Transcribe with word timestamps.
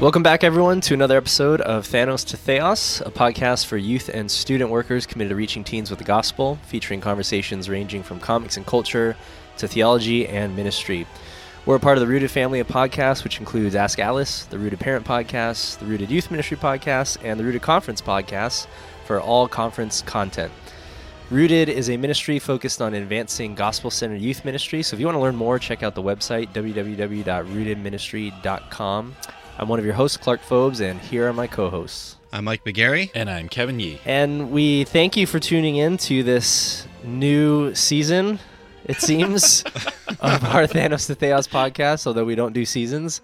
Welcome 0.00 0.22
back, 0.22 0.44
everyone, 0.44 0.80
to 0.82 0.94
another 0.94 1.16
episode 1.16 1.60
of 1.60 1.84
Thanos 1.84 2.24
to 2.28 2.36
Theos, 2.36 3.00
a 3.00 3.10
podcast 3.10 3.66
for 3.66 3.76
youth 3.76 4.08
and 4.08 4.30
student 4.30 4.70
workers 4.70 5.06
committed 5.06 5.30
to 5.30 5.34
reaching 5.34 5.64
teens 5.64 5.90
with 5.90 5.98
the 5.98 6.04
gospel, 6.04 6.56
featuring 6.68 7.00
conversations 7.00 7.68
ranging 7.68 8.04
from 8.04 8.20
comics 8.20 8.56
and 8.56 8.64
culture 8.64 9.16
to 9.56 9.66
theology 9.66 10.28
and 10.28 10.54
ministry. 10.54 11.04
We're 11.66 11.74
a 11.74 11.80
part 11.80 11.98
of 11.98 12.00
the 12.00 12.06
Rooted 12.06 12.30
family 12.30 12.60
of 12.60 12.68
podcasts, 12.68 13.24
which 13.24 13.40
includes 13.40 13.74
Ask 13.74 13.98
Alice, 13.98 14.44
the 14.44 14.56
Rooted 14.56 14.78
Parent 14.78 15.04
Podcast, 15.04 15.80
the 15.80 15.86
Rooted 15.86 16.12
Youth 16.12 16.30
Ministry 16.30 16.56
Podcast, 16.56 17.18
and 17.24 17.40
the 17.40 17.42
Rooted 17.42 17.62
Conference 17.62 18.00
Podcast 18.00 18.68
for 19.04 19.20
all 19.20 19.48
conference 19.48 20.02
content. 20.02 20.52
Rooted 21.28 21.68
is 21.68 21.90
a 21.90 21.96
ministry 21.96 22.38
focused 22.38 22.80
on 22.80 22.94
advancing 22.94 23.56
gospel 23.56 23.90
centered 23.90 24.20
youth 24.20 24.44
ministry. 24.44 24.84
So 24.84 24.94
if 24.94 25.00
you 25.00 25.06
want 25.06 25.16
to 25.16 25.20
learn 25.20 25.34
more, 25.34 25.58
check 25.58 25.82
out 25.82 25.96
the 25.96 26.04
website 26.04 26.54
www.rootedministry.com. 26.54 29.16
I'm 29.60 29.66
one 29.66 29.80
of 29.80 29.84
your 29.84 29.94
hosts, 29.94 30.16
Clark 30.16 30.40
Fobes, 30.40 30.80
and 30.80 31.00
here 31.00 31.28
are 31.28 31.32
my 31.32 31.48
co 31.48 31.68
hosts. 31.68 32.14
I'm 32.32 32.44
Mike 32.44 32.62
McGarry. 32.62 33.10
And 33.12 33.28
I'm 33.28 33.48
Kevin 33.48 33.80
Yee. 33.80 33.98
And 34.04 34.52
we 34.52 34.84
thank 34.84 35.16
you 35.16 35.26
for 35.26 35.40
tuning 35.40 35.74
in 35.74 35.96
to 35.96 36.22
this 36.22 36.86
new 37.02 37.74
season, 37.74 38.38
it 38.84 38.98
seems, 38.98 39.62
of 40.20 40.44
our 40.44 40.68
Thanos 40.68 41.08
to 41.08 41.16
Theos 41.16 41.48
podcast, 41.48 42.06
although 42.06 42.24
we 42.24 42.36
don't 42.36 42.52
do 42.52 42.64
seasons. 42.64 43.20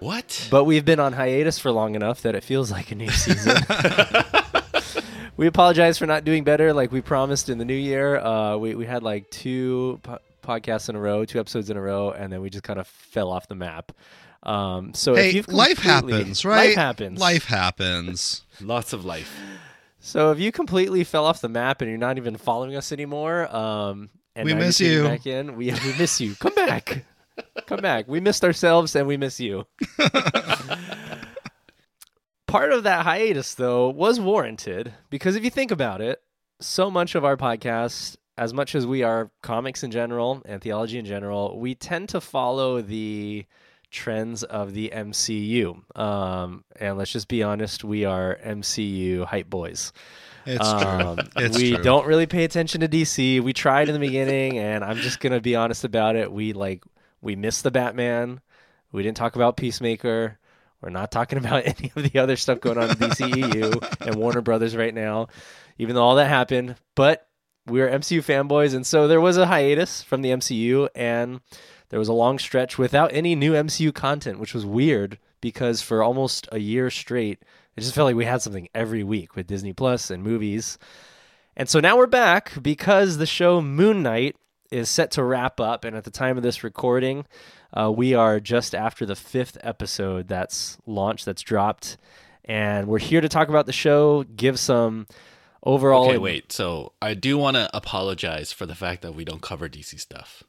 What? 0.00 0.48
But 0.50 0.64
we've 0.64 0.84
been 0.84 0.98
on 0.98 1.12
hiatus 1.12 1.60
for 1.60 1.70
long 1.70 1.94
enough 1.94 2.22
that 2.22 2.34
it 2.34 2.42
feels 2.42 2.72
like 2.72 2.90
a 2.90 2.96
new 2.96 3.10
season. 3.10 3.56
we 5.36 5.46
apologize 5.46 5.98
for 5.98 6.06
not 6.06 6.24
doing 6.24 6.42
better 6.42 6.72
like 6.72 6.90
we 6.90 7.00
promised 7.00 7.48
in 7.48 7.58
the 7.58 7.64
new 7.64 7.74
year. 7.74 8.18
Uh, 8.18 8.56
we, 8.56 8.74
we 8.74 8.86
had 8.86 9.04
like 9.04 9.30
two 9.30 10.00
po- 10.02 10.18
podcasts 10.42 10.88
in 10.88 10.96
a 10.96 11.00
row, 11.00 11.24
two 11.24 11.38
episodes 11.38 11.70
in 11.70 11.76
a 11.76 11.80
row, 11.80 12.10
and 12.10 12.32
then 12.32 12.40
we 12.40 12.50
just 12.50 12.64
kind 12.64 12.80
of 12.80 12.88
fell 12.88 13.30
off 13.30 13.46
the 13.46 13.54
map. 13.54 13.92
Um, 14.42 14.94
so 14.94 15.14
hey, 15.14 15.28
if 15.28 15.34
you've 15.34 15.48
life 15.48 15.78
happens, 15.78 16.44
right? 16.44 16.68
Life 16.68 16.76
happens. 16.76 17.20
Life 17.20 17.44
happens. 17.44 18.42
Lots 18.60 18.92
of 18.92 19.04
life. 19.04 19.38
So 19.98 20.30
if 20.30 20.38
you 20.38 20.50
completely 20.50 21.04
fell 21.04 21.26
off 21.26 21.40
the 21.42 21.48
map 21.48 21.82
and 21.82 21.90
you're 21.90 21.98
not 21.98 22.16
even 22.16 22.36
following 22.36 22.74
us 22.74 22.90
anymore, 22.90 23.54
um, 23.54 24.08
and 24.34 24.46
We 24.46 24.54
miss 24.54 24.80
you. 24.80 25.04
Back 25.04 25.26
in, 25.26 25.56
we 25.56 25.66
we 25.66 25.94
miss 25.98 26.20
you. 26.20 26.34
Come 26.36 26.54
back, 26.54 27.04
come 27.66 27.80
back. 27.80 28.08
We 28.08 28.20
missed 28.20 28.44
ourselves 28.44 28.96
and 28.96 29.06
we 29.06 29.16
miss 29.18 29.40
you. 29.40 29.66
Part 32.46 32.72
of 32.72 32.82
that 32.84 33.04
hiatus, 33.04 33.54
though, 33.54 33.90
was 33.90 34.18
warranted 34.18 34.92
because 35.08 35.36
if 35.36 35.44
you 35.44 35.50
think 35.50 35.70
about 35.70 36.00
it, 36.00 36.20
so 36.60 36.90
much 36.90 37.14
of 37.14 37.24
our 37.24 37.36
podcast, 37.36 38.16
as 38.36 38.52
much 38.52 38.74
as 38.74 38.86
we 38.86 39.02
are 39.02 39.30
comics 39.42 39.84
in 39.84 39.90
general 39.90 40.42
and 40.44 40.60
theology 40.60 40.98
in 40.98 41.04
general, 41.04 41.58
we 41.60 41.74
tend 41.74 42.08
to 42.08 42.20
follow 42.20 42.80
the 42.82 43.44
trends 43.90 44.42
of 44.42 44.72
the 44.74 44.90
MCU. 44.94 45.98
Um, 45.98 46.64
and 46.78 46.96
let's 46.96 47.12
just 47.12 47.28
be 47.28 47.42
honest, 47.42 47.84
we 47.84 48.04
are 48.04 48.38
MCU 48.44 49.24
hype 49.24 49.50
boys. 49.50 49.92
It's 50.46 50.64
Um, 50.66 51.16
true. 51.16 51.26
It's 51.44 51.56
we 51.58 51.74
true. 51.74 51.82
don't 51.82 52.06
really 52.06 52.26
pay 52.26 52.44
attention 52.44 52.80
to 52.80 52.88
DC. 52.88 53.40
We 53.42 53.52
tried 53.52 53.88
in 53.88 53.94
the 53.94 54.00
beginning, 54.00 54.58
and 54.58 54.82
I'm 54.84 54.96
just 54.96 55.20
gonna 55.20 55.40
be 55.40 55.56
honest 55.56 55.84
about 55.84 56.16
it. 56.16 56.32
We 56.32 56.52
like 56.52 56.82
we 57.20 57.36
missed 57.36 57.62
the 57.62 57.70
Batman. 57.70 58.40
We 58.92 59.02
didn't 59.02 59.16
talk 59.18 59.36
about 59.36 59.56
Peacemaker. 59.56 60.38
We're 60.80 60.90
not 60.90 61.12
talking 61.12 61.38
about 61.44 61.66
any 61.66 61.92
of 61.94 62.10
the 62.10 62.18
other 62.18 62.36
stuff 62.36 62.60
going 62.60 62.78
on 62.78 62.90
in 62.90 62.96
DCEU 62.96 64.06
and 64.06 64.14
Warner 64.16 64.40
Brothers 64.40 64.74
right 64.74 64.94
now, 64.94 65.28
even 65.78 65.94
though 65.94 66.02
all 66.02 66.14
that 66.16 66.28
happened. 66.28 66.76
But 66.94 67.26
we're 67.66 67.88
MCU 67.90 68.20
fanboys, 68.24 68.74
and 68.74 68.86
so 68.86 69.06
there 69.08 69.20
was 69.20 69.36
a 69.36 69.46
hiatus 69.46 70.02
from 70.02 70.22
the 70.22 70.30
MCU, 70.30 70.88
and 70.94 71.40
there 71.90 71.98
was 71.98 72.08
a 72.08 72.14
long 72.14 72.38
stretch 72.38 72.78
without 72.78 73.12
any 73.12 73.34
new 73.34 73.52
MCU 73.52 73.94
content, 73.94 74.38
which 74.38 74.54
was 74.54 74.64
weird 74.64 75.18
because 75.40 75.82
for 75.82 76.02
almost 76.02 76.48
a 76.50 76.58
year 76.58 76.90
straight, 76.90 77.42
it 77.76 77.80
just 77.80 77.94
felt 77.94 78.06
like 78.06 78.16
we 78.16 78.24
had 78.24 78.42
something 78.42 78.68
every 78.74 79.04
week 79.04 79.36
with 79.36 79.46
Disney 79.46 79.72
Plus 79.72 80.10
and 80.10 80.22
movies. 80.22 80.78
And 81.56 81.68
so 81.68 81.80
now 81.80 81.96
we're 81.96 82.06
back 82.06 82.52
because 82.62 83.18
the 83.18 83.26
show 83.26 83.60
Moon 83.60 84.02
Knight 84.02 84.36
is 84.70 84.88
set 84.88 85.10
to 85.12 85.24
wrap 85.24 85.60
up. 85.60 85.84
And 85.84 85.96
at 85.96 86.04
the 86.04 86.10
time 86.10 86.36
of 86.36 86.42
this 86.42 86.62
recording, 86.62 87.26
uh, 87.72 87.90
we 87.90 88.14
are 88.14 88.40
just 88.40 88.74
after 88.74 89.04
the 89.04 89.16
fifth 89.16 89.58
episode 89.62 90.28
that's 90.28 90.78
launched, 90.86 91.26
that's 91.26 91.42
dropped. 91.42 91.96
And 92.44 92.86
we're 92.86 92.98
here 92.98 93.20
to 93.20 93.28
talk 93.28 93.48
about 93.48 93.66
the 93.66 93.72
show, 93.72 94.22
give 94.22 94.58
some 94.58 95.06
overall. 95.62 96.08
Okay, 96.08 96.18
wait. 96.18 96.52
So 96.52 96.92
I 97.02 97.14
do 97.14 97.36
want 97.36 97.56
to 97.56 97.68
apologize 97.74 98.52
for 98.52 98.66
the 98.66 98.74
fact 98.74 99.02
that 99.02 99.14
we 99.14 99.24
don't 99.24 99.42
cover 99.42 99.68
DC 99.68 99.98
stuff. 99.98 100.44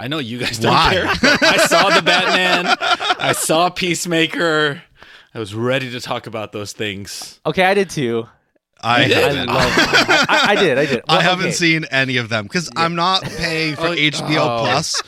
I 0.00 0.08
know 0.08 0.18
you 0.18 0.38
guys 0.38 0.58
don't 0.58 0.72
Why? 0.72 0.92
care. 0.94 1.04
I 1.06 1.58
saw 1.68 1.90
the 1.90 2.00
Batman. 2.00 2.74
I 3.20 3.32
saw 3.32 3.68
Peacemaker. 3.68 4.82
I 5.34 5.38
was 5.38 5.54
ready 5.54 5.90
to 5.90 6.00
talk 6.00 6.26
about 6.26 6.52
those 6.52 6.72
things. 6.72 7.38
Okay, 7.44 7.62
I 7.62 7.74
did 7.74 7.90
too. 7.90 8.26
I 8.82 9.08
did? 9.08 9.16
I, 9.16 9.20
haven't. 9.20 9.46
love, 9.48 9.56
I, 10.28 10.44
I 10.48 10.54
did. 10.56 10.78
I 10.78 10.86
did. 10.86 11.02
I 11.08 11.22
haven't 11.22 11.46
okay. 11.46 11.52
seen 11.54 11.84
any 11.90 12.16
of 12.16 12.28
them 12.28 12.44
because 12.44 12.70
I'm 12.76 12.94
not 12.94 13.22
paying 13.22 13.76
for 13.76 13.88
Oh, 13.88 13.94
HBO 13.94 14.38
oh. 14.38 14.60
Plus 14.64 15.02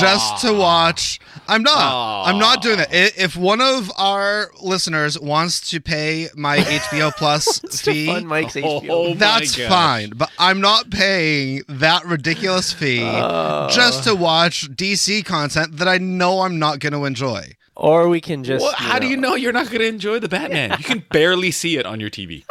just 0.00 0.42
to 0.42 0.52
watch. 0.52 1.20
I'm 1.48 1.62
not. 1.62 2.24
I'm 2.26 2.38
not 2.38 2.62
doing 2.62 2.76
that. 2.78 2.88
If 2.92 3.36
one 3.36 3.60
of 3.60 3.90
our 3.96 4.50
listeners 4.60 5.18
wants 5.18 5.70
to 5.70 5.80
pay 5.80 6.28
my 6.36 6.58
HBO 6.58 7.12
Plus 7.16 7.58
fee, 7.82 8.20
Mike's 8.24 8.56
Oh, 8.56 8.80
HBO. 8.80 9.18
that's 9.18 9.56
gosh. 9.56 9.68
fine. 9.68 10.10
But 10.14 10.30
I'm 10.38 10.60
not 10.60 10.90
paying 10.90 11.62
that 11.68 12.04
ridiculous 12.04 12.72
fee 12.72 13.02
Uh. 13.04 13.68
just 13.70 14.04
to 14.04 14.14
watch 14.14 14.68
DC 14.70 15.24
content 15.24 15.78
that 15.78 15.88
I 15.88 15.98
know 15.98 16.40
I'm 16.40 16.58
not 16.58 16.80
going 16.80 16.92
to 16.92 17.04
enjoy. 17.04 17.52
Or 17.74 18.08
we 18.08 18.20
can 18.20 18.42
just. 18.42 18.62
What? 18.62 18.74
How 18.74 18.98
do 18.98 19.06
you 19.06 19.16
know 19.16 19.36
you're 19.36 19.52
not 19.52 19.66
going 19.66 19.78
to 19.78 19.86
enjoy 19.86 20.18
the 20.18 20.28
Batman? 20.28 20.70
You 20.78 20.84
can 20.84 21.04
barely 21.12 21.52
see 21.52 21.76
it 21.78 21.86
on 21.86 22.00
your 22.00 22.10
TV, 22.10 22.44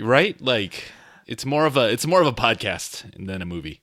right? 0.00 0.40
Like 0.40 0.92
it's 1.26 1.44
more 1.44 1.66
of 1.66 1.76
a 1.76 1.90
it's 1.90 2.06
more 2.06 2.20
of 2.20 2.26
a 2.26 2.32
podcast 2.32 3.04
than 3.24 3.42
a 3.42 3.46
movie. 3.46 3.82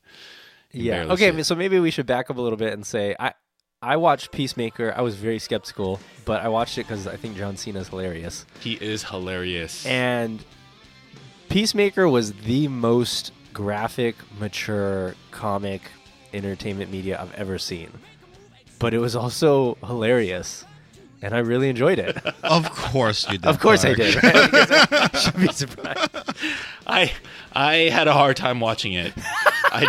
Yeah. 0.71 1.03
Okay. 1.03 1.43
So 1.43 1.55
maybe 1.55 1.79
we 1.79 1.91
should 1.91 2.05
back 2.05 2.29
up 2.29 2.37
a 2.37 2.41
little 2.41 2.57
bit 2.57 2.73
and 2.73 2.85
say 2.85 3.15
I 3.19 3.33
I 3.81 3.97
watched 3.97 4.31
Peacemaker. 4.31 4.93
I 4.95 5.01
was 5.01 5.15
very 5.15 5.39
skeptical, 5.39 5.99
but 6.25 6.41
I 6.41 6.47
watched 6.47 6.77
it 6.77 6.87
because 6.87 7.05
I 7.05 7.17
think 7.17 7.35
John 7.35 7.57
Cena 7.57 7.79
is 7.79 7.89
hilarious. 7.89 8.45
He 8.61 8.73
is 8.73 9.03
hilarious. 9.03 9.85
And 9.85 10.43
Peacemaker 11.49 12.07
was 12.07 12.31
the 12.33 12.67
most 12.69 13.33
graphic, 13.53 14.15
mature 14.39 15.15
comic 15.31 15.81
entertainment 16.33 16.91
media 16.91 17.21
I've 17.21 17.33
ever 17.35 17.59
seen. 17.59 17.89
But 18.79 18.93
it 18.93 18.99
was 18.99 19.15
also 19.15 19.75
hilarious, 19.85 20.65
and 21.23 21.33
I 21.33 21.39
really 21.39 21.69
enjoyed 21.69 21.97
it. 21.99 22.17
Of 22.43 22.69
course 22.69 23.25
you 23.31 23.37
did. 23.37 23.45
of 23.47 23.59
course 23.59 23.83
I 23.85 23.93
Clark. 23.95 24.11
did. 24.13 24.23
Right? 24.23 24.51
Because 24.51 24.71
I 24.91 25.17
should 25.17 25.37
be 25.39 25.47
surprised. 25.47 26.09
I 26.85 27.11
I 27.53 27.73
had 27.89 28.07
a 28.07 28.13
hard 28.13 28.35
time 28.37 28.59
watching 28.59 28.93
it. 28.93 29.13
I, 29.71 29.85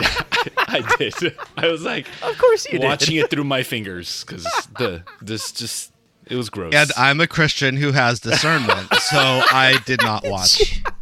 I 0.57 0.97
did. 0.99 1.15
I 1.57 1.67
was 1.69 1.83
like 1.83 2.07
Of 2.23 2.39
course 2.39 2.65
you 2.67 2.79
did. 2.79 2.87
watching 2.87 3.17
it 3.17 3.29
through 3.31 3.45
my 3.45 3.63
fingers 3.63 4.25
because 4.25 4.45
the 4.79 5.03
this 5.21 5.53
just 5.53 5.93
it 6.27 6.37
was 6.37 6.49
gross. 6.49 6.73
And 6.75 6.91
I'm 6.97 7.21
a 7.21 7.27
Christian 7.27 7.77
who 7.77 7.93
has 7.93 8.21
discernment, 8.21 8.89
so 8.95 9.19
I 9.19 9.79
did 9.85 10.01
not 10.03 10.25
watch. 10.27 10.81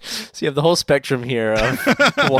So 0.00 0.44
you 0.44 0.46
have 0.48 0.54
the 0.56 0.62
whole 0.62 0.74
spectrum 0.76 1.22
here 1.22 1.52
of 1.52 1.78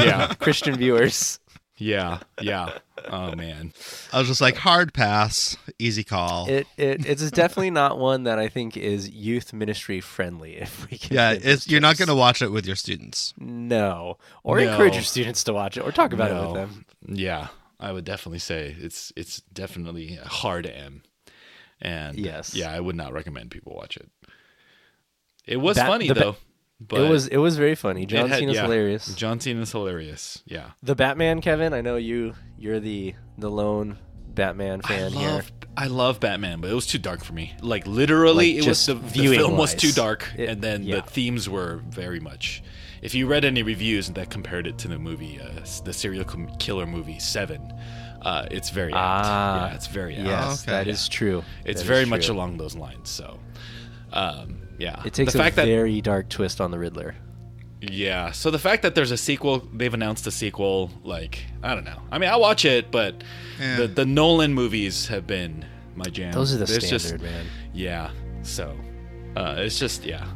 Yeah. 0.04 0.34
Christian 0.40 0.74
viewers. 0.76 1.38
Yeah, 1.82 2.18
yeah. 2.40 2.78
Oh 3.10 3.34
man. 3.34 3.72
I 4.12 4.18
was 4.18 4.28
just 4.28 4.40
like 4.40 4.56
hard 4.56 4.94
pass, 4.94 5.56
easy 5.78 6.04
call. 6.04 6.48
It, 6.48 6.66
it 6.76 7.04
it's 7.06 7.30
definitely 7.30 7.70
not 7.70 7.98
one 7.98 8.24
that 8.24 8.38
I 8.38 8.48
think 8.48 8.76
is 8.76 9.10
youth 9.10 9.52
ministry 9.52 10.00
friendly. 10.00 10.56
If 10.62 10.90
we 10.90 10.98
can, 10.98 11.16
yeah, 11.16 11.34
get 11.34 11.44
it's, 11.44 11.68
you're 11.68 11.80
not 11.80 11.96
going 11.98 12.08
to 12.08 12.14
watch 12.14 12.42
it 12.42 12.48
with 12.52 12.66
your 12.66 12.76
students. 12.76 13.34
no, 13.38 14.18
or 14.44 14.60
No. 14.60 14.70
encourage 14.70 14.94
your 14.94 15.02
students 15.02 15.42
to 15.44 15.52
watch 15.52 15.76
it, 15.76 15.80
or 15.80 15.90
talk 15.92 16.12
about 16.12 16.30
it 16.30 16.40
with 16.46 16.54
them. 16.54 16.84
Yeah, 17.08 17.48
I 17.80 17.92
would 17.92 18.04
definitely 18.04 18.38
say 18.38 18.76
it's 18.78 19.12
it's 19.16 19.40
definitely 19.52 20.16
a 20.22 20.28
hard 20.28 20.66
M. 20.66 21.02
And 21.80 22.16
Yes. 22.16 22.54
yeah, 22.54 22.70
I 22.70 22.78
would 22.78 22.94
not 22.94 23.12
recommend 23.12 23.50
people 23.50 23.74
watch 23.74 23.96
it. 23.96 24.08
It 25.46 25.56
was 25.56 25.76
Bat- 25.76 25.88
funny 25.88 26.06
the 26.08 26.14
ba- 26.14 26.20
though. 26.20 26.36
But 26.88 27.00
it 27.02 27.08
was 27.10 27.28
it 27.28 27.36
was 27.38 27.56
very 27.56 27.74
funny. 27.74 28.06
John 28.06 28.28
had- 28.28 28.38
Cena's 28.38 28.56
yeah. 28.56 28.62
hilarious. 28.62 29.14
John 29.14 29.40
Cena's 29.40 29.72
hilarious. 29.72 30.42
Yeah. 30.46 30.70
The 30.82 30.94
Batman, 30.94 31.40
Kevin. 31.40 31.72
I 31.72 31.80
know 31.80 31.96
you. 31.96 32.34
You're 32.58 32.80
the 32.80 33.14
the 33.38 33.50
lone 33.50 33.98
Batman 34.28 34.80
fan 34.82 35.12
I 35.12 35.16
here. 35.18 35.28
love 35.30 35.52
I 35.76 35.86
love 35.86 36.20
Batman, 36.20 36.60
but 36.60 36.70
it 36.70 36.74
was 36.74 36.86
too 36.86 36.98
dark 36.98 37.24
for 37.24 37.32
me. 37.32 37.54
Like 37.62 37.86
literally, 37.86 38.54
Like, 38.56 38.64
it 38.64 38.68
was 38.68 38.84
the, 38.86 38.94
the 38.94 39.00
viewing 39.08 39.38
film 39.38 39.56
was 39.56 39.74
too 39.74 39.92
dark, 39.92 40.28
It- 40.36 40.48
and 40.48 40.60
then 40.62 40.82
yeah. 40.84 40.96
the 40.96 41.02
themes 41.02 41.48
were 41.48 41.82
very 41.88 42.20
much. 42.20 42.62
If 43.00 43.14
you 43.14 43.26
read 43.26 43.44
any 43.44 43.62
reviews 43.62 44.08
that 44.10 44.30
compared 44.30 44.66
it 44.66 44.78
to 44.78 44.88
the 44.88 44.98
movie, 44.98 45.40
uh, 45.40 45.64
the 45.84 45.92
serial 45.92 46.24
com- 46.24 46.54
killer 46.58 46.86
movie 46.86 47.18
Seven, 47.18 47.72
uh, 48.22 48.46
it's 48.50 48.70
very 48.70 48.92
apt. 48.92 49.26
Ah, 49.26 49.68
yeah, 49.70 49.74
it's 49.74 49.86
very 49.88 50.14
apt. 50.16 50.26
Yes, 50.26 50.62
okay. 50.62 50.70
that 50.72 50.86
is 50.88 51.08
true. 51.08 51.42
It's 51.64 51.80
That 51.80 51.82
is 51.82 51.82
very 51.82 52.04
much 52.04 52.26
true. 52.26 52.34
along 52.36 52.58
those 52.58 52.76
lines. 52.76 53.08
So, 53.10 53.40
um, 54.12 54.61
yeah, 54.78 55.02
It 55.04 55.12
takes 55.14 55.32
the 55.32 55.38
a 55.38 55.42
fact 55.42 55.56
that 55.56 55.66
very 55.66 56.00
dark 56.00 56.28
twist 56.28 56.60
on 56.60 56.70
the 56.70 56.78
Riddler. 56.78 57.14
yeah. 57.80 58.30
So 58.32 58.50
the 58.50 58.58
fact 58.58 58.82
that 58.82 58.94
there's 58.94 59.10
a 59.10 59.16
sequel, 59.16 59.58
they've 59.72 59.92
announced 59.94 60.26
a 60.26 60.30
sequel. 60.30 60.90
Like 61.04 61.44
I 61.62 61.74
don't 61.74 61.84
know. 61.84 62.00
I 62.10 62.18
mean, 62.18 62.30
I'll 62.30 62.40
watch 62.40 62.64
it, 62.64 62.90
but 62.90 63.22
Yeah. 63.60 63.76
the 63.76 63.86
the 63.88 64.04
Nolan 64.06 64.52
movies 64.54 65.06
have 65.08 65.26
been 65.26 65.64
my 65.96 66.04
jam. 66.06 66.32
Those 66.32 66.54
are 66.54 66.58
the 66.58 66.64
There's 66.64 66.86
standard, 66.86 67.20
just 67.20 67.22
man. 67.22 67.46
yeah. 67.74 68.10
So 68.42 68.74
uh, 69.36 69.56
it's 69.58 69.78
just 69.78 70.04
yeah. 70.04 70.26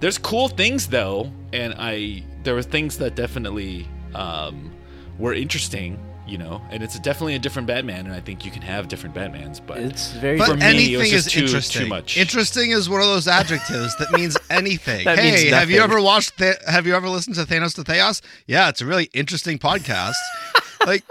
There's 0.00 0.18
cool 0.18 0.48
things 0.48 0.86
though, 0.88 1.30
and 1.52 1.74
I 1.78 2.24
there 2.42 2.54
were 2.54 2.62
things 2.62 2.98
that 2.98 3.14
definitely 3.16 3.86
um, 4.14 4.72
were 5.18 5.34
interesting. 5.34 5.98
You 6.28 6.36
know, 6.36 6.60
and 6.70 6.82
it's 6.82 6.98
definitely 6.98 7.36
a 7.36 7.38
different 7.38 7.66
Batman, 7.66 8.04
and 8.04 8.14
I 8.14 8.20
think 8.20 8.44
you 8.44 8.50
can 8.50 8.60
have 8.60 8.86
different 8.88 9.14
Batmans, 9.14 9.62
but 9.66 9.78
It's 9.78 10.12
very. 10.12 10.36
But 10.36 10.48
For 10.48 10.56
me, 10.56 10.60
it 10.60 10.68
anything 10.68 10.98
was 10.98 11.12
is 11.12 11.24
just 11.24 11.30
too- 11.34 11.40
interesting. 11.46 11.82
too 11.84 11.88
much. 11.88 12.16
Interesting 12.18 12.70
is 12.72 12.86
one 12.90 13.00
of 13.00 13.06
those 13.06 13.26
adjectives 13.26 13.96
that 13.96 14.12
means 14.12 14.36
anything. 14.50 15.06
That 15.06 15.18
hey, 15.18 15.30
means 15.32 15.50
have 15.54 15.70
you 15.70 15.80
ever 15.80 16.02
watched? 16.02 16.36
Th- 16.36 16.58
have 16.66 16.86
you 16.86 16.94
ever 16.94 17.08
listened 17.08 17.36
to 17.36 17.44
Thanos 17.46 17.74
to 17.76 17.82
Theos? 17.82 18.20
Yeah, 18.46 18.68
it's 18.68 18.82
a 18.82 18.86
really 18.86 19.08
interesting 19.14 19.58
podcast. 19.58 20.12
like, 20.86 21.02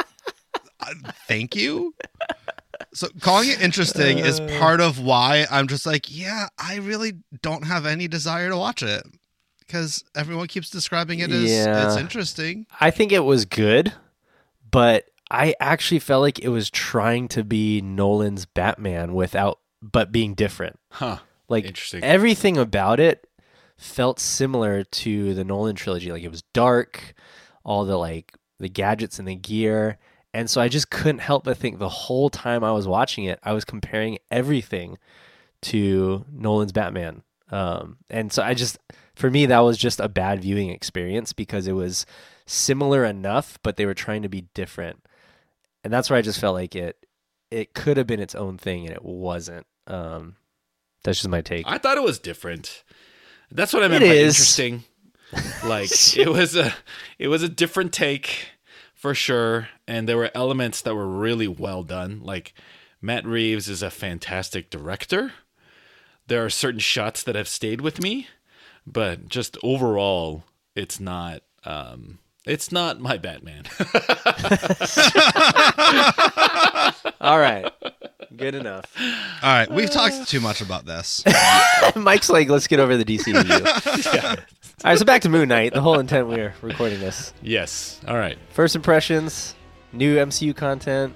uh, 0.81 0.93
thank 1.27 1.55
you. 1.55 1.95
So 2.93 3.07
calling 3.19 3.49
it 3.49 3.59
interesting 3.61 4.19
is 4.19 4.39
Uh. 4.39 4.47
part 4.59 4.81
of 4.81 4.99
why 4.99 5.47
I'm 5.49 5.67
just 5.67 5.87
like, 5.87 6.15
yeah, 6.15 6.47
I 6.59 6.75
really 6.75 7.13
don't 7.41 7.65
have 7.65 7.87
any 7.87 8.07
desire 8.07 8.49
to 8.49 8.57
watch 8.57 8.83
it 8.83 9.01
because 9.65 10.03
everyone 10.15 10.45
keeps 10.47 10.69
describing 10.69 11.19
it 11.19 11.31
as 11.31 11.49
Yeah. 11.51 11.87
it's 11.87 11.97
interesting. 11.97 12.67
I 12.79 12.91
think 12.91 13.11
it 13.11 13.21
was 13.25 13.45
good, 13.45 13.93
but 14.71 15.05
I 15.29 15.55
actually 15.59 15.99
felt 15.99 16.21
like 16.21 16.39
it 16.39 16.49
was 16.49 16.69
trying 16.69 17.27
to 17.29 17.43
be 17.43 17.81
Nolan's 17.81 18.45
Batman 18.45 19.13
without, 19.13 19.59
but 19.81 20.11
being 20.11 20.33
different. 20.33 20.79
huh? 20.91 21.17
Like 21.49 21.65
Interesting. 21.65 22.03
everything 22.03 22.57
about 22.57 22.99
it 22.99 23.25
felt 23.77 24.19
similar 24.19 24.83
to 24.83 25.33
the 25.33 25.43
Nolan 25.43 25.75
trilogy. 25.75 26.11
Like 26.11 26.23
it 26.23 26.31
was 26.31 26.41
dark, 26.53 27.13
all 27.63 27.85
the 27.85 27.97
like 27.97 28.33
the 28.59 28.69
gadgets 28.69 29.19
and 29.19 29.27
the 29.27 29.35
gear. 29.35 29.97
And 30.33 30.49
so 30.49 30.59
I 30.61 30.67
just 30.67 30.89
couldn't 30.89 31.19
help 31.19 31.45
but 31.45 31.57
think 31.57 31.79
the 31.79 31.87
whole 31.89 32.29
time 32.29 32.63
I 32.63 32.71
was 32.71 32.87
watching 32.87 33.23
it, 33.25 33.39
I 33.43 33.53
was 33.53 33.65
comparing 33.65 34.17
everything 34.29 34.97
to 35.63 36.25
Nolan's 36.31 36.71
Batman. 36.71 37.23
Um, 37.49 37.97
and 38.09 38.31
so 38.31 38.43
I 38.43 38.53
just, 38.53 38.77
for 39.15 39.31
me, 39.31 39.45
that 39.45 39.59
was 39.59 39.77
just 39.77 39.99
a 39.99 40.09
bad 40.09 40.41
viewing 40.41 40.69
experience 40.69 41.31
because 41.33 41.67
it 41.67 41.73
was 41.73 42.05
similar 42.47 43.05
enough, 43.05 43.59
but 43.61 43.77
they 43.77 43.85
were 43.85 43.93
trying 43.93 44.23
to 44.23 44.29
be 44.29 44.41
different. 44.55 45.05
And 45.83 45.93
that's 45.93 46.09
where 46.09 46.17
I 46.17 46.23
just 46.23 46.39
felt 46.39 46.55
like 46.55 46.75
it, 46.75 47.05
it 47.51 47.73
could 47.75 47.97
have 47.97 48.07
been 48.07 48.19
its 48.19 48.33
own 48.35 48.57
thing 48.57 48.85
and 48.87 48.95
it 48.95 49.05
wasn't. 49.05 49.67
Um, 49.85 50.35
that's 51.03 51.19
just 51.19 51.29
my 51.29 51.41
take. 51.41 51.65
I 51.67 51.77
thought 51.77 51.97
it 51.97 52.03
was 52.03 52.17
different. 52.19 52.83
That's 53.51 53.71
what 53.71 53.83
I 53.83 53.87
meant 53.87 54.03
It 54.03 54.07
by 54.07 54.13
is. 54.13 54.33
interesting. 54.35 54.83
Like 55.65 55.89
it 56.17 56.29
was 56.29 56.55
a 56.55 56.73
it 57.19 57.27
was 57.27 57.43
a 57.43 57.49
different 57.49 57.91
take 57.91 58.47
for 58.93 59.13
sure, 59.13 59.67
and 59.85 60.07
there 60.07 60.15
were 60.15 60.31
elements 60.33 60.81
that 60.81 60.95
were 60.95 61.05
really 61.05 61.49
well 61.49 61.83
done. 61.83 62.21
Like 62.23 62.53
Matt 63.01 63.25
Reeves 63.25 63.67
is 63.67 63.83
a 63.83 63.89
fantastic 63.89 64.69
director. 64.69 65.33
There 66.27 66.45
are 66.45 66.49
certain 66.49 66.79
shots 66.79 67.23
that 67.23 67.35
have 67.35 67.49
stayed 67.49 67.81
with 67.81 68.01
me, 68.01 68.27
but 68.85 69.27
just 69.27 69.57
overall, 69.63 70.45
it's 70.75 70.97
not 70.97 71.41
um 71.65 72.19
it's 72.47 72.71
not 72.71 72.99
my 72.99 73.17
Batman. 73.17 73.63
All 77.21 77.39
right. 77.39 77.71
Good 78.35 78.55
enough. 78.55 78.85
All 79.41 79.53
right, 79.53 79.69
we've 79.69 79.89
talked 79.89 80.27
too 80.27 80.39
much 80.39 80.61
about 80.61 80.85
this. 80.85 81.23
Mike's 81.95 82.29
like, 82.29 82.49
let's 82.49 82.67
get 82.67 82.79
over 82.79 82.95
the 82.95 83.05
DCU. 83.05 83.35
All 84.27 84.35
right, 84.83 84.97
so 84.97 85.05
back 85.05 85.21
to 85.23 85.29
Moon 85.29 85.49
Knight. 85.49 85.73
The 85.73 85.81
whole 85.81 85.99
intent 85.99 86.27
we 86.27 86.35
are 86.35 86.53
recording 86.61 86.99
this. 86.99 87.33
yes. 87.41 87.99
All 88.07 88.17
right. 88.17 88.37
First 88.51 88.75
impressions, 88.75 89.55
new 89.91 90.17
MCU 90.17 90.55
content 90.55 91.15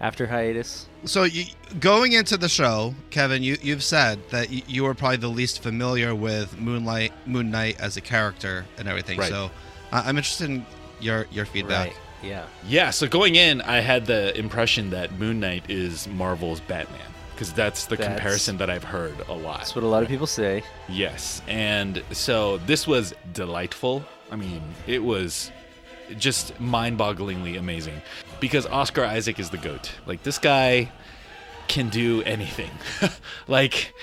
after 0.00 0.26
hiatus. 0.26 0.88
So 1.04 1.24
you, 1.24 1.44
going 1.78 2.12
into 2.12 2.36
the 2.36 2.48
show, 2.48 2.94
Kevin, 3.10 3.42
you 3.42 3.56
you've 3.62 3.84
said 3.84 4.18
that 4.30 4.50
you, 4.50 4.62
you 4.66 4.84
were 4.84 4.94
probably 4.94 5.18
the 5.18 5.28
least 5.28 5.62
familiar 5.62 6.14
with 6.14 6.58
Moonlight, 6.58 7.12
Moon 7.26 7.50
Knight 7.50 7.78
as 7.78 7.96
a 7.96 8.00
character 8.00 8.64
and 8.78 8.88
everything. 8.88 9.18
Right. 9.18 9.28
So 9.28 9.50
I'm 10.00 10.16
interested 10.16 10.50
in 10.50 10.66
your 11.00 11.26
your 11.30 11.46
feedback. 11.46 11.88
Right. 11.88 11.96
Yeah. 12.22 12.46
Yeah, 12.66 12.90
so 12.90 13.06
going 13.06 13.34
in, 13.36 13.60
I 13.60 13.80
had 13.80 14.06
the 14.06 14.36
impression 14.38 14.90
that 14.90 15.12
Moon 15.18 15.40
Knight 15.40 15.64
is 15.68 16.08
Marvel's 16.08 16.60
Batman 16.60 17.00
because 17.32 17.52
that's 17.52 17.84
the 17.86 17.96
That's- 17.96 18.16
comparison 18.16 18.56
that 18.58 18.70
I've 18.70 18.84
heard 18.84 19.14
a 19.28 19.34
lot. 19.34 19.58
That's 19.58 19.74
what 19.74 19.84
a 19.84 19.88
lot 19.88 20.02
of 20.02 20.08
people 20.08 20.26
say. 20.26 20.62
Yes, 20.88 21.42
and 21.48 22.02
so 22.12 22.58
this 22.58 22.86
was 22.86 23.12
delightful. 23.32 24.04
I 24.30 24.36
mean, 24.36 24.62
it 24.86 25.02
was 25.02 25.50
just 26.18 26.58
mind-bogglingly 26.60 27.58
amazing 27.58 28.00
because 28.40 28.66
Oscar 28.66 29.04
Isaac 29.04 29.38
is 29.38 29.50
the 29.50 29.58
goat. 29.58 29.90
Like 30.06 30.22
this 30.22 30.38
guy 30.38 30.90
can 31.68 31.88
do 31.88 32.22
anything. 32.22 32.70
like 33.48 33.94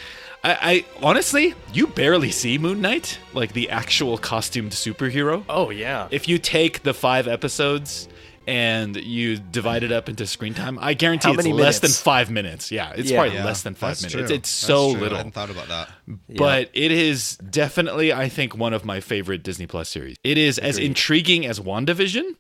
I, 0.44 0.58
I 0.62 0.86
honestly, 1.06 1.54
you 1.74 1.88
barely 1.88 2.32
see 2.32 2.58
Moon 2.58 2.82
Knight, 2.82 3.20
like 3.34 3.54
the 3.54 3.70
actual 3.70 4.18
costumed 4.18 4.72
superhero 4.72 5.44
Oh, 5.48 5.70
yeah. 5.70 6.08
if 6.12 6.28
you 6.28 6.38
take 6.40 6.84
the 6.84 6.94
five 6.96 7.28
episodes 7.28 8.08
and 8.48 8.96
you 8.98 9.38
divide 9.38 9.84
it 9.84 9.92
up 9.92 10.10
into 10.10 10.26
screen 10.26 10.56
time, 10.56 10.80
I 10.82 10.96
guarantee 10.96 11.28
How 11.28 11.34
it's 11.36 11.44
many 11.44 11.54
less 11.54 11.80
than 11.80 11.92
five 11.92 12.32
minutes. 12.32 12.72
Yeah, 12.72 12.92
it's 12.96 13.12
Yeah. 13.12 13.18
probably 13.20 13.36
Yeah, 13.38 13.46
less 13.46 13.62
than 13.62 13.76
five 13.76 13.92
that's 13.92 14.02
minutes. 14.02 14.14
true. 14.30 14.36
It's 14.36 14.50
That's 14.50 14.50
so 14.50 14.92
true. 14.94 14.98
I 15.00 15.04
little. 15.04 15.18
hadn't 15.18 15.34
thought 15.34 15.52
about 15.52 15.68
that. 15.68 15.90
But 16.28 16.72
it 16.74 16.92
is 16.92 17.38
definitely, 17.38 18.12
I 18.12 18.28
think, 18.28 18.58
one 18.58 18.74
of 18.74 18.84
my 18.84 19.00
favorite 19.00 19.44
Disney 19.44 19.68
Plus 19.68 19.90
series. 19.90 20.18
It 20.24 20.40
is 20.40 20.58
as 20.58 20.80
intriguing 20.80 21.46
as 21.46 21.60
WandaVision, 21.60 22.36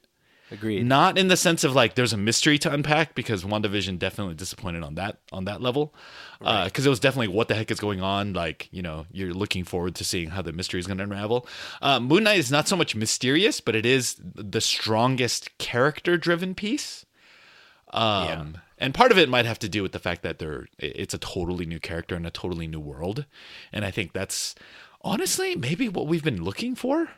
Agreed. 0.52 0.86
not 0.86 1.18
in 1.18 1.30
the 1.30 1.38
sense 1.38 1.64
of 1.64 1.74
like 1.74 1.96
there's 1.96 2.12
a 2.12 2.18
mystery 2.18 2.58
to 2.60 2.72
unpack 2.72 3.16
because 3.16 3.44
WandaVision 3.44 3.98
definitely 4.00 4.36
disappointed 4.36 4.84
on 4.84 4.96
that 4.96 5.20
on 5.32 5.46
that 5.46 5.62
level. 5.62 5.94
Because 6.40 6.86
it 6.86 6.90
was 6.90 7.00
definitely 7.00 7.28
what 7.30 7.48
the 7.48 7.56
heck 7.56 7.70
is 7.72 7.80
going 7.80 8.02
on. 8.02 8.34
Like 8.34 8.68
you 8.72 8.82
know, 8.82 9.06
you're 9.12 9.34
looking 9.34 9.64
forward 9.64 9.96
to 9.96 10.04
seeing 10.04 10.32
how 10.32 10.42
the 10.42 10.52
mystery 10.52 10.80
is 10.80 10.88
going 10.88 10.98
to 10.98 11.04
unravel. 11.04 11.48
Uh, 11.82 12.00
Moon 12.00 12.24
Knight 12.24 12.40
is 12.40 12.52
not 12.52 12.68
so 12.68 12.76
much 12.76 12.96
mysterious, 12.96 13.62
but 13.62 13.76
it 13.76 13.86
is 13.86 14.18
the 14.20 14.62
strongest 14.62 15.58
character-driven 15.58 16.56
piece. 16.56 17.06
Um, 17.94 18.58
and 18.78 18.94
part 18.94 19.12
of 19.12 19.18
it 19.18 19.30
might 19.30 19.46
have 19.46 19.60
to 19.60 19.70
do 19.70 19.84
with 19.84 19.92
the 19.92 20.00
fact 20.00 20.24
that 20.24 20.40
they're 20.40 20.68
it's 20.80 21.14
a 21.14 21.18
totally 21.18 21.66
new 21.66 21.80
character 21.80 22.16
in 22.16 22.26
a 22.26 22.32
totally 22.32 22.68
new 22.68 22.80
world, 22.80 23.26
and 23.72 23.86
I 23.86 23.92
think 23.92 24.14
that's 24.14 24.56
honestly 25.02 25.56
maybe 25.56 25.88
what 25.88 26.08
we've 26.08 26.24
been 26.24 26.44
looking 26.44 26.76
for 26.76 27.10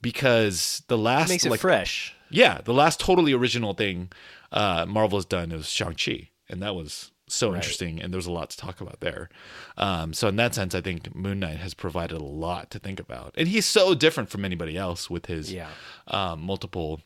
because 0.00 0.82
the 0.88 0.98
last 0.98 1.28
makes 1.28 1.44
it 1.44 1.50
like 1.50 1.60
fresh. 1.60 2.14
Yeah, 2.32 2.60
the 2.62 2.74
last 2.74 2.98
totally 3.00 3.32
original 3.32 3.74
thing 3.74 4.10
uh, 4.50 4.86
has 4.86 5.24
done 5.24 5.52
is 5.52 5.68
Shang 5.68 5.94
Chi, 5.94 6.30
and 6.48 6.62
that 6.62 6.74
was 6.74 7.10
so 7.28 7.48
Right. 7.50 7.56
interesting, 7.56 8.00
and 8.02 8.12
there's 8.12 8.26
a 8.26 8.32
lot 8.32 8.50
to 8.50 8.56
talk 8.58 8.80
about 8.80 9.00
there. 9.00 9.30
Um, 9.78 10.12
so 10.12 10.28
in 10.28 10.36
that 10.36 10.54
sense, 10.54 10.74
I 10.74 10.80
think 10.82 11.14
Moon 11.14 11.38
Knight 11.40 11.56
has 11.58 11.72
provided 11.72 12.20
a 12.20 12.24
lot 12.24 12.70
to 12.72 12.78
think 12.78 13.00
about, 13.00 13.32
and 13.38 13.48
he's 13.48 13.64
so 13.64 13.94
different 13.94 14.28
from 14.28 14.44
anybody 14.44 14.76
else 14.76 15.08
with 15.08 15.26
his 15.26 15.52
Yeah. 15.52 15.68
um, 16.08 16.42
multiple 16.42 17.00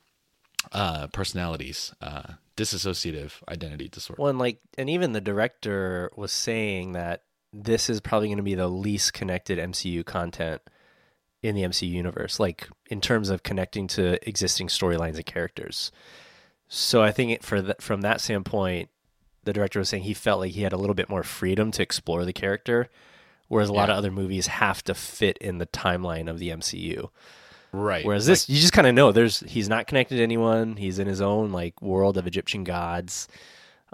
uh, 0.73 1.07
personalities, 1.09 1.95
uh, 2.01 2.23
dissociative 2.57 3.33
identity 3.49 3.89
disorder. 3.89 4.21
One 4.21 4.39
like, 4.39 4.59
and 4.77 4.91
even 4.91 5.13
the 5.13 5.21
director 5.21 6.11
was 6.17 6.33
saying 6.33 6.93
that 6.93 7.23
this 7.53 7.89
is 7.89 8.01
probably 8.01 8.29
going 8.29 8.39
to 8.39 8.43
be 8.43 8.57
the 8.57 8.67
least 8.69 9.13
connected 9.13 9.59
MCU 9.59 10.05
content 10.05 10.61
in 11.43 11.55
the 11.55 11.63
MCU 11.63 11.89
universe, 11.89 12.41
like 12.41 12.69
in 12.87 13.01
terms 13.01 13.31
of 13.31 13.43
connecting 13.43 13.87
to 13.89 14.29
existing 14.29 14.69
storylines 14.69 15.17
and 15.17 15.27
characters. 15.27 15.93
So 16.69 17.03
I 17.03 17.13
think 17.13 17.31
it, 17.33 17.45
for 17.45 17.63
th- 17.63 17.77
from 17.81 18.01
that 18.01 18.21
standpoint, 18.21 18.89
the 19.45 19.53
director 19.53 19.79
was 19.79 19.89
saying 19.89 20.03
he 20.03 20.15
felt 20.15 20.41
like 20.41 20.53
he 20.53 20.63
had 20.63 20.73
a 20.73 20.77
little 20.77 20.95
bit 20.95 21.09
more 21.09 21.23
freedom 21.23 21.71
to 21.73 21.83
explore 21.83 22.25
the 22.25 22.33
character, 22.33 22.89
whereas 23.49 23.69
a 23.69 23.73
lot 23.73 23.91
of 23.91 23.97
other 23.97 24.11
movies 24.11 24.49
have 24.49 24.83
to 24.85 24.95
fit 24.95 25.39
in 25.39 25.59
the 25.59 25.67
timeline 25.67 26.29
of 26.29 26.39
the 26.39 26.49
MCU. 26.51 27.11
Right. 27.73 28.05
Whereas 28.05 28.27
Like, 28.27 28.33
this, 28.33 28.49
you 28.49 28.61
just 28.61 28.73
kind 28.73 28.87
of 28.87 28.95
know 28.95 29.13
there's 29.13 29.41
he's 29.41 29.69
not 29.69 29.87
connected 29.87 30.17
to 30.17 30.23
anyone. 30.23 30.77
He's 30.77 30.99
in 30.99 31.07
his 31.07 31.21
own 31.21 31.53
like 31.53 31.81
world 31.81 32.17
of 32.17 32.27
Egyptian 32.27 32.65
gods, 32.65 33.29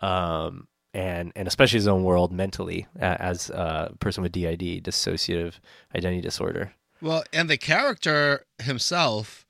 um, 0.00 0.68
and 0.94 1.32
and 1.34 1.48
especially 1.48 1.78
his 1.78 1.88
own 1.88 2.04
world 2.04 2.32
mentally 2.32 2.86
as 2.98 3.50
a 3.50 3.92
person 3.98 4.22
with 4.22 4.32
DID, 4.32 4.84
dissociative 4.84 5.54
identity 5.94 6.20
disorder. 6.22 6.72
Well, 7.02 7.24
and 7.32 7.50
the 7.50 7.58
character 7.58 8.46
himself 8.62 9.44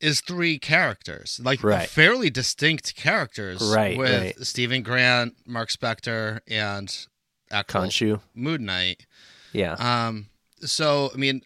is 0.00 0.20
three 0.20 0.58
characters, 0.58 1.40
like 1.42 1.62
Right. 1.64 1.88
fairly 1.88 2.30
distinct 2.30 2.94
characters, 2.96 3.60
Right, 3.62 3.96
With 3.98 4.10
right. 4.38 4.46
Stephen 4.46 4.82
Grant, 4.82 5.34
Mark 5.46 5.70
Spector, 5.70 6.40
and 6.48 7.06
actual 7.50 7.80
Khonshu, 7.82 8.20
Moon 8.34 8.64
Knight. 8.64 9.06
yeah, 9.52 9.72
Um, 9.74 10.28
so 10.62 11.10
I 11.14 11.16
mean, 11.16 11.42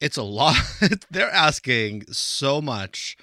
it's 0.00 0.16
a 0.16 0.22
lot. 0.22 0.56
They're 1.10 1.30
asking 1.30 2.06
so 2.12 2.60
much 2.60 3.16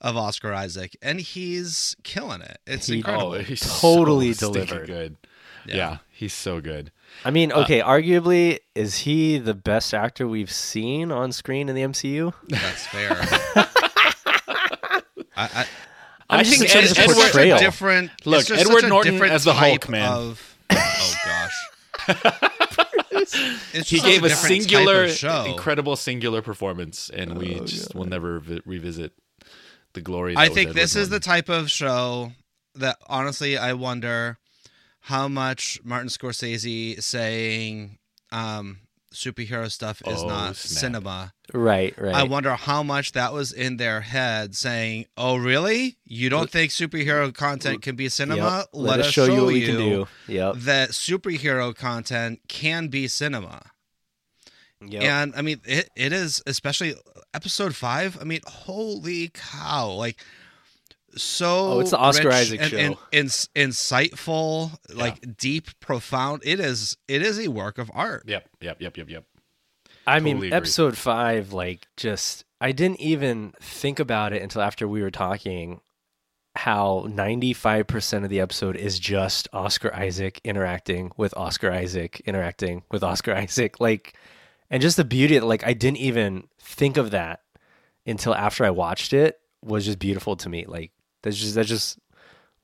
of 0.00 0.16
Oscar 0.16 0.52
Isaac, 0.52 0.96
and 1.02 1.20
he's 1.20 1.96
killing 2.04 2.40
it. 2.42 2.58
It's 2.66 2.86
He- 2.86 2.98
incredible. 2.98 3.32
oh, 3.34 3.38
he's 3.40 3.60
Totally 3.80 4.32
so 4.34 4.52
delivered. 4.52 4.86
Good. 4.86 5.16
Yeah. 5.66 5.74
Yeah. 5.76 5.96
he's 6.10 6.32
so 6.34 6.60
good. 6.60 6.92
I 7.24 7.30
mean, 7.30 7.50
uh, 7.52 7.60
okay, 7.62 7.80
arguably, 7.80 8.58
is 8.74 8.98
he 8.98 9.38
the 9.38 9.54
best 9.54 9.92
actor 9.92 10.26
we've 10.28 10.52
seen 10.52 11.10
on 11.10 11.32
screen 11.32 11.68
in 11.68 11.74
the 11.74 11.82
MCU? 11.82 12.32
That's 12.48 12.86
fair. 12.86 13.10
I, 14.36 15.02
I, 15.36 15.66
I 16.30 16.38
I 16.40 16.44
think 16.44 16.74
Ed- 16.74 16.84
of 16.90 16.98
Edward- 16.98 17.16
It's 17.24 17.36
a 17.36 17.58
different. 17.58 18.10
Look, 18.24 18.50
Edward 18.50 18.80
such 18.80 18.84
a 18.84 18.88
Norton 18.88 19.22
as 19.24 19.44
the 19.44 19.54
Hulk, 19.54 19.88
man. 19.88 20.10
Of, 20.12 20.56
oh 20.70 21.14
gosh. 21.24 22.34
It's 23.74 23.90
he 23.90 23.98
gave 24.00 24.22
a 24.24 24.28
different 24.28 24.62
singular, 24.62 25.08
show. 25.08 25.44
incredible 25.44 25.96
singular 25.96 26.40
performance, 26.40 27.10
and 27.10 27.36
we 27.36 27.56
Oh, 27.60 27.64
just 27.66 27.92
God. 27.92 27.98
will 27.98 28.06
never 28.06 28.38
vi- 28.40 28.60
revisit 28.64 29.12
the 29.92 30.00
glory. 30.00 30.34
That 30.34 30.40
I 30.40 30.48
was 30.48 30.54
think 30.54 30.70
Edward 30.70 30.80
this 30.82 30.96
is 30.96 31.08
the 31.10 31.20
type 31.20 31.48
of 31.50 31.70
show 31.70 32.32
that 32.76 32.96
honestly 33.06 33.58
I 33.58 33.74
wonder 33.74 34.38
how 35.08 35.26
much 35.26 35.80
Martin 35.84 36.08
Scorsese 36.08 37.02
saying 37.02 37.98
um, 38.30 38.80
superhero 39.14 39.70
stuff 39.72 40.02
is 40.06 40.22
Oh, 40.22 40.28
not 40.28 40.56
snap. 40.56 40.80
cinema. 40.80 41.32
Right, 41.54 41.94
right. 41.98 42.14
I 42.14 42.24
wonder 42.24 42.54
how 42.54 42.82
much 42.82 43.12
that 43.12 43.32
was 43.32 43.50
in 43.50 43.78
their 43.78 44.02
head 44.02 44.54
saying, 44.54 45.06
"Oh, 45.16 45.36
really? 45.36 45.96
You 46.04 46.28
don't 46.28 46.50
think 46.50 46.72
superhero 46.72 47.32
content 47.32 47.80
can 47.80 47.96
be 47.96 48.10
cinema? 48.10 48.58
Yep. 48.58 48.66
Let, 48.74 49.00
us 49.00 49.10
show, 49.10 49.24
you 49.24 49.44
what 49.44 49.46
we 49.46 49.64
can 49.64 49.76
do. 49.76 50.08
Yep. 50.26 50.56
that 50.56 50.90
superhero 50.90 51.74
content 51.74 52.40
can 52.48 52.88
be 52.88 53.08
cinema." 53.08 53.62
Yep. 54.86 55.02
And 55.02 55.34
I 55.34 55.40
mean, 55.42 55.60
it, 55.64 55.88
it 55.96 56.12
is 56.12 56.42
especially 56.46 56.94
episode 57.32 57.74
five. 57.74 58.18
I 58.20 58.24
mean, 58.24 58.40
holy 58.46 59.30
cow! 59.32 59.90
Like, 59.92 60.20
so 61.16 61.72
Oh, 61.72 61.80
it's 61.80 61.90
the 61.90 61.98
Oscar 61.98 62.28
rich 62.28 62.34
Isaac 62.36 62.60
and, 62.60 62.70
show. 62.70 62.76
and, 62.78 62.96
ins- 63.12 63.48
insightful, 63.56 64.78
like 64.94 65.36
deep, 65.36 65.68
profound. 65.80 66.42
It 66.44 66.60
is. 66.60 66.96
It 67.08 67.22
is 67.22 67.38
a 67.38 67.48
work 67.48 67.78
of 67.78 67.90
art. 67.94 68.24
Yep, 68.26 68.48
yep, 68.60 68.80
yep, 68.80 68.96
yep, 68.96 69.08
yep. 69.10 69.24
I 70.06 70.14
Totally 70.14 70.24
mean, 70.34 70.36
agree. 70.44 70.52
episode 70.52 70.96
five, 70.96 71.52
like, 71.52 71.86
just 71.96 72.44
I 72.60 72.72
didn't 72.72 73.00
even 73.00 73.52
think 73.60 73.98
about 74.00 74.32
it 74.32 74.42
until 74.42 74.62
after 74.62 74.86
we 74.88 75.02
were 75.02 75.10
talking. 75.10 75.80
How 76.56 77.06
ninety 77.08 77.52
five 77.52 77.86
percent 77.86 78.24
of 78.24 78.30
the 78.30 78.40
episode 78.40 78.74
is 78.74 78.98
just 78.98 79.46
Oscar 79.52 79.94
Isaac 79.94 80.40
interacting 80.42 81.12
with 81.16 81.32
Oscar 81.36 81.70
Isaac 81.70 82.20
interacting 82.26 82.82
with 82.90 83.04
Oscar 83.04 83.32
Isaac, 83.34 83.78
like, 83.78 84.14
and 84.68 84.82
just 84.82 84.96
the 84.96 85.04
beauty. 85.04 85.36
Of, 85.36 85.44
like, 85.44 85.64
I 85.64 85.72
didn't 85.72 85.98
even 85.98 86.48
think 86.58 86.96
of 86.96 87.12
that 87.12 87.42
until 88.06 88.34
after 88.34 88.64
I 88.64 88.70
watched 88.70 89.12
it. 89.12 89.38
Was 89.62 89.84
just 89.84 90.00
beautiful 90.00 90.34
to 90.36 90.48
me. 90.48 90.64
Like, 90.66 90.90
that's 91.22 91.36
just 91.36 91.54
that 91.54 91.66
just 91.66 91.98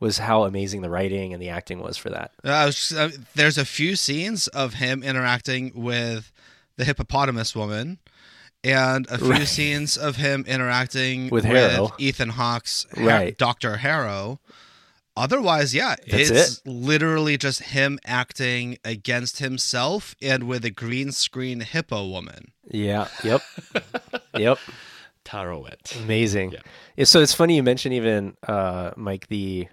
was 0.00 0.18
how 0.18 0.44
amazing 0.44 0.82
the 0.82 0.90
writing 0.90 1.32
and 1.32 1.40
the 1.40 1.48
acting 1.48 1.80
was 1.80 1.96
for 1.96 2.10
that. 2.10 2.32
Uh, 2.44 2.50
I 2.50 2.66
was 2.66 2.76
just, 2.76 2.92
uh, 2.94 3.08
there's 3.34 3.56
a 3.58 3.64
few 3.64 3.96
scenes 3.96 4.48
of 4.48 4.74
him 4.74 5.02
interacting 5.02 5.72
with 5.74 6.30
the 6.76 6.84
hippopotamus 6.84 7.54
woman, 7.54 7.98
and 8.64 9.06
a 9.10 9.18
few 9.18 9.28
Right. 9.30 9.46
scenes 9.48 9.96
of 9.96 10.16
him 10.16 10.44
interacting 10.48 11.28
With 11.30 11.44
Harrow. 11.44 11.92
Ethan 11.98 12.30
Hawke's 12.30 12.86
Ha- 12.96 13.04
Right. 13.04 13.38
Doctor 13.38 13.76
Harrow. 13.78 14.40
Otherwise, 15.16 15.72
yeah, 15.74 15.94
That's 16.10 16.30
it's 16.30 16.60
literally 16.66 17.38
just 17.38 17.62
him 17.62 18.00
acting 18.04 18.78
against 18.84 19.38
himself 19.38 20.16
and 20.20 20.48
with 20.48 20.64
a 20.64 20.70
green 20.70 21.12
screen 21.12 21.60
hippo 21.60 22.08
woman. 22.08 22.50
Yeah. 22.68 23.06
Yep. 23.22 23.42
yep. 24.36 24.58
Taweret. 25.24 26.02
Amazing. 26.04 26.52
Yeah. 26.52 26.60
Yeah. 26.96 27.04
So 27.04 27.20
it's 27.20 27.34
funny 27.34 27.56
you 27.56 27.62
mentioned 27.62 27.94
even 27.94 28.36
uh, 28.46 28.92
Mike 28.96 29.28
the 29.28 29.68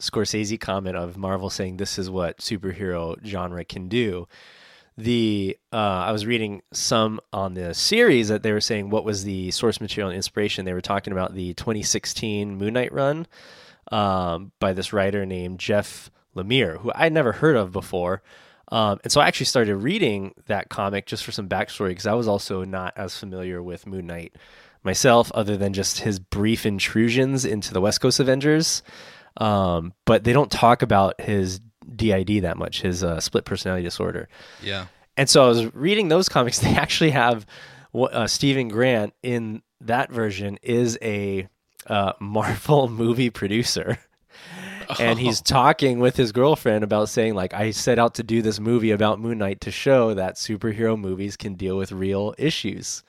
Scorsese 0.00 0.60
comment 0.60 0.96
of 0.96 1.16
Marvel 1.16 1.50
saying 1.50 1.76
this 1.78 1.98
is 1.98 2.10
what 2.10 2.38
superhero 2.38 3.16
genre 3.24 3.64
can 3.64 3.88
do. 3.88 4.28
The 4.98 5.58
uh, 5.72 5.76
I 5.76 6.12
was 6.12 6.24
reading 6.24 6.62
some 6.72 7.20
on 7.32 7.54
the 7.54 7.74
series 7.74 8.28
that 8.28 8.42
they 8.42 8.52
were 8.52 8.60
saying 8.60 8.90
what 8.90 9.04
was 9.04 9.24
the 9.24 9.50
source 9.50 9.80
material 9.80 10.08
and 10.08 10.16
inspiration. 10.16 10.64
They 10.64 10.72
were 10.72 10.80
talking 10.80 11.12
about 11.12 11.34
the 11.34 11.52
2016 11.54 12.56
Moon 12.56 12.74
Knight 12.74 12.92
run 12.92 13.26
um, 13.92 14.52
by 14.58 14.72
this 14.72 14.92
writer 14.92 15.26
named 15.26 15.58
Jeff 15.60 16.10
Lemire, 16.34 16.78
who 16.78 16.92
I'd 16.94 17.12
never 17.12 17.32
heard 17.32 17.56
of 17.56 17.72
before. 17.72 18.22
Um, 18.72 18.98
and 19.04 19.12
so 19.12 19.20
I 19.20 19.28
actually 19.28 19.46
started 19.46 19.76
reading 19.76 20.34
that 20.46 20.68
comic 20.68 21.06
just 21.06 21.24
for 21.24 21.32
some 21.32 21.48
backstory 21.48 21.90
because 21.90 22.06
I 22.06 22.14
was 22.14 22.26
also 22.26 22.64
not 22.64 22.94
as 22.96 23.16
familiar 23.16 23.62
with 23.62 23.86
Moon 23.86 24.06
Knight 24.06 24.34
myself, 24.86 25.30
other 25.34 25.58
than 25.58 25.74
just 25.74 25.98
his 25.98 26.18
brief 26.18 26.64
intrusions 26.64 27.44
into 27.44 27.74
the 27.74 27.80
West 27.80 28.00
Coast 28.00 28.20
Avengers. 28.20 28.82
Um, 29.36 29.92
but 30.06 30.24
they 30.24 30.32
don't 30.32 30.50
talk 30.50 30.80
about 30.80 31.20
his 31.20 31.60
DID 31.94 32.42
that 32.42 32.56
much, 32.56 32.80
his 32.80 33.04
uh, 33.04 33.20
split 33.20 33.44
personality 33.44 33.84
disorder. 33.84 34.28
Yeah. 34.62 34.86
And 35.16 35.28
so 35.28 35.44
I 35.44 35.48
was 35.48 35.74
reading 35.74 36.08
those 36.08 36.28
comics. 36.28 36.58
They 36.62 36.74
actually 36.74 37.10
have 37.10 37.46
what 37.92 38.14
uh, 38.14 38.26
Stephen 38.26 38.68
Grant 38.68 39.12
in 39.22 39.62
that 39.82 40.10
version 40.10 40.58
is 40.62 40.98
a 41.02 41.48
uh, 41.86 42.12
Marvel 42.20 42.88
movie 43.02 43.30
producer. 43.30 43.98
And 45.00 45.18
he's 45.18 45.40
talking 45.40 45.98
with 45.98 46.16
his 46.16 46.30
girlfriend 46.30 46.84
about 46.84 47.08
saying, 47.08 47.34
like, 47.34 47.52
I 47.52 47.72
set 47.72 47.98
out 47.98 48.14
to 48.14 48.22
do 48.22 48.40
this 48.40 48.60
movie 48.60 48.92
about 48.92 49.18
Moon 49.18 49.38
Knight 49.38 49.62
to 49.62 49.72
show 49.72 50.14
that 50.14 50.36
superhero 50.36 50.96
movies 50.96 51.36
can 51.36 51.54
deal 51.54 51.76
with 51.76 51.90
real 51.90 52.36
issues. 52.38 53.02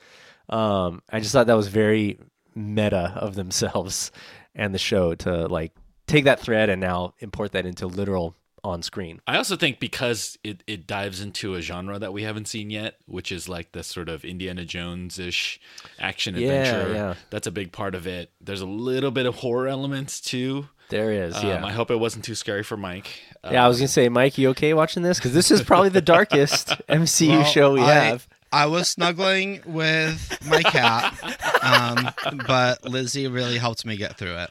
Um, 0.48 1.02
I 1.10 1.20
just 1.20 1.32
thought 1.32 1.46
that 1.46 1.56
was 1.56 1.68
very 1.68 2.18
meta 2.54 3.12
of 3.16 3.34
themselves 3.34 4.10
and 4.54 4.74
the 4.74 4.78
show 4.78 5.14
to 5.14 5.46
like 5.46 5.72
take 6.06 6.24
that 6.24 6.40
thread 6.40 6.68
and 6.70 6.80
now 6.80 7.14
import 7.20 7.52
that 7.52 7.66
into 7.66 7.86
literal 7.86 8.34
on 8.64 8.82
screen. 8.82 9.20
I 9.26 9.36
also 9.36 9.56
think 9.56 9.78
because 9.78 10.36
it, 10.42 10.64
it 10.66 10.86
dives 10.86 11.20
into 11.20 11.54
a 11.54 11.60
genre 11.60 11.98
that 11.98 12.12
we 12.12 12.24
haven't 12.24 12.48
seen 12.48 12.70
yet, 12.70 12.96
which 13.06 13.30
is 13.30 13.48
like 13.48 13.70
the 13.72 13.84
sort 13.84 14.08
of 14.08 14.24
Indiana 14.24 14.64
Jones 14.64 15.18
ish 15.18 15.60
action 16.00 16.34
adventure. 16.34 16.92
yeah. 16.92 17.14
That's 17.30 17.46
a 17.46 17.52
big 17.52 17.70
part 17.70 17.94
of 17.94 18.06
it. 18.06 18.32
There's 18.40 18.60
a 18.60 18.66
little 18.66 19.12
bit 19.12 19.26
of 19.26 19.36
horror 19.36 19.68
elements 19.68 20.20
too. 20.20 20.68
There 20.90 21.12
is, 21.12 21.36
Um, 21.36 21.46
yeah. 21.46 21.64
I 21.64 21.70
hope 21.70 21.90
it 21.90 21.96
wasn't 22.00 22.24
too 22.24 22.34
scary 22.34 22.62
for 22.64 22.76
Mike. 22.76 23.08
Yeah, 23.44 23.64
I 23.64 23.68
was 23.68 23.78
gonna 23.78 23.88
say, 23.88 24.08
Mike, 24.08 24.38
you 24.38 24.48
okay 24.50 24.74
watching 24.74 25.02
this? 25.04 25.18
Because 25.18 25.34
this 25.34 25.50
is 25.50 25.62
probably 25.62 25.90
the 25.90 26.00
darkest 26.00 26.68
MCU 26.88 27.28
Well, 27.28 27.44
show 27.44 27.72
we 27.74 27.82
I- 27.82 27.94
have. 28.06 28.27
I 28.52 28.66
was 28.66 28.88
snuggling 28.88 29.60
with 29.66 30.38
my 30.46 30.62
cat, 30.62 31.14
um, 31.62 32.10
but 32.46 32.84
Lizzie 32.84 33.28
really 33.28 33.58
helped 33.58 33.84
me 33.84 33.96
get 33.96 34.16
through 34.16 34.36
it. 34.36 34.50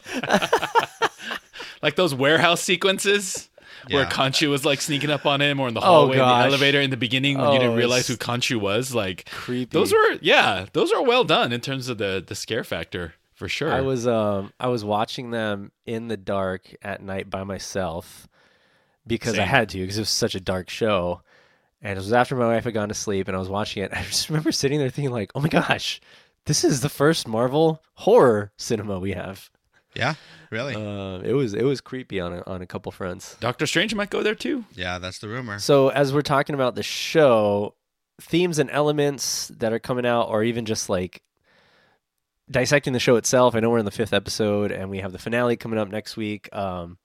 like 1.82 1.96
those 1.96 2.14
warehouse 2.14 2.62
sequences 2.62 3.50
where 3.90 4.04
Yeah. 4.04 4.10
Khonshu 4.10 4.50
was 4.50 4.66
like 4.66 4.82
sneaking 4.82 5.10
up 5.10 5.26
on 5.26 5.42
him 5.42 5.60
or 5.60 5.68
in 5.68 5.74
the 5.74 5.80
Oh, 5.80 5.84
hallway 5.84 6.14
in 6.14 6.20
the 6.20 6.26
elevator 6.26 6.82
in 6.82 6.90
the 6.90 6.98
beginning 6.98 7.38
when 7.38 7.50
you 7.52 7.56
Oh, 7.58 7.60
didn't 7.60 7.76
realize 7.78 8.08
who 8.08 8.18
Khonshu 8.18 8.60
was. 8.60 8.94
Like 8.94 9.30
Creepy. 9.32 9.70
those 9.72 9.92
were 9.94 10.18
yeah, 10.22 10.66
those 10.74 10.92
are 10.92 11.02
well 11.04 11.24
done 11.24 11.52
in 11.54 11.62
terms 11.62 11.88
of 11.90 11.98
the 11.98 12.24
the 12.26 12.36
scare 12.36 12.64
factor 12.64 13.14
for 13.34 13.48
sure. 13.48 13.72
I 13.72 13.82
was 13.82 14.06
um 14.08 14.52
I 14.60 14.68
was 14.68 14.84
watching 14.84 15.32
them 15.32 15.72
in 15.86 16.08
the 16.08 16.18
dark 16.18 16.76
at 16.82 17.02
night 17.02 17.30
by 17.30 17.44
myself 17.44 18.28
because 19.06 19.40
I 19.40 19.44
had 19.46 19.70
to 19.70 19.80
because 19.80 19.98
it 19.98 20.02
was 20.02 20.10
such 20.10 20.36
a 20.36 20.40
dark 20.42 20.70
show. 20.70 21.22
And 21.88 21.98
it 21.98 22.02
was 22.02 22.12
after 22.12 22.36
my 22.36 22.48
wife 22.48 22.66
had 22.66 22.74
gone 22.74 22.90
to 22.90 22.94
sleep 22.94 23.30
and 23.30 23.38
I 23.38 23.40
was 23.40 23.48
watching 23.48 23.82
it. 23.82 23.92
I 23.96 24.04
just 24.04 24.28
remember 24.28 24.52
sitting 24.52 24.78
there 24.78 24.90
thinking 24.90 25.14
like, 25.14 25.32
"Oh 25.36 25.40
my 25.40 25.48
gosh, 25.48 26.02
this 26.46 26.66
is 26.66 26.82
the 26.82 26.90
first 26.90 27.30
Marvel 27.30 27.82
horror 27.94 28.52
cinema 28.58 29.00
we 29.00 29.14
have." 29.14 29.50
Yeah, 29.96 30.16
really. 30.52 30.76
Uh, 30.76 31.20
it 31.20 31.32
was 31.32 31.54
it 31.54 31.64
was 31.64 31.80
creepy 31.80 32.20
on 32.20 32.34
a, 32.34 32.44
on 32.46 32.62
a 32.62 32.66
couple 32.68 32.92
fronts. 32.92 33.38
Doctor 33.40 33.66
Strange 33.66 33.96
might 33.96 34.10
go 34.10 34.22
there 34.22 34.36
too. 34.36 34.66
yeah, 34.74 35.00
that's 35.00 35.20
the 35.20 35.30
rumor. 35.30 35.60
So 35.60 35.88
as 35.88 36.14
we're 36.14 36.24
talking 36.24 36.56
about 36.56 36.76
the 36.76 36.84
show, 36.84 37.74
themes 38.20 38.60
and 38.60 38.70
elements 38.70 39.48
that 39.58 39.72
are 39.72 39.80
coming 39.80 40.06
out, 40.06 40.28
or 40.28 40.44
even 40.44 40.66
just 40.66 40.90
like 40.90 41.22
dissecting 42.52 42.92
the 42.92 43.00
show 43.00 43.16
itself. 43.16 43.56
I 43.56 43.62
know 43.62 43.70
we're 43.70 43.80
in 43.80 43.86
the 43.86 43.92
fifth 43.92 44.14
episode, 44.14 44.74
and 44.74 44.90
we 44.90 45.00
have 45.00 45.14
the 45.14 45.20
finale 45.20 45.56
coming 45.56 45.80
up 45.80 45.88
next 45.88 46.18
week. 46.18 46.54
Um, 46.54 46.98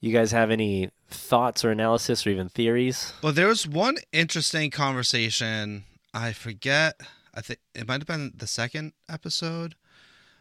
you 0.00 0.12
guys 0.12 0.30
have 0.30 0.52
any 0.52 0.90
thoughts 1.08 1.64
or 1.64 1.70
analysis 1.70 2.26
or 2.26 2.30
even 2.30 2.48
theories? 2.48 3.12
Well, 3.22 3.32
there 3.32 3.48
was 3.48 3.66
one 3.66 3.96
interesting 4.12 4.70
conversation. 4.70 5.84
I 6.14 6.32
forget. 6.32 7.00
I 7.34 7.40
think 7.40 7.60
it 7.74 7.86
might 7.86 8.00
have 8.00 8.06
been 8.06 8.32
the 8.36 8.46
second 8.46 8.92
episode 9.08 9.74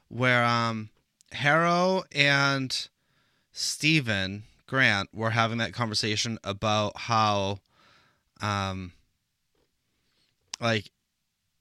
where 0.10 0.44
um 0.44 0.90
Harrow 1.34 2.04
and 2.14 2.88
Stephen 3.52 4.44
Grant 4.66 5.10
were 5.14 5.32
having 5.32 5.58
that 5.60 5.74
conversation 5.74 6.38
about 6.44 6.98
how 6.98 7.60
um 8.42 8.94
like 10.60 10.92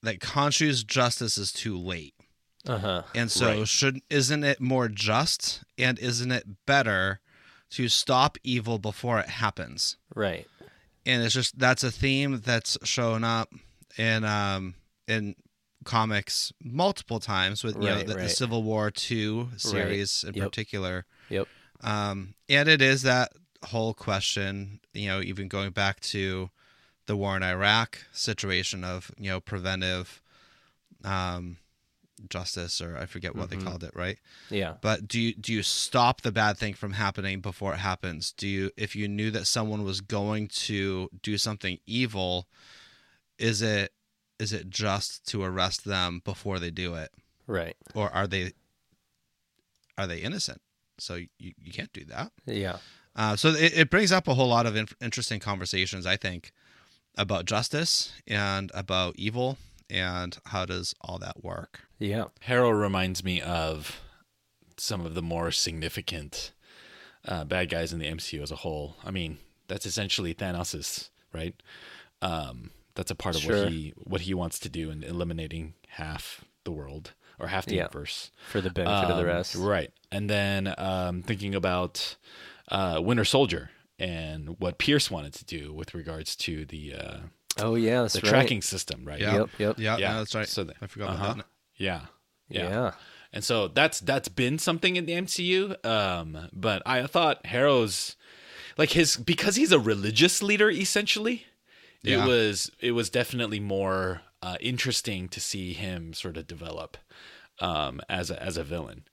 that 0.02 0.20
Khonshu's 0.20 0.84
justice 0.84 1.36
is 1.36 1.52
too 1.52 1.76
late. 1.76 2.14
Uh 2.66 2.78
huh. 2.78 3.02
And 3.14 3.30
so 3.30 3.58
Right. 3.60 3.68
should 3.68 4.00
isn't 4.10 4.44
it 4.44 4.60
more 4.60 4.88
just 4.88 5.62
and 5.78 5.98
isn't 5.98 6.32
it 6.32 6.44
better 6.66 7.20
to 7.76 7.88
stop 7.88 8.36
evil 8.42 8.78
before 8.78 9.18
it 9.20 9.28
happens? 9.28 9.96
Right. 10.14 10.46
and 11.04 11.22
it's 11.22 11.34
just 11.34 11.58
that's 11.58 11.84
a 11.84 11.90
theme 11.90 12.40
that's 12.44 12.76
shown 12.84 13.22
up 13.24 13.48
in 13.96 14.24
um 14.24 14.74
in 15.06 15.34
comics 15.84 16.52
multiple 16.62 17.20
times 17.20 17.62
with 17.62 17.76
you 17.76 17.88
Right, 17.88 18.06
the, 18.06 18.14
the 18.14 18.20
right. 18.22 18.30
Civil 18.30 18.62
War 18.64 18.90
two 18.90 19.50
series 19.56 20.24
in 20.26 20.34
Yep. 20.34 20.44
particular. 20.46 21.06
Yep. 21.30 21.46
Um, 21.82 22.34
and 22.48 22.68
it 22.68 22.82
is 22.82 23.02
that 23.02 23.32
whole 23.66 23.94
question, 23.94 24.80
you 24.92 25.08
know, 25.08 25.20
even 25.20 25.46
going 25.48 25.70
back 25.70 26.00
to 26.00 26.50
the 27.06 27.16
war 27.16 27.36
in 27.36 27.42
Iraq 27.44 27.98
situation 28.12 28.82
of 28.82 29.10
you 29.18 29.30
know 29.30 29.40
preventive, 29.40 30.20
um, 31.04 31.58
justice, 32.30 32.80
or 32.80 32.96
I 32.96 33.06
forget 33.06 33.34
what 33.36 33.48
Mhm. 33.48 33.50
they 33.50 33.64
called 33.64 33.84
it, 33.84 33.92
right? 33.94 34.18
Yeah. 34.50 34.74
But 34.80 35.06
do 35.08 35.20
you 35.20 35.34
do 35.34 35.52
you 35.52 35.62
stop 35.62 36.22
the 36.22 36.32
bad 36.32 36.56
thing 36.58 36.74
from 36.74 36.94
happening 36.94 37.40
before 37.40 37.74
it 37.74 37.78
happens? 37.78 38.32
Do 38.32 38.48
you 38.48 38.70
if 38.76 38.96
you 38.96 39.08
knew 39.08 39.30
that 39.32 39.46
someone 39.46 39.82
was 39.84 40.00
going 40.00 40.48
to 40.48 41.10
do 41.22 41.36
something 41.38 41.78
evil, 41.86 42.48
is 43.38 43.62
it 43.62 43.92
is 44.38 44.52
it 44.52 44.68
just 44.70 45.26
to 45.28 45.42
arrest 45.42 45.84
them 45.84 46.20
before 46.24 46.58
they 46.58 46.70
do 46.70 46.94
it, 46.94 47.10
Right. 47.46 47.76
or 47.94 48.10
are 48.10 48.26
they 48.26 48.52
are 49.98 50.06
they 50.06 50.18
innocent? 50.18 50.60
So 50.98 51.14
you, 51.16 51.28
you 51.38 51.72
can't 51.72 51.92
do 51.92 52.04
that. 52.06 52.32
Yeah. 52.46 52.78
Uh, 53.14 53.36
so 53.36 53.48
it, 53.48 53.72
it 53.76 53.90
brings 53.90 54.12
up 54.12 54.28
a 54.28 54.34
whole 54.34 54.48
lot 54.48 54.66
of 54.66 54.76
in- 54.76 54.88
interesting 55.00 55.40
conversations, 55.40 56.04
I 56.06 56.16
think, 56.16 56.52
about 57.16 57.46
justice 57.46 58.12
and 58.26 58.70
about 58.74 59.16
evil 59.16 59.56
and 59.90 60.36
how 60.46 60.64
does 60.66 60.94
all 61.00 61.18
that 61.18 61.42
work. 61.44 61.80
Yeah. 61.98 62.26
Harrow 62.40 62.70
reminds 62.70 63.22
me 63.24 63.40
of 63.40 64.00
some 64.76 65.06
of 65.06 65.14
the 65.14 65.22
more 65.22 65.50
significant 65.50 66.52
uh, 67.24 67.44
bad 67.44 67.68
guys 67.68 67.92
in 67.92 67.98
the 67.98 68.06
MCU 68.06 68.42
as 68.42 68.50
a 68.50 68.56
whole. 68.56 68.96
I 69.04 69.10
mean, 69.10 69.38
that's 69.68 69.86
essentially 69.86 70.34
Thanos's, 70.34 71.10
right? 71.32 71.54
Um, 72.22 72.70
that's 72.94 73.10
a 73.10 73.14
part 73.14 73.34
of 73.36 73.42
Sure. 73.42 73.64
what 73.64 73.72
he 73.72 73.92
what 73.96 74.20
he 74.22 74.34
wants 74.34 74.58
to 74.60 74.68
do 74.68 74.90
in 74.90 75.02
eliminating 75.02 75.74
half 75.88 76.44
the 76.64 76.70
world 76.72 77.12
or 77.38 77.48
half 77.48 77.66
the 77.66 77.74
Yeah. 77.74 77.82
universe. 77.82 78.30
For 78.50 78.60
the 78.60 78.70
benefit 78.70 79.10
of 79.10 79.16
the 79.16 79.22
Um, 79.22 79.26
rest. 79.26 79.54
Right. 79.54 79.92
And 80.10 80.30
then 80.30 80.74
um, 80.78 81.22
thinking 81.22 81.54
about 81.54 82.16
uh, 82.68 83.00
Winter 83.02 83.24
Soldier 83.24 83.70
and 83.98 84.58
what 84.60 84.78
Pierce 84.78 85.10
wanted 85.10 85.32
to 85.34 85.44
do 85.44 85.72
with 85.72 85.94
regards 85.94 86.34
to 86.36 86.64
the 86.64 86.94
uh, 86.94 87.18
Oh 87.58 87.74
yeah, 87.74 88.02
that's 88.02 88.14
the 88.14 88.20
right. 88.20 88.28
tracking 88.28 88.62
system, 88.62 89.04
right? 89.04 89.20
Yeah. 89.20 89.36
Yep. 89.36 89.48
Yep. 89.58 89.78
Yeah, 89.78 89.96
Yeah. 89.96 90.12
no, 90.12 90.18
that's 90.18 90.34
right. 90.34 90.48
So 90.48 90.64
the- 90.64 90.74
I 90.80 90.86
forgot 90.86 91.10
uh-huh. 91.10 91.24
about 91.24 91.36
that. 91.38 91.46
Yeah. 91.76 92.00
Yeah. 92.48 92.68
Yeah. 92.68 92.92
And 93.32 93.44
so 93.44 93.68
that's 93.68 94.00
that's 94.00 94.28
been 94.28 94.58
something 94.58 94.96
in 94.96 95.06
the 95.06 95.12
MCU. 95.12 95.84
Um, 95.84 96.48
but 96.52 96.82
I 96.86 97.06
thought 97.06 97.44
Harrow's 97.46 98.16
like 98.78 98.90
his 98.90 99.16
because 99.16 99.56
he's 99.56 99.72
a 99.72 99.78
religious 99.78 100.42
leader 100.42 100.70
essentially. 100.70 101.46
Yeah. 102.02 102.24
It 102.24 102.28
was 102.28 102.70
it 102.80 102.92
was 102.92 103.10
definitely 103.10 103.60
more 103.60 104.22
uh, 104.42 104.56
interesting 104.60 105.28
to 105.28 105.40
see 105.40 105.72
him 105.72 106.12
sort 106.12 106.36
of 106.36 106.46
develop 106.46 106.96
um, 107.58 108.00
as 108.08 108.30
a, 108.30 108.40
as 108.42 108.56
a 108.56 108.64
villain. 108.64 109.04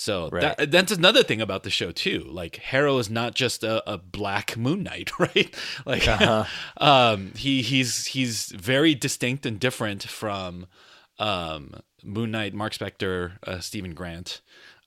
So 0.00 0.28
Right. 0.30 0.56
that, 0.56 0.70
that's 0.70 0.92
another 0.92 1.24
thing 1.24 1.40
about 1.40 1.64
the 1.64 1.70
show 1.70 1.90
too. 1.90 2.20
Like 2.28 2.56
Harrow 2.56 2.98
is 2.98 3.10
not 3.10 3.34
just 3.34 3.64
a, 3.64 3.82
a 3.90 3.98
black 3.98 4.56
Moon 4.56 4.84
Knight, 4.84 5.10
right? 5.18 5.52
Like 5.84 6.06
Uh-huh. 6.06 6.44
um, 6.76 7.32
he 7.34 7.62
he's 7.62 8.06
he's 8.06 8.46
very 8.46 8.94
distinct 8.94 9.44
and 9.44 9.58
different 9.58 10.04
from 10.04 10.66
um, 11.18 11.74
Moon 12.04 12.30
Knight, 12.30 12.54
Mark 12.54 12.72
Spector, 12.74 13.32
uh, 13.44 13.58
Stephen 13.58 13.92
Grant, 13.92 14.40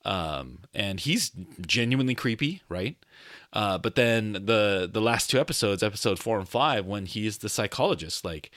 um, 0.05 0.59
and 0.73 0.99
he's 1.01 1.31
genuinely 1.67 2.15
creepy, 2.15 2.61
right? 2.69 2.95
Uh, 3.51 3.77
but 3.77 3.95
then 3.95 4.31
the 4.31 4.89
the 4.91 5.01
last 5.01 5.29
two 5.29 5.41
episodes, 5.41 5.83
episode 5.83 6.19
four 6.19 6.39
and 6.39 6.47
five, 6.47 6.85
when 6.85 7.05
he's 7.05 7.39
the 7.39 7.49
psychologist, 7.49 8.23
like, 8.23 8.49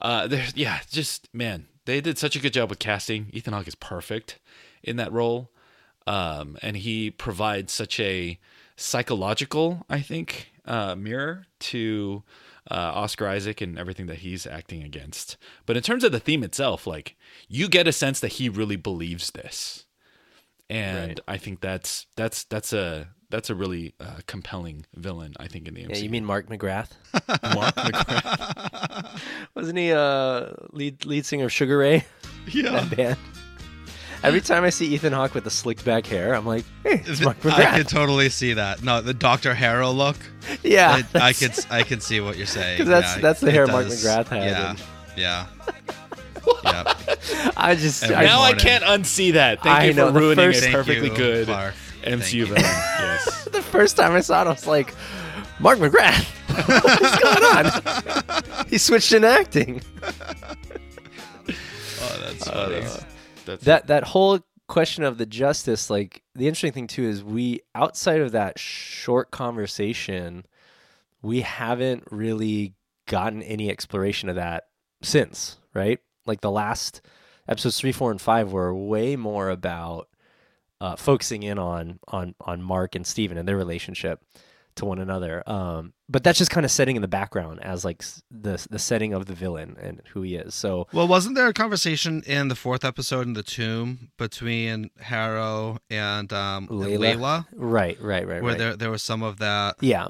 uh, 0.00 0.28
there's 0.28 0.56
yeah, 0.56 0.78
just 0.88 1.28
man, 1.34 1.66
they 1.86 2.00
did 2.00 2.18
such 2.18 2.36
a 2.36 2.38
good 2.40 2.52
job 2.52 2.70
with 2.70 2.78
casting. 2.78 3.26
Ethan 3.32 3.52
Hawke 3.52 3.66
is 3.66 3.74
perfect 3.74 4.38
in 4.84 4.94
that 4.96 5.10
role, 5.12 5.50
um, 6.08 6.56
and 6.62 6.76
he 6.78 7.10
provides 7.10 7.72
such 7.72 8.00
a 8.00 8.38
psychological, 8.76 9.84
I 9.90 10.00
think, 10.00 10.50
uh, 10.64 10.94
mirror 10.94 11.46
to 11.60 12.22
uh, 12.70 12.74
Oscar 12.74 13.26
Isaac 13.28 13.60
and 13.60 13.78
everything 13.78 14.06
that 14.06 14.18
he's 14.18 14.46
acting 14.46 14.82
against. 14.82 15.36
But 15.66 15.76
in 15.76 15.82
terms 15.82 16.04
of 16.04 16.12
the 16.12 16.20
theme 16.20 16.42
itself, 16.42 16.86
like 16.86 17.16
you 17.48 17.68
get 17.68 17.86
a 17.86 17.92
sense 17.92 18.20
that 18.20 18.32
he 18.32 18.48
really 18.48 18.76
believes 18.76 19.30
this, 19.32 19.84
and 20.70 21.08
Right. 21.10 21.20
I 21.28 21.36
think 21.38 21.60
that's 21.60 22.06
that's 22.16 22.44
that's 22.44 22.72
a 22.72 23.08
that's 23.30 23.50
a 23.50 23.54
really 23.54 23.94
uh, 24.00 24.20
compelling 24.26 24.86
villain. 24.94 25.34
I 25.38 25.48
think 25.48 25.68
in 25.68 25.74
the 25.74 25.84
MCU. 25.84 25.90
Yeah, 25.96 26.02
you 26.02 26.10
mean 26.10 26.24
Mark 26.24 26.48
McGrath? 26.48 26.90
Mark 27.54 27.74
McGrath? 27.74 29.20
Wasn't 29.54 29.76
he 29.78 29.92
uh 29.92 30.52
lead 30.72 31.04
lead 31.06 31.26
singer 31.26 31.44
of 31.46 31.52
Sugar 31.52 31.78
Ray? 31.78 32.04
Yeah. 32.50 32.70
That 32.88 32.96
band. 32.96 33.18
Every 34.22 34.40
time 34.40 34.64
I 34.64 34.70
see 34.70 34.86
Ethan 34.86 35.12
Hawke 35.12 35.34
with 35.34 35.44
the 35.44 35.50
slicked 35.50 35.84
back 35.84 36.04
hair, 36.06 36.34
I'm 36.34 36.44
like, 36.46 36.64
hey, 36.82 37.02
it's 37.06 37.20
Mark 37.20 37.36
I 37.44 37.50
McGrath. 37.50 37.76
could 37.76 37.88
totally 37.88 38.28
see 38.30 38.52
that. 38.54 38.82
No, 38.82 39.00
the 39.00 39.14
Doctor 39.14 39.54
Harrow 39.54 39.90
look. 39.92 40.16
yeah, 40.62 41.02
I, 41.14 41.28
I 41.28 41.32
could 41.32 41.52
I 41.70 41.82
could 41.84 42.02
see 42.02 42.20
what 42.20 42.36
you're 42.36 42.46
saying. 42.46 42.78
'Cause 42.78 42.88
that's- 42.88 43.16
Yeah, 43.16 43.22
that's 43.22 43.40
the 43.40 43.48
it 43.48 43.54
hair 43.54 43.66
Mark. 43.66 43.86
McGrath 43.86 44.26
had, 44.28 44.44
Yeah. 44.50 44.70
and- 44.70 44.82
Yeah. 45.16 45.46
yeah. 46.64 46.94
I 47.56 47.74
just 47.76 48.02
Every 48.04 48.16
I, 48.16 48.24
now 48.24 48.40
I 48.42 48.54
can't 48.54 48.82
unsee 48.84 49.32
that. 49.34 49.62
Thank 49.62 49.80
I 49.80 49.84
you 49.84 49.92
know, 49.94 50.12
for 50.12 50.18
ruining 50.18 50.36
first- 50.52 50.66
a 50.66 50.70
perfectly 50.72 51.10
you, 51.10 51.16
good 51.16 51.46
Clark. 51.46 51.74
MCU 52.04 52.46
Thank 52.46 52.48
villain. 52.48 52.62
Yes. 52.62 53.44
the 53.52 53.62
first 53.62 53.96
time 53.96 54.12
I 54.12 54.20
saw 54.20 54.42
it, 54.42 54.46
I 54.46 54.50
was 54.50 54.66
like, 54.66 54.94
Mark 55.60 55.78
McGrath, 55.78 56.24
what's 56.68 57.22
going 57.22 58.44
on? 58.64 58.66
he 58.68 58.78
switched 58.78 59.12
in 59.12 59.24
acting. 59.24 59.82
Oh, 62.00 62.18
that's 62.20 62.48
funny. 62.48 62.80
That's 62.80 63.04
that 63.56 63.86
that 63.86 64.04
whole 64.04 64.40
question 64.66 65.02
of 65.02 65.16
the 65.16 65.26
justice 65.26 65.88
like 65.88 66.22
the 66.34 66.46
interesting 66.46 66.72
thing 66.72 66.86
too 66.86 67.04
is 67.04 67.24
we 67.24 67.60
outside 67.74 68.20
of 68.20 68.32
that 68.32 68.58
short 68.58 69.30
conversation 69.30 70.44
we 71.22 71.40
haven't 71.40 72.04
really 72.10 72.74
gotten 73.06 73.42
any 73.42 73.70
exploration 73.70 74.28
of 74.28 74.34
that 74.36 74.64
since 75.02 75.58
right? 75.78 76.00
Like 76.26 76.40
the 76.40 76.50
last 76.50 77.00
episodes 77.48 77.80
three 77.80 77.92
four 77.92 78.10
and 78.10 78.20
five 78.20 78.52
were 78.52 78.74
way 78.74 79.16
more 79.16 79.48
about 79.48 80.08
uh, 80.80 80.96
focusing 80.96 81.42
in 81.42 81.58
on 81.58 81.98
on 82.08 82.34
on 82.40 82.62
mark 82.62 82.94
and 82.94 83.06
steven 83.06 83.38
and 83.38 83.48
their 83.48 83.56
relationship 83.56 84.22
to 84.78 84.84
one 84.84 84.98
another 84.98 85.42
um 85.48 85.92
but 86.08 86.24
that's 86.24 86.38
just 86.38 86.50
kind 86.50 86.64
of 86.64 86.70
setting 86.70 86.96
in 86.96 87.02
the 87.02 87.08
background 87.08 87.62
as 87.62 87.84
like 87.84 88.02
the 88.30 88.64
the 88.70 88.78
setting 88.78 89.12
of 89.12 89.26
the 89.26 89.34
villain 89.34 89.76
and 89.80 90.00
who 90.12 90.22
he 90.22 90.36
is 90.36 90.54
so 90.54 90.86
Well, 90.92 91.06
wasn't 91.06 91.34
there 91.36 91.48
a 91.48 91.52
conversation 91.52 92.22
in 92.26 92.48
the 92.48 92.54
fourth 92.54 92.84
episode 92.84 93.26
in 93.26 93.34
the 93.34 93.42
tomb 93.42 94.10
between 94.16 94.90
Harrow 95.00 95.78
and 95.90 96.32
um 96.32 96.66
and 96.70 96.80
Layla. 96.80 97.14
Layla, 97.16 97.46
right 97.54 98.00
right 98.00 98.26
right 98.26 98.42
where 98.42 98.52
right 98.52 98.58
there 98.58 98.76
there 98.76 98.90
was 98.90 99.02
some 99.02 99.22
of 99.22 99.38
that? 99.38 99.76
Yeah, 99.80 100.08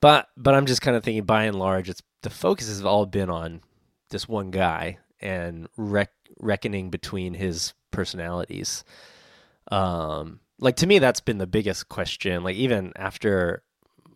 but 0.00 0.28
but 0.36 0.54
I'm 0.54 0.66
just 0.66 0.82
kind 0.82 0.96
of 0.96 1.02
thinking 1.04 1.24
by 1.24 1.44
and 1.44 1.58
large, 1.58 1.88
it's 1.88 2.02
the 2.22 2.30
focus 2.30 2.68
has 2.68 2.84
all 2.84 3.06
been 3.06 3.30
on 3.30 3.62
this 4.10 4.28
one 4.28 4.50
guy 4.50 4.98
and 5.20 5.68
rec- 5.76 6.10
reckoning 6.40 6.90
between 6.90 7.34
his 7.34 7.72
personalities. 7.90 8.84
Um, 9.70 10.40
like 10.58 10.76
to 10.76 10.86
me, 10.86 10.98
that's 10.98 11.20
been 11.20 11.38
the 11.38 11.46
biggest 11.46 11.88
question. 11.88 12.42
Like 12.44 12.56
even 12.56 12.92
after 12.96 13.62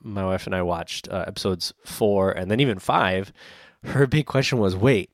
my 0.06 0.24
wife 0.24 0.46
and 0.46 0.54
I 0.54 0.62
watched 0.62 1.08
uh, 1.08 1.24
episodes 1.26 1.72
four 1.84 2.30
and 2.30 2.50
then 2.50 2.60
even 2.60 2.78
five, 2.78 3.32
her 3.84 4.06
big 4.06 4.26
question 4.26 4.58
was, 4.58 4.74
"Wait, 4.76 5.10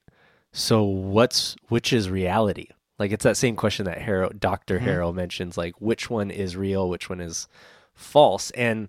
so 0.53 0.83
what's 0.85 1.57
which 1.69 1.93
is 1.93 2.11
reality?" 2.11 2.67
Like 2.99 3.11
it's 3.11 3.25
that 3.25 3.37
same 3.37 3.57
question 3.57 3.85
that 3.87 3.99
Harrow, 3.99 4.31
Doctor 4.31 4.79
Mhm. 4.79 4.83
Harrow 4.83 5.13
mentions. 5.13 5.57
Like 5.57 5.75
which 5.81 6.09
one 6.11 6.31
is 6.31 6.57
real, 6.57 6.89
which 6.89 7.09
one 7.09 7.21
is 7.21 7.49
false, 7.95 8.51
and 8.53 8.89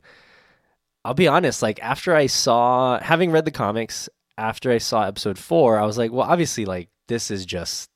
I'll 1.06 1.14
be 1.14 1.28
honest, 1.28 1.62
like 1.62 1.82
after 1.84 2.16
I 2.16 2.28
saw 2.28 3.00
having 3.02 3.32
read 3.32 3.46
the 3.46 3.52
comics, 3.52 4.08
after 4.38 4.72
I 4.72 4.78
saw 4.78 5.04
episode 5.04 5.38
four, 5.38 5.78
I 5.80 5.86
was 5.86 5.98
like, 5.98 6.12
well, 6.12 6.28
obviously, 6.30 6.66
like 6.66 6.90
this 7.08 7.30
is 7.32 7.46
just 7.46 7.90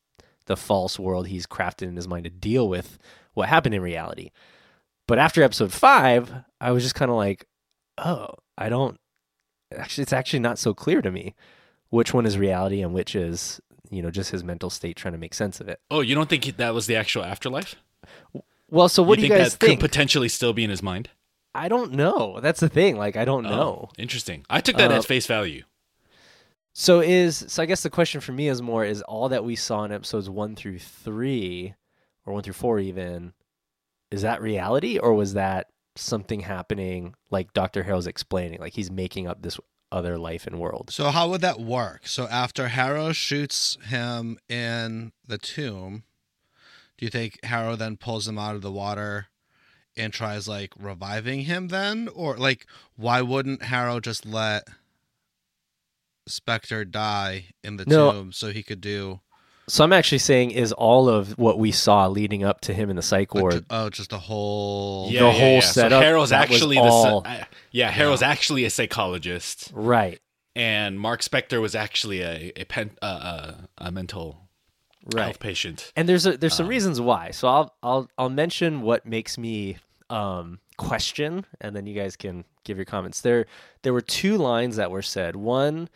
the 0.45 0.57
false 0.57 0.97
world 0.99 1.27
he's 1.27 1.45
crafted 1.47 1.83
in 1.87 1.95
his 1.95 2.07
mind 2.07 2.23
to 2.25 2.29
deal 2.29 2.67
with 2.69 2.97
what 3.33 3.49
happened 3.49 3.75
in 3.75 3.81
reality. 3.81 4.31
But 5.07 5.19
after 5.19 5.41
episode 5.43 5.71
five, 5.71 6.33
I 6.59 6.71
was 6.71 6.83
just 6.83 6.95
kind 6.95 7.09
of 7.11 7.15
like, 7.17 7.45
oh, 7.97 8.29
I 8.57 8.69
don't 8.69 8.99
actually 9.75 10.03
it's 10.03 10.13
actually 10.13 10.39
not 10.39 10.57
so 10.57 10.73
clear 10.73 11.01
to 11.01 11.11
me 11.11 11.35
which 11.89 12.13
one 12.13 12.25
is 12.25 12.37
reality 12.37 12.81
and 12.81 12.93
which 12.93 13.15
is, 13.15 13.61
you 13.89 14.01
know, 14.01 14.11
just 14.11 14.31
his 14.31 14.43
mental 14.43 14.69
state 14.69 14.97
trying 14.97 15.13
to 15.13 15.17
make 15.17 15.33
sense 15.33 15.59
of 15.61 15.69
it. 15.69 15.79
Oh, 15.89 16.01
you 16.01 16.15
don't 16.15 16.29
think 16.29 16.57
that 16.57 16.73
was 16.73 16.87
the 16.87 16.95
actual 16.95 17.23
afterlife? 17.23 17.75
Well, 18.69 18.89
so 18.89 19.03
what 19.03 19.15
do 19.15 19.21
think 19.21 19.33
you 19.33 19.39
guys 19.39 19.53
that 19.53 19.65
think? 19.65 19.79
could 19.79 19.89
potentially 19.89 20.29
still 20.29 20.53
be 20.53 20.63
in 20.63 20.69
his 20.69 20.83
mind? 20.83 21.09
I 21.55 21.69
don't 21.69 21.93
know. 21.93 22.39
That's 22.41 22.59
the 22.59 22.69
thing. 22.69 22.97
Like 22.97 23.15
I 23.15 23.25
don't 23.25 23.43
know. 23.43 23.89
Oh, 23.89 23.89
interesting. 23.97 24.45
I 24.49 24.61
took 24.61 24.77
that 24.77 24.91
Uh, 24.91 24.95
as 24.95 25.05
face 25.05 25.25
value. 25.25 25.63
So 26.73 26.99
is 26.99 27.45
so 27.47 27.63
I 27.63 27.65
guess 27.65 27.81
the 27.81 27.89
question 27.89 28.21
for 28.21 28.33
me 28.33 28.49
is 28.49 28.61
more 28.61 28.85
is 28.85 29.01
all 29.01 29.29
that 29.29 29.43
we 29.43 29.55
saw 29.55 29.83
in 29.83 29.91
episodes 29.91 30.29
one 30.29 30.55
through 30.55 30.79
three, 30.79 31.73
or 32.25 32.33
one 32.33 32.43
through 32.43 32.53
four 32.53 32.79
even, 32.79 33.33
is 34.11 34.21
that 34.21 34.41
reality 34.41 34.99
or 34.99 35.13
was 35.13 35.33
that 35.33 35.67
something 35.99 36.41
happening 36.41 37.15
like 37.29 37.53
Doctor 37.53 37.83
Harrow's 37.83 38.07
explaining, 38.07 38.59
like 38.59 38.73
he's 38.73 38.91
making 38.91 39.27
up 39.27 39.41
this 39.41 39.59
other 39.91 40.17
life 40.17 40.45
and 40.47 40.59
world? 40.59 40.89
So 40.91 41.09
how 41.09 41.29
would 41.29 41.41
that 41.41 41.59
work? 41.59 42.07
So 42.07 42.27
after 42.27 42.67
Harrow 42.69 43.11
shoots 43.13 43.77
him 43.87 44.37
in 44.49 45.11
the 45.25 45.37
tomb, 45.37 46.03
do 46.97 47.05
you 47.05 47.09
think 47.09 47.43
Harrow 47.43 47.75
then 47.75 47.97
pulls 47.97 48.27
him 48.27 48.37
out 48.37 48.55
of 48.55 48.61
the 48.61 48.71
water 48.71 49.27
and 49.95 50.11
tries 50.13 50.47
like 50.47 50.73
reviving 50.77 51.41
him 51.41 51.69
then? 51.69 52.07
Or 52.13 52.37
like 52.37 52.65
why 52.95 53.21
wouldn't 53.21 53.63
Harrow 53.63 53.99
just 53.99 54.25
let 54.25 54.67
Spector 56.29 56.89
die 56.89 57.45
in 57.63 57.77
the 57.77 57.85
No. 57.85 58.11
tomb 58.11 58.31
so 58.33 58.51
he 58.51 58.63
could 58.63 58.81
do 58.81 59.21
So 59.69 59.83
I'm 59.83 59.91
actually 59.91 60.19
saying 60.19 60.51
is 60.51 60.71
all 60.71 61.09
of 61.09 61.37
what 61.37 61.59
we 61.59 61.71
saw 61.71 62.07
leading 62.07 62.43
up 62.43 62.61
to 62.61 62.73
him 62.73 62.89
in 62.89 62.95
the 62.95 63.01
psych 63.01 63.33
ward. 63.33 63.53
ju- 63.53 63.65
oh, 63.69 63.89
just 63.89 64.13
a 64.13 64.17
whole. 64.17 65.09
The 65.11 65.29
whole 65.31 65.61
setup, 65.61 65.99
So 65.99 66.01
Harrow's 66.01 66.21
was 66.21 66.31
actually 66.31 66.77
all- 66.77 67.21
the. 67.21 67.29
psy- 67.39 67.43
yeah, 67.71 67.91
Harrow's 67.91 68.21
actually 68.21 68.63
a 68.65 68.69
psychologist, 68.69 69.71
right. 69.73 70.19
and 70.55 70.97
Mark 70.99 71.21
Spector 71.21 71.59
was 71.61 71.75
actually 71.75 72.21
a 72.21 72.51
a, 72.55 72.63
pen, 72.65 72.91
uh, 73.01 73.05
uh, 73.05 73.53
a 73.77 73.91
mental 73.91 74.47
Right. 75.13 75.23
health 75.23 75.39
patient. 75.39 75.91
And 75.95 76.07
there's 76.09 76.25
a, 76.25 76.37
there's 76.37 76.53
Um, 76.53 76.57
some 76.57 76.67
reasons 76.67 76.99
why. 77.01 77.31
So 77.31 77.47
I'll 77.47 77.75
I'll 77.83 78.09
I'll 78.17 78.29
mention 78.29 78.81
what 78.81 79.05
makes 79.05 79.37
me 79.37 79.77
um, 80.09 80.59
question, 80.77 81.45
and 81.59 81.75
then 81.75 81.85
you 81.87 81.93
guys 81.93 82.15
can 82.15 82.45
give 82.63 82.77
your 82.77 82.85
comments. 82.85 83.19
There 83.21 83.45
there 83.83 83.91
were 83.93 84.01
two 84.01 84.37
lines 84.37 84.77
that 84.77 84.91
were 84.91 85.01
said. 85.01 85.35
One 85.35 85.89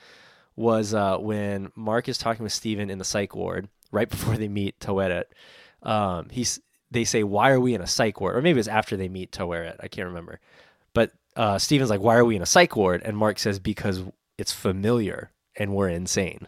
was 0.56 0.94
uh, 0.94 1.18
when 1.18 1.72
Mark 1.76 2.10
is 2.10 2.18
talking 2.18 2.44
with 2.44 2.54
Steven 2.54 2.90
in 2.90 2.98
the 2.98 3.06
psych 3.06 3.36
ward 3.36 3.70
right 3.92 4.10
before 4.10 4.38
they 4.38 4.48
meet 4.48 4.80
Toedet. 4.80 5.26
Um, 5.84 6.30
he's 6.30 6.60
they 6.90 7.04
say, 7.06 7.24
"Why 7.24 7.52
are 7.52 7.60
we 7.60 7.74
in 7.74 7.82
a 7.82 7.88
psych 7.88 8.20
ward?" 8.20 8.36
Or 8.36 8.42
maybe 8.42 8.60
it's 8.60 8.68
after 8.68 8.98
they 8.98 9.10
meet 9.10 9.32
Toedet. 9.32 9.78
I 9.80 9.88
can't 9.88 10.08
remember. 10.08 10.40
But 10.94 11.12
uh, 11.36 11.58
Steven's 11.58 11.90
like, 11.90 12.02
"Why 12.02 12.16
are 12.16 12.26
we 12.26 12.36
in 12.36 12.42
a 12.42 12.48
psych 12.48 12.76
ward?" 12.76 13.02
And 13.04 13.18
Mark 13.18 13.40
says, 13.40 13.60
"Because 13.60 14.04
it's 14.38 14.52
familiar 14.52 15.32
and 15.58 15.74
we're 15.74 15.90
insane." 15.90 16.48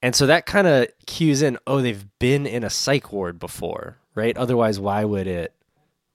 And 0.00 0.14
so 0.14 0.26
that 0.26 0.46
kind 0.46 0.66
of 0.66 0.86
cues 1.06 1.42
in, 1.42 1.58
oh, 1.66 1.80
they've 1.80 2.06
been 2.20 2.46
in 2.46 2.62
a 2.62 2.70
psych 2.70 3.12
ward 3.12 3.40
before, 3.40 3.98
right? 4.14 4.36
Otherwise, 4.36 4.78
why 4.78 5.04
would 5.04 5.26
it 5.26 5.54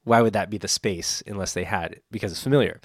why 0.06 0.21
would 0.21 0.34
that 0.34 0.49
be 0.49 0.58
the 0.58 0.67
space 0.67 1.23
unless 1.26 1.54
they 1.54 1.63
had 1.63 1.93
it? 1.93 2.04
Because 2.12 2.32
it's 2.32 2.43
familiar. 2.43 2.82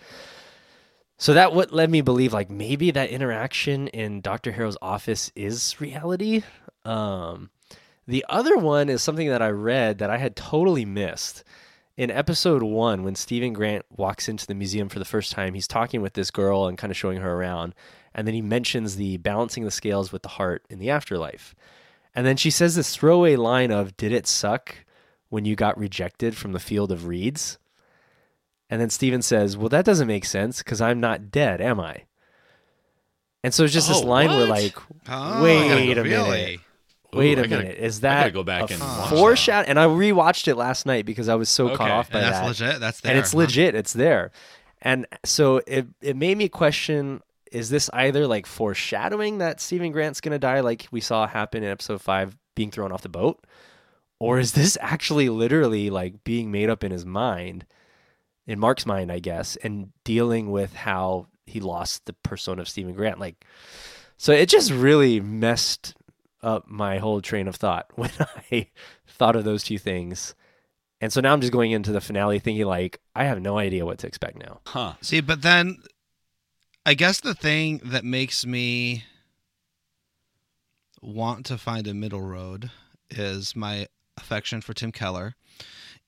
So 1.21 1.35
that 1.35 1.53
what 1.53 1.73
led 1.73 1.91
me 1.91 2.01
believe 2.01 2.33
like 2.33 2.49
maybe 2.49 2.93
that 2.93 3.11
interaction 3.11 3.89
in 3.89 4.21
Dr. 4.21 4.53
Harrow's 4.53 4.79
office 4.81 5.33
is 5.35 5.81
reality. 5.81 6.45
Um, 6.85 7.51
the 8.07 8.25
other 8.29 8.57
one 8.57 8.89
is 8.89 9.03
something 9.03 9.29
that 9.29 9.43
I 9.43 9.51
read 9.51 9.99
that 9.99 10.11
I 10.11 10.19
had 10.19 10.37
totally 10.37 10.85
missed. 10.85 11.43
In 11.97 12.13
episode 12.13 12.63
one, 12.63 13.03
when 13.03 13.17
Stephen 13.17 13.53
Grant 13.53 13.85
walks 13.91 14.29
into 14.29 14.47
the 14.47 14.55
museum 14.55 14.89
for 14.89 15.01
the 15.01 15.05
first 15.05 15.33
time, 15.33 15.55
he's 15.55 15.67
talking 15.67 16.01
with 16.01 16.13
this 16.13 16.31
girl 16.31 16.69
and 16.69 16.79
kind 16.79 16.93
of 16.93 16.97
showing 16.97 17.19
her 17.19 17.35
around. 17.35 17.75
And 18.15 18.25
then 18.25 18.35
he 18.35 18.41
mentions 18.41 18.95
the 18.95 19.17
balancing 19.17 19.65
the 19.65 19.73
scales 19.73 20.13
with 20.13 20.23
the 20.23 20.29
heart 20.29 20.65
in 20.71 20.79
the 20.79 20.89
afterlife. 20.89 21.57
And 22.15 22.25
then 22.25 22.37
she 22.37 22.51
says 22.51 22.77
this 22.77 22.95
throwaway 22.95 23.35
line 23.35 23.73
of, 23.73 23.97
Did 23.97 24.13
it 24.13 24.29
suck 24.29 24.77
when 25.31 25.45
you 25.45 25.57
got 25.57 25.77
rejected 25.77 26.37
from 26.37 26.53
the 26.53 26.61
field 26.61 26.93
of 26.93 27.09
reeds? 27.09 27.59
And 28.71 28.81
then 28.81 28.91
Stephen 28.91 29.23
says, 29.23 29.57
Well, 29.57 29.69
that 29.71 29.85
doesn't 29.85 30.07
make 30.07 30.25
sense 30.25 30.59
because 30.59 30.81
I'm 30.81 31.01
not 31.01 31.31
dead, 31.31 31.61
am 31.61 31.81
I? 31.81 32.03
And 33.45 33.55
so 33.55 33.65
it's 33.65 33.73
just 33.73 33.89
this 33.89 34.03
Oh, 34.03 34.07
line 34.07 34.29
where, 34.31 34.47
like, 34.47 34.77
Oh, 35.09 35.43
wait 35.43 35.97
a 35.97 36.03
really? 36.03 36.31
minute. 36.31 36.61
Wait 37.13 37.39
Ooh, 37.39 37.43
a 37.43 37.49
gotta- 37.49 37.63
minute. 37.63 37.79
Is 37.79 37.99
I 37.99 38.25
that 38.25 38.33
go 38.35 38.43
back 38.43 38.71
a 38.71 38.75
and 38.75 38.83
foreshadow? 39.09 39.67
And 39.69 39.79
I 39.79 39.87
rewatched 39.87 40.47
it 40.49 40.57
last 40.57 40.85
night 40.85 41.07
because 41.07 41.29
I 41.29 41.37
was 41.37 41.49
so 41.49 41.75
caught 41.75 41.91
off 41.91 42.11
by 42.11 42.19
And 42.21 42.27
that's 42.35 42.41
that. 42.41 42.47
legit. 42.67 42.81
That's 42.81 43.01
there. 43.01 43.11
and 43.13 43.19
it's 43.19 43.33
huh? 43.33 43.39
legit. 43.39 43.75
It's 43.75 43.93
there. 43.95 44.31
And 44.83 45.07
so 45.25 45.63
it 45.67 45.87
it 46.03 46.17
made 46.17 46.37
me 46.37 46.49
question: 46.51 47.23
Is 47.51 47.71
this 47.71 47.89
either 47.95 48.27
like 48.27 48.45
foreshadowing 48.47 49.39
that 49.39 49.61
Stephen 49.61 49.91
Grant's 49.93 50.21
gonna 50.21 50.39
die, 50.39 50.61
like 50.61 50.87
we 50.91 51.01
saw 51.01 51.27
happen 51.27 51.63
in 51.63 51.71
episode 51.71 52.03
five, 52.03 52.37
being 52.55 52.71
thrown 52.71 52.93
off 52.93 53.01
the 53.03 53.09
boat, 53.09 53.43
or 54.19 54.39
is 54.39 54.53
this 54.53 54.77
actually 54.83 55.31
literally 55.31 55.89
like 55.89 56.23
being 56.25 56.51
made 56.51 56.69
up 56.69 56.85
in 56.85 56.93
his 56.93 57.07
mind, 57.07 57.65
in 58.49 58.59
Mark's 58.59 58.87
mind, 58.87 59.13
I 59.13 59.21
guess, 59.21 59.57
and 59.57 59.93
dealing 60.05 60.51
with 60.51 60.75
how 60.75 61.27
he 61.47 61.61
lost 61.61 62.07
the 62.07 62.15
persona 62.15 62.63
of 62.63 62.69
Stephen 62.69 62.95
Grant? 62.95 63.21
Like, 63.21 63.45
so 64.17 64.33
it 64.33 64.49
just 64.49 64.73
really 64.73 65.21
messed 65.21 65.95
up 66.43 66.67
my 66.67 66.99
whole 66.99 67.21
train 67.21 67.47
of 67.47 67.57
thought 67.57 67.87
when 67.95 68.11
I 68.51 68.69
thought 69.07 69.37
of 69.37 69.45
those 69.45 69.63
two 69.63 69.79
things. 69.79 70.35
And 71.01 71.13
so 71.13 71.21
now 71.21 71.33
I'm 71.33 71.43
just 71.43 71.53
going 71.53 71.71
into 71.71 71.93
the 71.93 72.01
finale 72.01 72.41
thinking 72.41 72.67
like 72.67 73.01
I 73.15 73.25
have 73.25 73.41
no 73.41 73.59
idea 73.59 73.87
what 73.87 73.99
to 73.99 74.07
expect 74.07 74.39
now. 74.39 74.61
Huh. 74.67 74.95
See, 75.03 75.21
but 75.21 75.43
then 75.43 75.83
I 76.87 76.95
guess 76.95 77.21
the 77.21 77.35
thing 77.35 77.81
that 77.85 78.05
makes 78.05 78.47
me 78.47 79.05
want 81.03 81.47
to 81.47 81.59
find 81.59 81.87
a 81.87 81.95
middle 81.95 82.23
road 82.23 82.71
is 83.11 83.55
my 83.55 83.87
affection 84.17 84.61
for 84.63 84.73
Tim 84.73 84.91
Keller. 84.91 85.37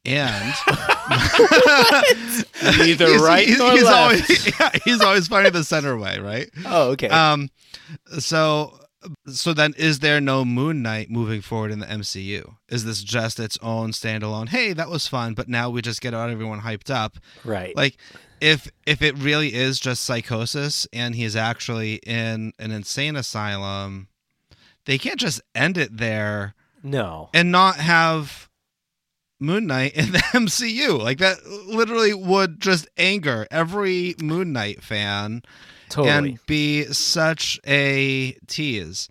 And 0.04 0.54
Neither 2.78 3.06
He's- 3.06 3.22
right 3.22 3.46
he's, 3.46 3.58
nor 3.58 3.72
he's 3.72 3.84
left. 3.84 3.96
Always, 3.96 4.46
yeah, 4.60 4.70
he's 4.84 5.00
always 5.00 5.28
finding 5.28 5.52
the 5.52 5.64
center 5.64 5.96
way, 5.96 6.18
right? 6.18 6.50
Oh, 6.64 6.90
okay. 6.90 7.08
Um, 7.08 7.50
so 8.18 8.78
so 9.26 9.54
then 9.54 9.72
is 9.78 10.00
there 10.00 10.20
no 10.20 10.44
Moon 10.44 10.82
Knight 10.82 11.10
moving 11.10 11.40
forward 11.40 11.70
in 11.70 11.78
the 11.78 11.86
MCU? 11.86 12.54
Is 12.68 12.84
this 12.84 13.02
just 13.02 13.40
its 13.40 13.56
own 13.62 13.92
standalone? 13.92 14.48
Hey, 14.50 14.72
that 14.74 14.90
was 14.90 15.06
fun, 15.06 15.32
but 15.34 15.48
now 15.48 15.70
we 15.70 15.80
just 15.80 16.00
get 16.02 16.12
everyone 16.12 16.60
hyped 16.60 16.90
up. 16.90 17.16
right. 17.44 17.74
Like 17.76 17.96
if 18.40 18.70
if 18.86 19.00
it 19.02 19.16
really 19.16 19.54
is 19.54 19.78
just 19.80 20.04
psychosis 20.04 20.86
and 20.92 21.14
he's 21.14 21.36
actually 21.36 21.94
in 22.06 22.52
an 22.58 22.70
insane 22.70 23.16
asylum, 23.16 24.08
they 24.86 24.98
can't 24.98 25.20
just 25.20 25.40
end 25.54 25.76
it 25.78 25.96
there 25.96 26.54
no. 26.82 27.28
and 27.34 27.50
not 27.52 27.76
have 27.76 28.48
Moon 29.40 29.66
Knight 29.66 29.94
in 29.94 30.12
the 30.12 30.18
MCU. 30.32 30.98
Like 31.00 31.18
that 31.18 31.44
literally 31.46 32.14
would 32.14 32.60
just 32.60 32.88
anger 32.96 33.46
every 33.50 34.14
Moon 34.22 34.52
Knight 34.52 34.82
fan 34.82 35.42
Totally. 35.88 36.10
and 36.32 36.46
be 36.46 36.84
such 36.84 37.58
a 37.66 38.32
tease. 38.46 39.08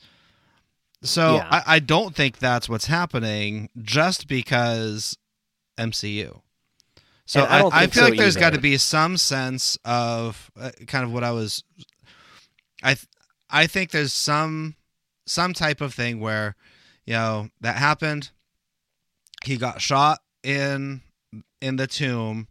So 1.02 1.36
Yeah. 1.36 1.48
I, 1.50 1.76
I 1.76 1.80
don't 1.80 2.16
think 2.16 2.38
that's 2.38 2.70
what's 2.70 2.86
happening 2.86 3.70
just 3.82 4.28
because 4.28 5.18
MCU. 5.78 6.42
So 7.26 7.42
And 7.44 7.50
I 7.50 7.60
I, 7.62 7.84
I, 7.84 7.88
feel 7.88 8.04
so 8.04 8.10
like 8.10 8.18
there's 8.18 8.36
got 8.38 8.54
to 8.54 8.60
be 8.60 8.78
some 8.78 9.16
sense 9.18 9.78
of 9.86 10.50
uh, 10.60 10.72
kind 10.88 11.04
of 11.06 11.12
what 11.14 11.24
I 11.24 11.32
was. 11.32 11.64
I 12.84 12.94
th- 12.96 13.08
I 13.50 13.68
think 13.68 13.92
there's 13.92 14.14
some 14.14 14.76
some 15.26 15.54
type 15.54 15.80
of 15.80 15.94
thing 15.94 16.20
where 16.20 16.56
you 17.06 17.14
know 17.14 17.50
that 17.62 17.76
happened. 17.76 18.32
He 19.46 19.58
got 19.58 19.82
shot 19.82 20.20
in 20.44 21.02
in 21.62 21.76
the 21.76 21.88
tomb 21.88 22.48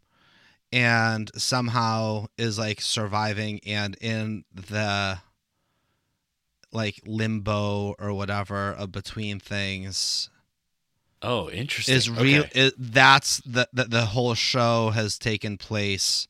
and 0.73 1.31
somehow 1.35 2.27
is 2.37 2.59
like 2.59 2.81
surviving 2.81 3.61
and 3.67 3.97
in 4.01 4.45
the 4.55 5.19
like 6.73 7.01
limbo 7.07 7.95
or 7.99 8.13
whatever 8.13 8.73
of 8.73 8.93
between 8.93 9.41
things 9.41 10.29
Oh, 11.21 11.51
interesting. 11.51 11.97
is 11.97 12.09
real 12.11 12.43
Okay. 12.45 12.67
it, 12.67 12.75
that's 12.79 13.39
the, 13.39 13.69
the 13.73 13.85
the 13.85 14.07
whole 14.07 14.35
show 14.35 14.91
has 14.91 15.19
taken 15.19 15.57
place 15.57 16.29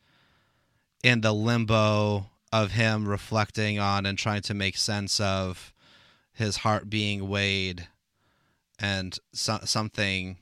in 1.02 1.20
the 1.20 1.32
limbo 1.32 2.30
of 2.52 2.72
him 2.72 3.06
reflecting 3.06 3.78
on 3.78 4.06
and 4.06 4.16
trying 4.16 4.42
to 4.42 4.54
make 4.54 4.76
sense 4.78 5.20
of 5.20 5.72
his 6.32 6.58
heart 6.58 6.88
being 6.88 7.28
weighed 7.28 7.88
and 8.78 9.18
so, 9.32 9.58
something 9.64 10.38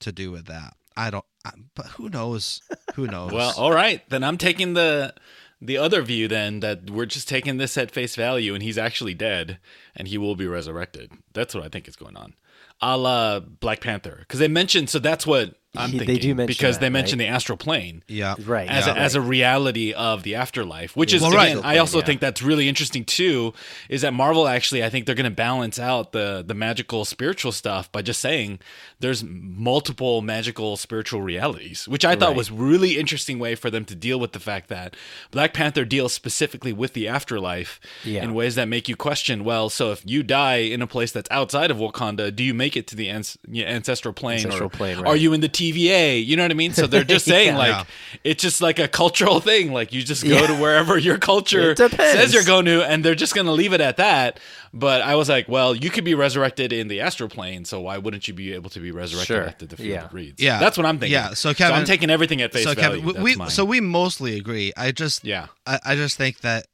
to 0.00 0.12
do 0.12 0.30
with 0.30 0.46
that 0.46 0.74
i 0.96 1.10
don't 1.10 1.24
I, 1.44 1.52
but 1.74 1.86
who 1.86 2.08
knows 2.08 2.60
who 2.94 3.06
knows 3.10 3.32
Well, 3.32 3.54
all 3.56 3.72
right. 3.72 4.06
Then 4.10 4.22
I'm 4.22 4.36
taking 4.36 4.74
the 4.74 5.14
the 5.62 5.78
other 5.78 6.02
view 6.02 6.28
then 6.28 6.60
that 6.60 6.90
we're 6.90 7.06
just 7.06 7.28
taking 7.28 7.58
this 7.58 7.76
at 7.76 7.90
face 7.90 8.16
value 8.16 8.54
and 8.54 8.62
he's 8.62 8.78
actually 8.78 9.14
dead 9.14 9.58
and 9.94 10.08
he 10.08 10.18
will 10.18 10.36
be 10.36 10.46
resurrected. 10.46 11.12
That's 11.32 11.54
what 11.54 11.64
I 11.64 11.68
think 11.68 11.86
is 11.88 11.96
going 11.96 12.16
on. 12.16 12.34
A 12.80 12.96
la 12.96 13.40
Black 13.40 13.80
Panther. 13.80 14.18
Because 14.20 14.40
they 14.40 14.48
mentioned 14.48 14.90
so 14.90 14.98
that's 14.98 15.26
what 15.26 15.59
I'm 15.76 15.90
He- 15.92 15.98
they 16.00 16.06
thinking. 16.06 16.30
do 16.30 16.34
mention 16.34 16.46
because 16.48 16.76
that, 16.76 16.80
they 16.80 16.86
right? 16.86 16.92
mentioned 16.92 17.20
the 17.20 17.26
astral 17.26 17.56
plane. 17.56 18.02
yeah 18.08 18.34
Right. 18.44 18.68
as, 18.68 18.86
yeah, 18.86 18.94
a, 18.94 18.96
as 18.96 19.14
a 19.14 19.20
reality 19.20 19.92
of 19.92 20.24
the 20.24 20.34
afterlife, 20.34 20.96
which 20.96 21.14
is 21.14 21.22
Well, 21.22 21.30
again, 21.32 21.58
right. 21.58 21.64
I 21.64 21.78
also 21.78 21.98
Yeah. 21.98 22.04
think 22.06 22.20
that's 22.20 22.42
really 22.42 22.68
interesting 22.68 23.04
too. 23.04 23.54
Is 23.88 24.00
that 24.02 24.12
Marvel 24.12 24.48
actually? 24.48 24.82
I 24.82 24.90
think 24.90 25.06
they're 25.06 25.14
going 25.14 25.24
to 25.30 25.30
balance 25.30 25.78
out 25.78 26.10
the 26.12 26.44
the 26.46 26.54
magical 26.54 27.04
spiritual 27.04 27.52
stuff 27.52 27.90
by 27.92 28.02
just 28.02 28.20
saying 28.20 28.58
there's 28.98 29.22
multiple 29.24 30.22
magical 30.22 30.76
spiritual 30.76 31.22
realities, 31.22 31.86
which 31.86 32.04
I 32.04 32.16
thought 32.16 32.28
Right. 32.30 32.36
was 32.36 32.50
really 32.50 32.98
interesting 32.98 33.38
way 33.38 33.54
for 33.54 33.70
them 33.70 33.84
to 33.86 33.94
deal 33.94 34.18
with 34.18 34.32
the 34.32 34.40
fact 34.40 34.68
that 34.70 34.96
Black 35.30 35.52
Panther 35.54 35.84
deals 35.84 36.12
specifically 36.12 36.72
with 36.72 36.94
the 36.94 37.06
afterlife 37.06 37.78
Yeah. 38.04 38.22
in 38.24 38.34
ways 38.34 38.54
that 38.56 38.66
make 38.68 38.88
you 38.88 38.96
question. 38.96 39.44
Well, 39.44 39.70
so 39.70 39.92
if 39.92 40.02
you 40.04 40.22
die 40.22 40.56
in 40.56 40.82
a 40.82 40.86
place 40.86 41.12
that's 41.12 41.30
outside 41.30 41.70
of 41.70 41.76
Wakanda, 41.78 42.34
do 42.34 42.42
you 42.42 42.54
make 42.54 42.76
it 42.76 42.86
to 42.88 42.96
the 42.96 43.08
ans- 43.08 43.38
ancestral 43.54 44.12
plane, 44.14 44.38
Ancestral 44.40 44.66
or 44.66 44.70
plane, 44.70 44.98
are 45.06 45.16
you 45.16 45.32
in 45.32 45.40
the 45.40 45.48
TVA? 45.60 46.24
You 46.24 46.36
know 46.36 46.44
what 46.44 46.50
I 46.50 46.54
mean? 46.54 46.72
So 46.72 46.86
they're 46.86 47.04
just 47.04 47.24
saying 47.34 47.48
Yeah. 47.54 47.58
like 47.58 47.68
Yeah. 47.70 47.84
it's 48.24 48.42
just 48.42 48.60
like 48.62 48.78
a 48.78 48.88
cultural 48.88 49.40
thing. 49.40 49.72
Like 49.72 49.92
you 49.92 50.02
just 50.02 50.24
go 50.24 50.30
Yeah. 50.40 50.46
to 50.46 50.54
wherever 50.54 50.96
your 50.98 51.18
culture 51.18 51.74
says 51.76 52.32
you're 52.32 52.44
going 52.44 52.64
to, 52.66 52.82
and 52.88 53.04
they're 53.04 53.14
just 53.14 53.34
going 53.34 53.46
to 53.46 53.52
leave 53.52 53.72
it 53.72 53.80
at 53.80 53.96
that. 53.98 54.40
But 54.72 55.02
I 55.02 55.16
was 55.16 55.28
like, 55.28 55.48
well, 55.48 55.74
you 55.74 55.90
could 55.90 56.04
be 56.04 56.14
resurrected 56.14 56.72
in 56.72 56.86
the 56.88 57.00
astral 57.00 57.28
plane, 57.28 57.64
so 57.64 57.80
why 57.80 57.98
wouldn't 57.98 58.28
you 58.28 58.34
be 58.34 58.52
able 58.54 58.70
to 58.70 58.78
be 58.80 58.92
resurrected 58.92 59.26
Sure. 59.26 59.46
after 59.46 59.66
the 59.66 59.76
field 59.76 59.88
Yeah. 59.88 60.04
of 60.04 60.14
reeds? 60.14 60.40
Yeah. 60.42 60.58
that's 60.60 60.76
what 60.78 60.86
I'm 60.86 60.98
thinking. 60.98 61.12
Yeah, 61.14 61.34
so 61.34 61.52
Kevin- 61.54 61.76
I'm 61.76 61.84
taking 61.84 62.08
everything 62.10 62.40
at 62.40 62.52
face 62.52 62.64
so 62.64 62.74
value. 62.74 63.00
Kevin, 63.02 63.22
we, 63.22 63.36
we 63.36 63.48
so 63.50 63.64
we 63.64 63.80
mostly 63.80 64.36
agree 64.38 64.72
i 64.76 64.92
just 64.92 65.24
yeah, 65.24 65.46
I, 65.66 65.78
I 65.84 65.94
just 65.96 66.16
think 66.16 66.40
that 66.42 66.66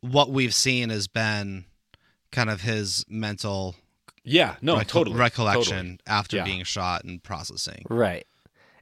what 0.00 0.30
we've 0.30 0.54
seen 0.54 0.88
has 0.90 1.08
been 1.08 1.64
kind 2.32 2.48
of 2.50 2.60
his 2.62 3.04
mental 3.08 3.74
Yeah, 4.26 4.56
no, 4.60 4.76
recol- 4.76 4.86
totally 4.86 5.16
recollection 5.18 5.76
totally. 5.76 5.98
after 6.06 6.36
Yeah. 6.38 6.44
being 6.44 6.64
shot 6.64 7.04
and 7.04 7.22
processing. 7.22 7.84
Right. 7.88 8.26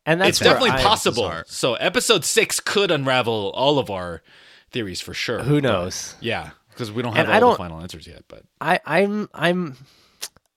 And 0.07 0.21
that's 0.21 0.31
It's 0.31 0.39
definitely 0.41 0.71
I- 0.71 0.83
possible. 0.83 1.33
So 1.47 1.75
episode 1.75 2.25
six 2.25 2.61
could 2.61 2.91
unravel 2.91 3.51
all 3.55 3.79
of 3.79 3.91
our 3.91 4.23
theories 4.71 5.01
for 5.01 5.15
sure. 5.15 5.43
Who 5.43 5.57
but- 5.61 5.69
knows? 5.69 6.15
yeah, 6.21 6.51
because 6.71 6.91
we 6.91 7.03
don't 7.03 7.15
have 7.15 7.27
And 7.29 7.35
all 7.35 7.41
the 7.53 7.57
don't- 7.57 7.57
final 7.59 7.81
answers 7.81 8.07
yet. 8.07 8.25
But 8.29 8.43
I, 8.61 8.81
I'm 8.87 9.29
I'm 9.33 9.77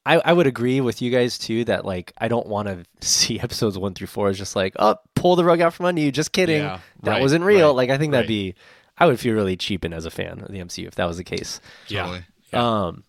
I, 0.06 0.21
I 0.23 0.32
would 0.34 0.47
agree 0.47 0.80
with 0.82 1.02
you 1.02 1.12
guys 1.12 1.38
too 1.38 1.65
that 1.65 1.84
like 1.86 2.13
I 2.17 2.28
don't 2.30 2.47
want 2.47 2.67
to 2.69 2.86
see 3.08 3.39
episodes 3.41 3.78
one 3.78 3.93
through 3.93 4.08
four 4.08 4.30
as 4.30 4.38
just 4.38 4.56
like 4.56 4.73
oh 4.80 4.95
pull 5.15 5.36
the 5.36 5.43
rug 5.43 5.60
out 5.62 5.73
from 5.73 5.86
under 5.86 6.02
you 6.02 6.12
just 6.12 6.32
kidding 6.32 6.62
Yeah, 6.63 6.80
that 7.04 7.12
right, 7.12 7.21
wasn't 7.21 7.43
real 7.43 7.67
right, 7.69 7.76
like 7.76 7.89
I 7.89 7.97
think 7.97 8.12
that'd 8.13 8.23
right. 8.23 8.28
be 8.28 8.56
I 8.97 9.06
would 9.06 9.19
feel 9.19 9.34
really 9.36 9.58
cheapened 9.58 9.93
as 9.93 10.06
a 10.06 10.12
fan 10.12 10.39
of 10.41 10.47
the 10.52 10.60
MCU 10.60 10.88
if 10.88 10.95
that 10.95 11.06
was 11.06 11.17
the 11.17 11.23
case 11.26 11.60
Totally. 11.89 12.23
yeah, 12.54 12.86
um 12.88 13.04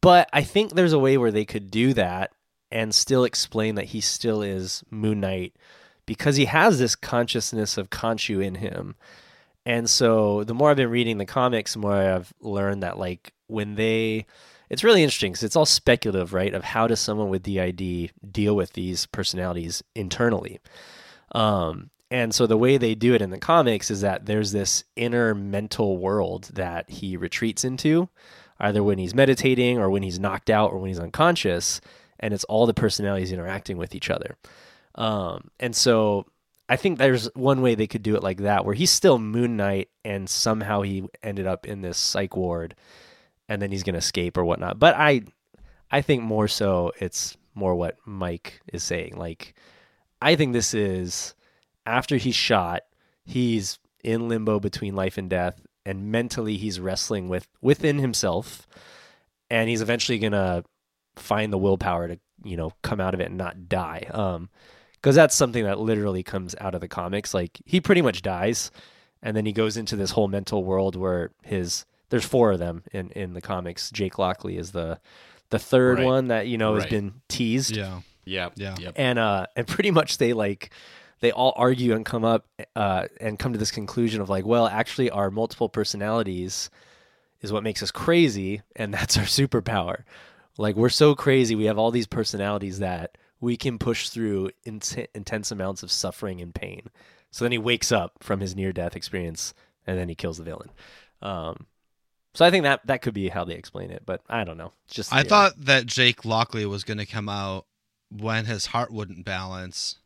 but 0.00 0.28
I 0.32 0.42
think 0.42 0.72
there's 0.72 0.92
a 0.92 0.98
way 0.98 1.18
where 1.18 1.32
they 1.32 1.44
could 1.44 1.70
do 1.70 1.92
that 1.94 2.32
and 2.70 2.94
still 2.94 3.24
explain 3.24 3.76
that 3.76 3.86
he 3.86 4.00
still 4.00 4.42
is 4.42 4.82
Moon 4.90 5.20
Knight 5.20 5.54
because 6.06 6.36
he 6.36 6.46
has 6.46 6.78
this 6.78 6.96
consciousness 6.96 7.78
of 7.78 7.90
Khonshu 7.90 8.44
in 8.44 8.56
him 8.56 8.96
and 9.66 9.90
so 9.90 10.44
the 10.44 10.54
more 10.54 10.70
I've 10.70 10.76
been 10.76 10.90
reading 10.90 11.18
the 11.18 11.26
comics, 11.26 11.72
the 11.72 11.80
more 11.80 11.92
I've 11.92 12.32
learned 12.40 12.84
that 12.84 12.98
like 12.98 13.34
when 13.48 13.74
they, 13.74 14.24
it's 14.70 14.84
really 14.84 15.02
interesting 15.02 15.32
because 15.32 15.42
it's 15.42 15.56
all 15.56 15.66
speculative, 15.66 16.32
right? 16.32 16.54
Of 16.54 16.62
how 16.62 16.86
does 16.86 17.00
someone 17.00 17.28
with 17.28 17.42
DID 17.42 18.12
deal 18.30 18.54
with 18.54 18.74
these 18.74 19.06
personalities 19.06 19.82
internally? 19.96 20.60
Um, 21.32 21.90
and 22.12 22.32
so 22.32 22.46
the 22.46 22.56
way 22.56 22.78
they 22.78 22.94
do 22.94 23.12
it 23.14 23.22
in 23.22 23.30
the 23.30 23.38
comics 23.38 23.90
is 23.90 24.02
that 24.02 24.26
there's 24.26 24.52
this 24.52 24.84
inner 24.94 25.34
mental 25.34 25.98
world 25.98 26.50
that 26.54 26.88
he 26.88 27.16
retreats 27.16 27.64
into, 27.64 28.08
either 28.60 28.82
when 28.82 28.98
he's 28.98 29.14
meditating 29.14 29.78
or 29.78 29.90
when 29.90 30.02
he's 30.02 30.18
knocked 30.18 30.50
out 30.50 30.72
or 30.72 30.78
when 30.78 30.88
he's 30.88 31.00
unconscious, 31.00 31.80
and 32.18 32.32
it's 32.32 32.44
all 32.44 32.66
the 32.66 32.74
personalities 32.74 33.32
interacting 33.32 33.76
with 33.76 33.94
each 33.94 34.10
other. 34.10 34.36
Um, 34.94 35.50
and 35.60 35.76
so 35.76 36.26
I 36.68 36.76
think 36.76 36.98
there's 36.98 37.26
one 37.34 37.62
way 37.62 37.74
they 37.74 37.86
could 37.86 38.02
do 38.02 38.16
it 38.16 38.22
like 38.22 38.38
that, 38.38 38.64
where 38.64 38.74
he's 38.74 38.90
still 38.90 39.18
Moon 39.18 39.56
Knight, 39.56 39.88
and 40.04 40.28
somehow 40.28 40.82
he 40.82 41.04
ended 41.22 41.46
up 41.46 41.66
in 41.66 41.82
this 41.82 41.98
psych 41.98 42.36
ward, 42.36 42.74
and 43.48 43.60
then 43.60 43.70
he's 43.70 43.82
gonna 43.82 43.98
escape 43.98 44.36
or 44.36 44.44
whatnot. 44.44 44.78
But 44.78 44.94
I, 44.96 45.22
I 45.90 46.00
think 46.00 46.22
more 46.22 46.48
so 46.48 46.92
it's 46.98 47.36
more 47.54 47.74
what 47.74 47.96
Mike 48.04 48.60
is 48.72 48.82
saying. 48.82 49.16
Like, 49.16 49.54
I 50.20 50.34
think 50.36 50.52
this 50.52 50.74
is 50.74 51.34
after 51.84 52.16
he's 52.16 52.34
shot, 52.34 52.82
he's 53.24 53.78
in 54.02 54.28
limbo 54.28 54.60
between 54.60 54.94
life 54.94 55.18
and 55.18 55.28
death, 55.30 55.60
and 55.86 56.10
mentally 56.12 56.56
he's 56.58 56.78
wrestling 56.80 57.28
with 57.28 57.48
within 57.62 57.98
himself, 57.98 58.66
and 59.50 59.68
he's 59.70 59.80
eventually 59.80 60.18
gonna 60.18 60.64
find 61.16 61.52
the 61.52 61.58
willpower 61.58 62.08
to 62.08 62.18
you 62.44 62.56
know 62.56 62.72
come 62.82 63.00
out 63.00 63.14
of 63.14 63.20
it 63.20 63.28
and 63.28 63.38
not 63.38 63.68
die. 63.68 64.06
Um, 64.10 64.50
because 64.94 65.14
that's 65.14 65.34
something 65.36 65.62
that 65.64 65.78
literally 65.78 66.22
comes 66.24 66.54
out 66.60 66.74
of 66.74 66.80
the 66.80 66.88
comics. 66.88 67.32
Like 67.32 67.58
he 67.64 67.80
pretty 67.80 68.02
much 68.02 68.22
dies, 68.22 68.70
and 69.22 69.36
then 69.36 69.46
he 69.46 69.52
goes 69.52 69.76
into 69.76 69.94
this 69.96 70.10
whole 70.10 70.28
mental 70.28 70.64
world 70.64 70.96
where 70.96 71.30
his 71.44 71.86
there's 72.10 72.24
four 72.24 72.52
of 72.52 72.58
them 72.58 72.82
in 72.92 73.10
in 73.10 73.32
the 73.34 73.40
comics. 73.40 73.90
Jake 73.90 74.18
Lockley 74.18 74.56
is 74.56 74.72
the 74.72 74.98
the 75.50 75.58
third 75.60 75.98
Right. 75.98 76.06
one 76.06 76.28
that 76.28 76.48
you 76.48 76.58
know 76.58 76.74
has 76.74 76.86
been 76.86 77.14
teased, 77.28 77.76
Yeah. 77.76 78.00
yeah, 78.24 78.48
Yeah. 78.56 78.74
Yep. 78.80 78.92
and 78.96 79.18
uh 79.18 79.46
and 79.54 79.66
pretty 79.68 79.92
much 79.92 80.18
they 80.18 80.32
like 80.32 80.72
they 81.20 81.32
all 81.32 81.52
argue 81.56 81.94
and 81.94 82.04
come 82.04 82.24
up 82.24 82.46
uh 82.74 83.06
and 83.20 83.38
come 83.38 83.52
to 83.52 83.58
this 83.58 83.70
conclusion 83.70 84.20
of 84.20 84.28
like, 84.28 84.44
well, 84.44 84.66
actually, 84.66 85.10
our 85.10 85.30
multiple 85.30 85.68
personalities 85.68 86.70
is 87.42 87.52
what 87.52 87.62
makes 87.62 87.82
us 87.82 87.90
crazy, 87.90 88.62
and 88.74 88.92
that's 88.94 89.16
our 89.16 89.24
superpower. 89.24 90.04
Like 90.58 90.76
we're 90.76 90.88
so 90.88 91.14
crazy, 91.14 91.54
we 91.54 91.64
have 91.64 91.78
all 91.78 91.90
these 91.90 92.06
personalities 92.06 92.78
that 92.78 93.18
we 93.40 93.56
can 93.56 93.78
push 93.78 94.08
through 94.08 94.50
int- 94.64 95.08
intense 95.14 95.50
amounts 95.50 95.82
of 95.82 95.90
suffering 95.90 96.40
and 96.40 96.54
pain. 96.54 96.88
So 97.30 97.44
then 97.44 97.52
he 97.52 97.58
wakes 97.58 97.92
up 97.92 98.12
from 98.20 98.40
his 98.40 98.56
near-death 98.56 98.96
experience, 98.96 99.52
and 99.86 99.98
then 99.98 100.08
he 100.08 100.14
kills 100.14 100.38
the 100.38 100.44
villain. 100.44 100.70
Um, 101.20 101.66
so 102.32 102.44
I 102.44 102.50
think 102.50 102.64
that 102.64 102.86
that 102.86 103.02
could 103.02 103.14
be 103.14 103.28
how 103.28 103.44
they 103.44 103.54
explain 103.54 103.90
it, 103.90 104.02
but 104.04 104.22
I 104.28 104.44
don't 104.44 104.56
know. 104.56 104.72
It's 104.86 104.94
just 104.94 105.12
I 105.12 105.18
yeah. 105.18 105.24
thought 105.24 105.52
that 105.58 105.86
Jake 105.86 106.24
Lockley 106.24 106.66
was 106.66 106.84
going 106.84 106.98
to 106.98 107.06
come 107.06 107.28
out 107.28 107.66
when 108.10 108.44
his 108.44 108.66
heart 108.66 108.92
wouldn't 108.92 109.24
balance, 109.24 109.98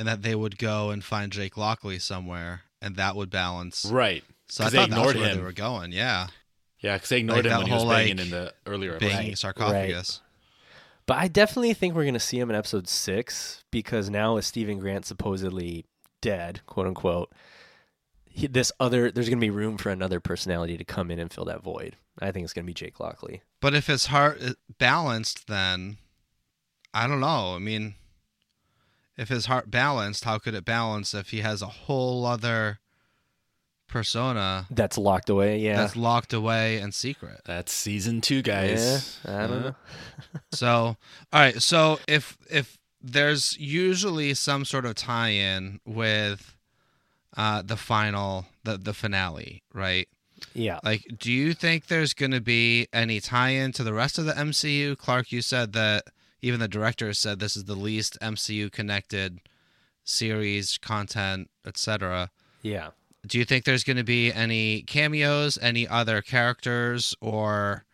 and 0.00 0.08
that 0.08 0.22
they 0.22 0.34
would 0.34 0.56
go 0.58 0.88
and 0.90 1.04
find 1.04 1.30
Jake 1.30 1.56
Lockley 1.58 1.98
somewhere, 1.98 2.62
and 2.80 2.96
that 2.96 3.14
would 3.14 3.28
balance. 3.30 3.84
Right. 3.84 4.24
So 4.48 4.64
I 4.64 4.66
'Cause 4.66 4.72
they 4.72 4.78
thought 4.78 4.88
that's 4.90 4.98
ignored 4.98 5.16
where 5.16 5.28
him. 5.28 5.36
they 5.36 5.42
were 5.44 5.52
going. 5.52 5.92
Yeah, 5.92 6.28
Yeah, 6.80 6.94
because 6.96 7.10
they 7.10 7.18
ignored 7.18 7.44
Like 7.44 7.44
him 7.44 7.50
that 7.50 7.58
when 7.58 7.66
he 7.66 7.72
was 7.74 7.82
whole, 7.82 7.90
banging 7.92 8.16
like, 8.16 8.24
in 8.24 8.30
the 8.30 8.54
earlier 8.66 8.98
being 8.98 9.12
episode. 9.12 9.32
a 9.32 9.36
sarcophagus. 9.36 10.20
But 11.06 11.18
I 11.18 11.28
definitely 11.28 11.74
think 11.74 11.94
we're 11.94 12.04
going 12.04 12.14
to 12.14 12.20
see 12.20 12.38
him 12.38 12.48
in 12.50 12.56
episode 12.56 12.88
six 12.88 13.62
because 13.70 14.08
now 14.10 14.36
with 14.36 14.44
Stephen 14.46 14.78
Grant 14.78 15.04
supposedly 15.06 15.84
dead, 16.22 16.60
quote 16.66 16.86
unquote, 16.86 17.30
he, 18.24 18.46
this 18.46 18.70
other 18.80 19.10
there's 19.10 19.28
going 19.28 19.38
to 19.38 19.44
be 19.44 19.50
room 19.50 19.76
for 19.76 19.90
another 19.90 20.20
personality 20.20 20.78
to 20.78 20.84
come 20.84 21.10
in 21.10 21.18
and 21.18 21.32
fill 21.32 21.44
that 21.46 21.62
void. 21.62 21.96
I 22.20 22.30
think 22.32 22.44
it's 22.44 22.52
going 22.52 22.64
to 22.64 22.66
be 22.70 22.74
Jake 22.74 22.98
Lockley. 23.00 23.42
But 23.60 23.74
if 23.74 23.86
his 23.88 24.06
heart 24.06 24.38
is 24.40 24.54
balanced, 24.78 25.46
then 25.48 25.98
I 26.94 27.06
don't 27.06 27.20
know. 27.20 27.54
I 27.54 27.58
mean, 27.58 27.94
if 29.20 29.28
his 29.28 29.46
heart 29.46 29.70
balanced, 29.70 30.24
how 30.24 30.38
could 30.38 30.54
it 30.54 30.64
balance 30.64 31.14
if 31.14 31.30
he 31.30 31.40
has 31.42 31.62
a 31.62 31.66
whole 31.66 32.24
other 32.26 32.78
persona 33.88 34.66
That's 34.70 34.96
locked 34.96 35.28
away. 35.28 35.58
Yeah. 35.58 35.76
that's 35.76 35.96
locked 35.96 36.32
away 36.32 36.78
and 36.78 36.94
secret? 36.94 37.40
That's 37.44 37.72
season 37.72 38.20
two, 38.20 38.42
guys. 38.42 39.18
Yeah, 39.24 39.44
I 39.44 39.46
don't 39.46 39.50
Uh, 39.52 39.60
know. 39.70 39.74
So, 40.52 40.96
all 41.32 41.40
right. 41.40 41.60
So 41.60 41.98
if 42.06 42.36
if 42.50 42.78
there's 43.02 43.56
usually 43.58 44.34
some 44.34 44.64
sort 44.64 44.84
of 44.84 44.94
tie-in 44.94 45.80
with 45.86 46.54
uh, 47.36 47.62
the 47.62 47.76
final, 47.76 48.46
the 48.64 48.76
the 48.76 48.94
finale, 48.94 49.62
right? 49.72 50.06
Yeah. 50.54 50.78
Like, 50.84 51.04
do 51.18 51.30
you 51.32 51.52
think 51.52 51.86
there's 51.86 52.14
going 52.14 52.30
to 52.32 52.40
be 52.40 52.86
any 52.92 53.20
tie-in 53.20 53.72
to 53.72 53.82
the 53.84 53.92
rest 53.92 54.18
of 54.18 54.24
the 54.24 54.32
MCU? 54.32 54.96
Clark, 54.96 55.32
you 55.32 55.42
said 55.42 55.72
that 55.74 56.04
even 56.42 56.60
the 56.60 56.68
director 56.68 57.12
said 57.12 57.38
this 57.38 57.56
is 57.56 57.64
the 57.64 57.74
least 57.74 58.18
MCU 58.20 58.70
connected 58.70 59.40
series, 60.04 60.78
content, 60.78 61.50
etc. 61.66 62.30
Yeah. 62.62 62.90
Do 63.26 63.38
you 63.38 63.44
think 63.44 63.64
there's 63.64 63.84
going 63.84 63.98
to 63.98 64.04
be 64.04 64.32
any 64.32 64.82
cameos, 64.82 65.58
any 65.60 65.86
other 65.86 66.22
characters, 66.22 67.14
or 67.20 67.84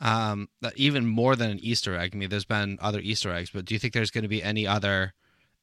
um, 0.00 0.48
even 0.74 1.06
more 1.06 1.36
than 1.36 1.50
an 1.50 1.60
Easter 1.60 1.96
egg? 1.96 2.10
I 2.14 2.18
mean, 2.18 2.28
there's 2.28 2.44
been 2.44 2.78
other 2.82 3.00
Easter 3.00 3.32
eggs, 3.32 3.50
but 3.50 3.64
do 3.64 3.74
you 3.74 3.78
think 3.78 3.94
there's 3.94 4.10
going 4.10 4.22
to 4.22 4.28
be 4.28 4.42
any 4.42 4.66
other 4.66 5.14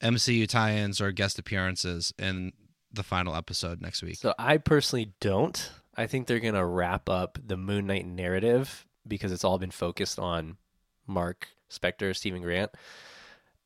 MCU 0.02 0.48
tie-ins 0.48 1.02
or 1.02 1.12
guest 1.12 1.38
appearances 1.38 2.13
in 2.17 2.54
the 2.91 3.04
final 3.04 3.36
episode 3.36 3.82
next 3.82 4.02
week? 4.02 4.15
So 4.15 4.34
I 4.39 4.58
personally 4.58 5.13
don't. 5.20 5.72
I 5.96 6.08
think 6.08 6.28
they're 6.28 6.39
going 6.39 6.54
to 6.54 6.65
wrap 6.65 7.10
up 7.10 7.38
the 7.46 7.58
Moon 7.58 7.88
Knight 7.88 8.08
narrative 8.08 8.88
because 9.06 9.32
it's 9.32 9.44
all 9.44 9.58
been 9.58 9.72
focused 9.72 10.20
on 10.20 10.58
Mark 11.06 11.50
Spector, 11.72 12.16
Stephen 12.16 12.42
Grant. 12.42 12.72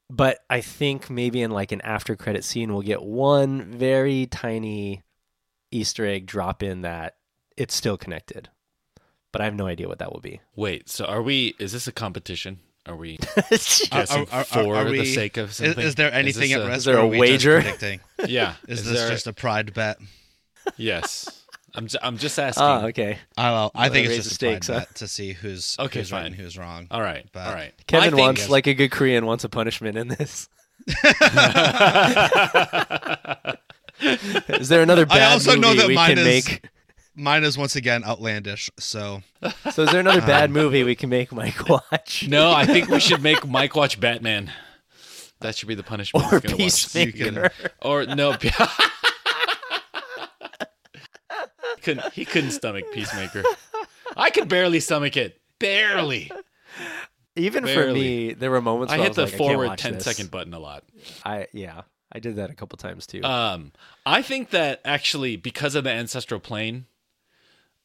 But 0.09 0.39
I 0.49 0.61
think 0.61 1.09
maybe 1.09 1.41
in 1.41 1.51
like 1.51 1.71
an 1.71 1.81
after 1.81 2.15
credit 2.15 2.43
scene 2.43 2.71
we'll 2.71 2.83
get 2.83 3.01
one 3.01 3.71
very 3.71 4.27
tiny 4.27 5.01
Easter 5.71 6.05
egg 6.05 6.25
drop 6.27 6.61
in 6.61 6.81
that 6.81 7.15
it's 7.57 7.73
still 7.73 7.97
connected. 7.97 8.49
But 9.31 9.41
I 9.41 9.45
have 9.45 9.55
no 9.55 9.65
idea 9.67 9.87
what 9.87 9.99
that 9.99 10.13
will 10.13 10.21
be. 10.21 10.41
Wait, 10.55 10.87
so 10.89 11.05
are 11.05 11.21
we? 11.21 11.55
Is 11.59 11.73
this 11.73 11.87
a 11.87 11.91
competition? 11.91 12.59
Are 12.85 12.95
we 12.95 13.17
Are- 13.37 13.41
guessing 13.49 13.91
are- 13.91 14.27
are- 14.31 14.43
for 14.43 14.75
are 14.75 14.83
the 14.85 14.91
we- 14.91 15.05
sake 15.05 15.37
of 15.37 15.49
Is, 15.49 15.55
something? 15.57 15.83
is 15.85 15.95
there 15.95 16.13
anything 16.13 16.49
this 16.51 16.57
at 16.57 16.61
a- 16.61 16.67
risk? 16.67 16.85
there 16.85 16.97
a 16.97 17.01
are 17.01 17.07
we 17.07 17.17
just 17.37 17.45
wager? 17.45 17.99
Yeah. 18.27 18.53
Is, 18.67 18.79
Is 18.81 18.85
this 18.85 18.99
there- 18.99 19.09
just 19.09 19.25
a 19.27 19.33
pride 19.33 19.73
bet? 19.73 19.97
Yes. 20.77 21.44
I'm. 21.75 21.87
J- 21.87 21.97
I'm 22.01 22.17
just 22.17 22.39
asking. 22.39 22.63
Ah, 22.63 22.85
okay. 22.85 23.17
I 23.37 23.43
don't 23.49 23.51
know. 23.53 23.71
I 23.75 23.79
Wanna 23.79 23.89
think 23.93 24.07
raise 24.07 24.17
it's 24.19 24.27
just 24.29 24.39
the 24.39 24.47
a 24.47 24.51
stakes, 24.51 24.67
pride 24.67 24.79
huh? 24.79 24.85
to 24.95 25.07
see 25.07 25.33
who's 25.33 25.75
Okay, 25.79 25.99
who's 25.99 26.11
right 26.11 26.19
fine. 26.19 26.25
and 26.27 26.35
who's 26.35 26.57
wrong. 26.57 26.87
All 26.91 27.01
right. 27.01 27.25
But- 27.33 27.47
all 27.47 27.53
right. 27.53 27.73
Kevin 27.87 28.07
I 28.07 28.09
think- 28.11 28.19
wants, 28.21 28.49
like 28.49 28.67
a 28.67 28.73
good 28.73 28.91
Korean, 28.91 29.25
wants 29.25 29.43
a 29.43 29.49
punishment 29.49 29.97
in 29.97 30.07
this. 30.09 30.47
Is 34.49 34.67
there 34.69 34.81
another 34.81 35.05
bad 35.05 35.31
also 35.33 35.51
movie 35.51 35.61
know 35.61 35.73
that 35.75 35.87
we 35.87 35.95
mine 35.95 36.09
can 36.09 36.19
is- 36.19 36.25
make? 36.47 36.65
Mine 37.17 37.45
is 37.45 37.57
once 37.57 37.77
again 37.77 38.03
outlandish. 38.03 38.69
So 38.77 39.21
So 39.71 39.83
is 39.83 39.91
there 39.91 40.01
another 40.01 40.19
Um, 40.19 40.27
bad 40.27 40.51
movie 40.51 40.83
we 40.83 40.95
can 40.95 41.09
make 41.09 41.31
Mike 41.31 41.69
watch? 41.91 42.25
No, 42.27 42.51
I 42.51 42.65
think 42.65 42.89
we 42.89 42.99
should 42.99 43.21
make 43.23 43.47
Mike 43.47 43.73
watch 43.73 43.99
Batman. 44.01 44.51
That 45.39 45.55
should 45.55 45.69
be 45.69 45.75
the 45.75 45.83
punishment. 45.83 46.25
or 46.25 46.39
he's 46.39 46.41
gonna 46.41 46.53
watch. 46.55 46.57
Peacemaker. 46.93 47.51
Or 47.81 48.05
no. 48.05 48.31
he 51.85 51.93
couldn't. 51.93 52.13
He 52.13 52.25
couldn't 52.25 52.51
stomach 52.51 52.85
Peacemaker. 52.93 53.43
I 54.17 54.29
could 54.29 54.47
barely 54.49 54.79
stomach 54.79 55.15
it. 55.17 55.39
Barely. 55.59 56.31
Even 57.35 57.65
for 57.67 57.91
me, 57.91 58.33
there 58.33 58.49
were 58.51 58.61
moments 58.61 58.93
I 58.93 58.97
where 58.97 59.03
hit 59.09 59.09
was 59.09 59.15
the 59.17 59.23
like, 59.25 59.35
forward 59.37 59.67
watch 59.67 59.81
10 59.81 59.93
this. 59.95 60.03
second 60.05 60.31
button 60.31 60.53
a 60.53 60.59
lot. 60.59 60.83
I 61.25 61.47
yeah, 61.51 61.81
I 62.11 62.19
did 62.19 62.37
that 62.37 62.49
a 62.49 62.53
couple 62.53 62.77
times 62.77 63.05
too. 63.07 63.23
Um, 63.23 63.71
I 64.05 64.21
think 64.21 64.51
that 64.51 64.79
actually 64.85 65.35
because 65.35 65.75
of 65.75 65.83
the 65.83 65.91
ancestral 65.91 66.39
plane, 66.39 66.85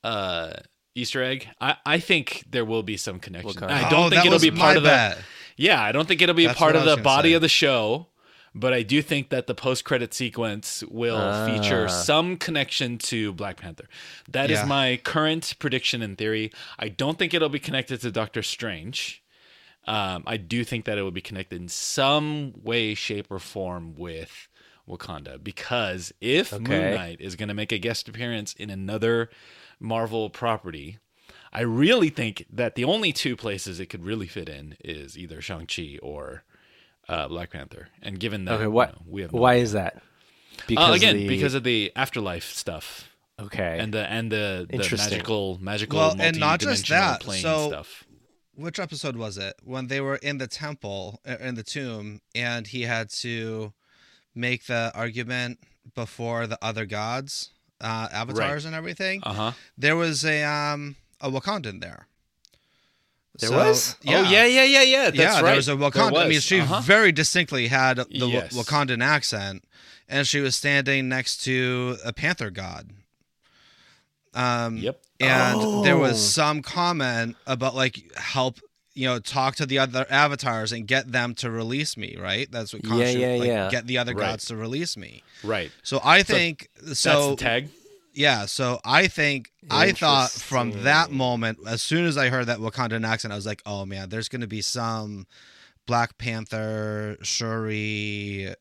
uh, 0.04 0.52
Easter 0.94 1.22
egg. 1.22 1.48
I, 1.60 1.76
I 1.86 1.98
think 2.00 2.44
there 2.50 2.64
will 2.64 2.82
be 2.82 2.96
some 2.96 3.18
connection. 3.20 3.52
Wakanda. 3.52 3.70
I 3.70 3.86
Oh, 3.86 3.90
don't 3.90 4.10
think 4.10 4.24
it'll 4.26 4.38
be 4.38 4.50
part 4.50 4.76
of 4.76 4.84
that. 4.84 5.18
Yeah, 5.56 5.82
I 5.82 5.92
don't 5.92 6.06
think 6.08 6.22
it'll 6.22 6.34
be 6.34 6.46
That's 6.46 6.58
part 6.58 6.74
of 6.76 6.84
the 6.84 6.96
body 6.96 7.30
say. 7.30 7.34
of 7.34 7.42
the 7.42 7.48
show, 7.48 8.06
but 8.54 8.72
I 8.72 8.82
do 8.82 9.00
think 9.02 9.28
that 9.30 9.46
the 9.46 9.54
post-credit 9.54 10.12
sequence 10.14 10.82
will 10.88 11.16
Ah. 11.18 11.46
feature 11.46 11.88
some 11.88 12.36
connection 12.36 12.98
to 12.98 13.32
Black 13.32 13.56
Panther. 13.58 13.88
That 14.28 14.50
is 14.50 14.58
Yeah. 14.60 14.64
my 14.66 14.96
current 15.02 15.54
prediction 15.58 16.02
and 16.02 16.16
theory. 16.18 16.50
I 16.78 16.88
don't 16.88 17.18
think 17.18 17.32
it'll 17.34 17.48
be 17.48 17.58
connected 17.58 18.00
to 18.00 18.10
Doctor 18.10 18.42
Strange. 18.42 19.22
Um, 19.86 20.24
I 20.26 20.36
do 20.36 20.62
think 20.64 20.84
that 20.84 20.98
it 20.98 21.02
will 21.02 21.10
be 21.10 21.20
connected 21.22 21.60
in 21.60 21.68
some 21.68 22.52
way, 22.62 22.94
shape, 22.94 23.26
or 23.30 23.38
form 23.38 23.94
with 23.94 24.48
Wakanda 24.88 25.42
because 25.42 26.12
if 26.20 26.52
Moon 26.52 26.94
Knight 26.94 27.20
is 27.20 27.36
going 27.36 27.48
to 27.48 27.54
make 27.54 27.72
a 27.72 27.78
guest 27.78 28.08
appearance 28.08 28.52
in 28.54 28.68
another 28.70 29.30
Marvel 29.78 30.28
property, 30.28 30.98
I 31.52 31.62
really 31.62 32.10
think 32.10 32.44
that 32.52 32.74
the 32.74 32.84
only 32.84 33.12
two 33.12 33.36
places 33.36 33.80
it 33.80 33.86
could 33.86 34.04
really 34.04 34.26
fit 34.26 34.48
in 34.48 34.76
is 34.84 35.16
either 35.16 35.40
Shang 35.40 35.66
Chi 35.66 35.98
or 36.02 36.44
uh, 37.10 37.28
Black 37.28 37.50
Panther. 37.50 37.88
And 38.02 38.18
given 38.18 38.44
that 38.46 38.54
Okay, 38.54 38.64
you 38.64 38.70
what? 38.70 38.94
know, 38.94 39.02
we 39.06 39.22
have 39.22 39.32
no 39.32 39.40
Why 39.40 39.52
idea. 39.54 39.62
is 39.64 39.72
that? 39.72 40.02
Uh, 40.76 40.92
again 40.94 41.16
the- 41.16 41.28
because 41.28 41.54
of 41.54 41.64
the 41.64 41.90
afterlife 41.96 42.44
stuff 42.52 43.08
okay, 43.40 43.78
and 43.80 43.92
the 43.94 44.04
and 44.10 44.30
the, 44.30 44.66
the 44.70 44.76
magical 44.96 45.58
magical 45.60 45.98
Well, 45.98 46.16
and 46.20 46.38
not 46.38 46.60
just 46.60 46.88
that, 46.88 47.20
plane 47.20 47.42
so- 47.42 47.68
stuff. 47.68 48.04
Which 48.54 48.78
episode 48.78 49.16
was 49.16 49.38
it? 49.38 49.54
When 49.64 49.86
they 49.86 50.02
were 50.02 50.16
in 50.16 50.36
the 50.36 50.46
temple, 50.46 51.20
uh, 51.26 51.36
in 51.40 51.54
the 51.54 51.62
tomb, 51.62 52.20
and 52.34 52.66
he 52.66 52.82
had 52.82 53.08
to 53.24 53.72
make 54.34 54.66
the 54.66 54.92
argument 54.94 55.60
before 55.94 56.46
the 56.46 56.58
other 56.60 56.84
gods, 56.84 57.50
uh, 57.80 58.08
avatars, 58.12 58.66
and 58.66 58.74
everything. 58.74 59.22
Uh 59.22 59.32
huh. 59.32 59.52
There 59.78 59.96
was 59.96 60.24
a 60.26 60.42
um 60.44 60.96
a 61.22 61.30
Wakandan 61.30 61.80
there. 61.80 62.06
There 63.38 63.52
was? 63.52 63.96
Oh 64.06 64.10
yeah, 64.10 64.44
yeah, 64.44 64.64
yeah, 64.64 64.82
yeah. 64.82 65.04
That's 65.04 65.16
yeah, 65.16 65.34
right. 65.36 65.42
there 65.44 65.56
was 65.56 65.68
a 65.68 65.72
Wakanda. 65.76 66.24
I 66.24 66.28
mean, 66.28 66.40
she 66.40 66.60
Uh-huh. 66.60 66.80
very 66.80 67.12
distinctly 67.12 67.68
had 67.68 67.96
the 67.96 68.06
Yes. 68.26 68.52
Wakandan 68.54 69.02
accent, 69.02 69.64
and 70.08 70.26
she 70.26 70.40
was 70.40 70.56
standing 70.56 71.08
next 71.08 71.44
to 71.44 71.96
a 72.04 72.12
panther 72.12 72.50
god. 72.50 72.90
Um, 74.34 74.76
Yep. 74.76 75.00
and 75.20 75.84
there 75.84 75.96
Oh. 75.96 76.00
was 76.00 76.32
some 76.32 76.62
comment 76.62 77.36
about 77.46 77.74
like 77.74 78.00
help, 78.16 78.60
you 78.94 79.06
know, 79.08 79.18
talk 79.18 79.56
to 79.56 79.66
the 79.66 79.78
other 79.78 80.06
avatars 80.10 80.70
and 80.72 80.86
get 80.86 81.10
them 81.10 81.34
to 81.36 81.50
release 81.50 81.96
me. 81.96 82.16
Right? 82.18 82.50
That's 82.50 82.72
what. 82.72 82.84
Yeah, 82.84 82.90
Khonshu- 82.90 83.18
yeah, 83.20 83.34
like, 83.38 83.46
yeah. 83.48 83.68
Get 83.70 83.86
the 83.86 83.98
other 83.98 84.14
Right. 84.14 84.30
gods 84.30 84.44
to 84.46 84.56
release 84.56 84.96
me. 84.96 85.22
Right. 85.42 85.70
So 85.82 86.00
I 86.04 86.22
think 86.22 86.68
so. 86.92 87.10
That's 87.10 87.26
the 87.28 87.36
tag. 87.36 87.68
Yeah, 88.12 88.46
so 88.46 88.80
I 88.84 89.06
think 89.06 89.52
I 89.70 89.92
thought 89.92 90.30
from 90.30 90.82
that 90.82 91.10
moment, 91.10 91.58
as 91.66 91.80
soon 91.80 92.04
as 92.06 92.16
I 92.16 92.28
heard 92.28 92.46
that 92.46 92.58
Wakandan 92.58 93.06
accent, 93.06 93.32
I 93.32 93.36
was 93.36 93.46
like, 93.46 93.62
"Oh 93.64 93.86
man, 93.86 94.08
there's 94.08 94.28
going 94.28 94.40
to 94.40 94.48
be 94.48 94.62
some 94.62 95.26
Black 95.86 96.18
Panther, 96.18 97.16
Shuri, 97.22 98.54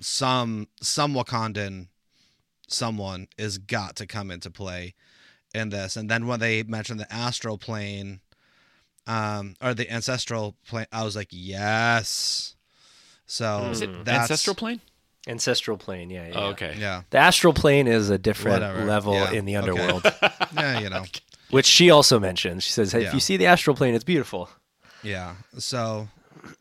some 0.00 0.68
some 0.80 1.14
Wakandan, 1.14 1.88
someone 2.68 3.28
is 3.38 3.58
got 3.58 3.96
to 3.96 4.06
come 4.06 4.30
into 4.30 4.50
play 4.50 4.94
in 5.54 5.68
this." 5.68 5.96
And 5.96 6.10
then 6.10 6.26
when 6.26 6.40
they 6.40 6.62
mentioned 6.64 6.98
the 6.98 7.12
astral 7.12 7.58
plane, 7.58 8.20
um, 9.06 9.54
or 9.60 9.72
the 9.72 9.90
ancestral 9.90 10.56
plane, 10.66 10.86
I 10.90 11.04
was 11.04 11.14
like, 11.14 11.28
"Yes." 11.30 12.56
So 13.26 13.70
Is 13.72 13.82
it 13.82 13.90
Mm. 13.90 14.04
that's 14.04 14.30
ancestral 14.30 14.54
plane? 14.56 14.80
Ancestral 15.26 15.76
plane. 15.76 16.10
Yeah, 16.10 16.28
yeah. 16.28 16.34
Oh, 16.36 16.46
okay. 16.48 16.74
Yeah, 16.78 17.02
The 17.10 17.18
astral 17.18 17.52
plane 17.52 17.86
is 17.86 18.10
a 18.10 18.18
different 18.18 18.60
Whatever, 18.62 18.84
level 18.84 19.14
yeah, 19.14 19.32
in 19.32 19.44
the 19.44 19.56
okay. 19.56 19.68
underworld, 19.70 20.04
yeah, 20.54 20.78
you 20.80 20.88
know. 20.90 21.04
which 21.50 21.66
she 21.66 21.90
also 21.90 22.18
mentions. 22.18 22.64
She 22.64 22.72
says, 22.72 22.92
hey, 22.92 23.02
Yeah. 23.02 23.08
if 23.08 23.14
you 23.14 23.20
see 23.20 23.36
the 23.36 23.46
astral 23.46 23.76
plane, 23.76 23.94
it's 23.94 24.04
beautiful. 24.04 24.48
Yeah. 25.02 25.36
So 25.58 26.08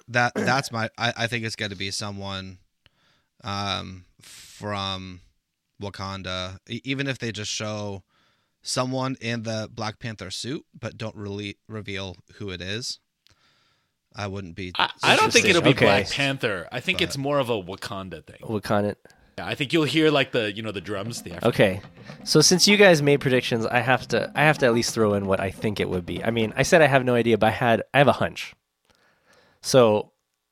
that 0.08 0.34
that's 0.36 0.72
my 0.72 0.90
I, 0.98 1.14
I 1.18 1.28
think 1.28 1.46
it's 1.46 1.56
gonna 1.56 1.76
be 1.76 1.92
someone 1.92 2.58
um 3.44 4.06
from 4.22 5.22
Wakanda. 5.82 6.58
Even 6.68 7.08
if 7.08 7.18
they 7.20 7.32
just 7.32 7.52
show 7.52 8.04
someone 8.62 9.16
in 9.22 9.44
the 9.44 9.70
Black 9.72 10.00
Panther 10.00 10.32
suit 10.32 10.66
but 10.80 10.98
don't 10.98 11.16
really 11.16 11.58
reveal 11.68 12.18
who 12.36 12.50
it 12.50 12.62
is. 12.62 13.00
I 14.16 14.28
wouldn't 14.28 14.56
be 14.56 14.72
I, 14.78 14.90
I 15.04 15.16
don't 15.16 15.32
think 15.34 15.46
it'll 15.46 15.62
be 15.62 15.70
Okay. 15.72 15.86
Black 15.86 16.10
Panther. 16.10 16.68
I 16.72 16.80
think 16.80 17.00
But- 17.00 17.04
it's 17.06 17.18
more 17.18 17.40
of 17.40 17.50
a 17.50 17.62
Wakanda 17.62 18.26
thing. 18.26 18.40
Wakanda. 18.42 18.96
Yeah, 19.38 19.46
I 19.48 19.56
think 19.56 19.74
you'll 19.74 19.84
hear 19.84 20.10
like 20.12 20.32
the 20.32 20.54
you 20.54 20.62
know 20.64 20.72
the 20.72 20.80
drums. 20.80 21.22
The 21.24 21.34
Afro- 21.34 21.50
Okay, 21.50 21.82
so 22.24 22.40
since 22.40 22.68
you 22.70 22.78
guys 22.78 23.02
made 23.02 23.20
predictions, 23.20 23.66
I 23.66 23.80
have 23.80 24.08
to 24.10 24.32
I 24.34 24.44
have 24.44 24.58
to 24.60 24.66
at 24.66 24.74
least 24.74 24.94
throw 24.94 25.14
in 25.16 25.26
what 25.26 25.42
I 25.42 25.52
think 25.52 25.82
it 25.82 25.90
would 25.90 26.06
be. 26.06 26.24
I 26.24 26.32
mean, 26.32 26.54
I 26.56 26.64
said 26.64 26.82
I 26.82 26.88
have 26.88 27.04
no 27.04 27.16
idea, 27.16 27.38
but 27.38 27.48
I 27.48 27.52
had 27.52 27.84
I 27.94 27.98
have 27.98 28.08
a 28.08 28.14
hunch. 28.14 28.54
So 29.62 30.12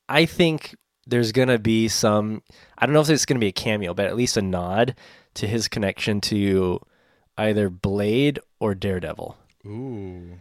I 0.09 0.25
think 0.25 0.75
there's 1.07 1.31
gonna 1.31 1.59
be 1.59 1.87
some. 1.87 2.41
I 2.77 2.85
don't 2.85 2.93
know 2.93 2.99
if 3.01 3.09
it's 3.09 3.25
gonna 3.25 3.39
be 3.39 3.47
a 3.47 3.51
cameo, 3.53 3.93
but 3.93 4.05
at 4.05 4.15
least 4.17 4.35
a 4.37 4.41
nod 4.41 4.95
to 5.35 5.47
his 5.47 5.67
connection 5.69 6.19
to 6.21 6.81
either 7.37 7.69
Blade 7.69 8.39
or 8.59 8.75
Daredevil. 8.75 9.37
Ooh. 9.65 10.39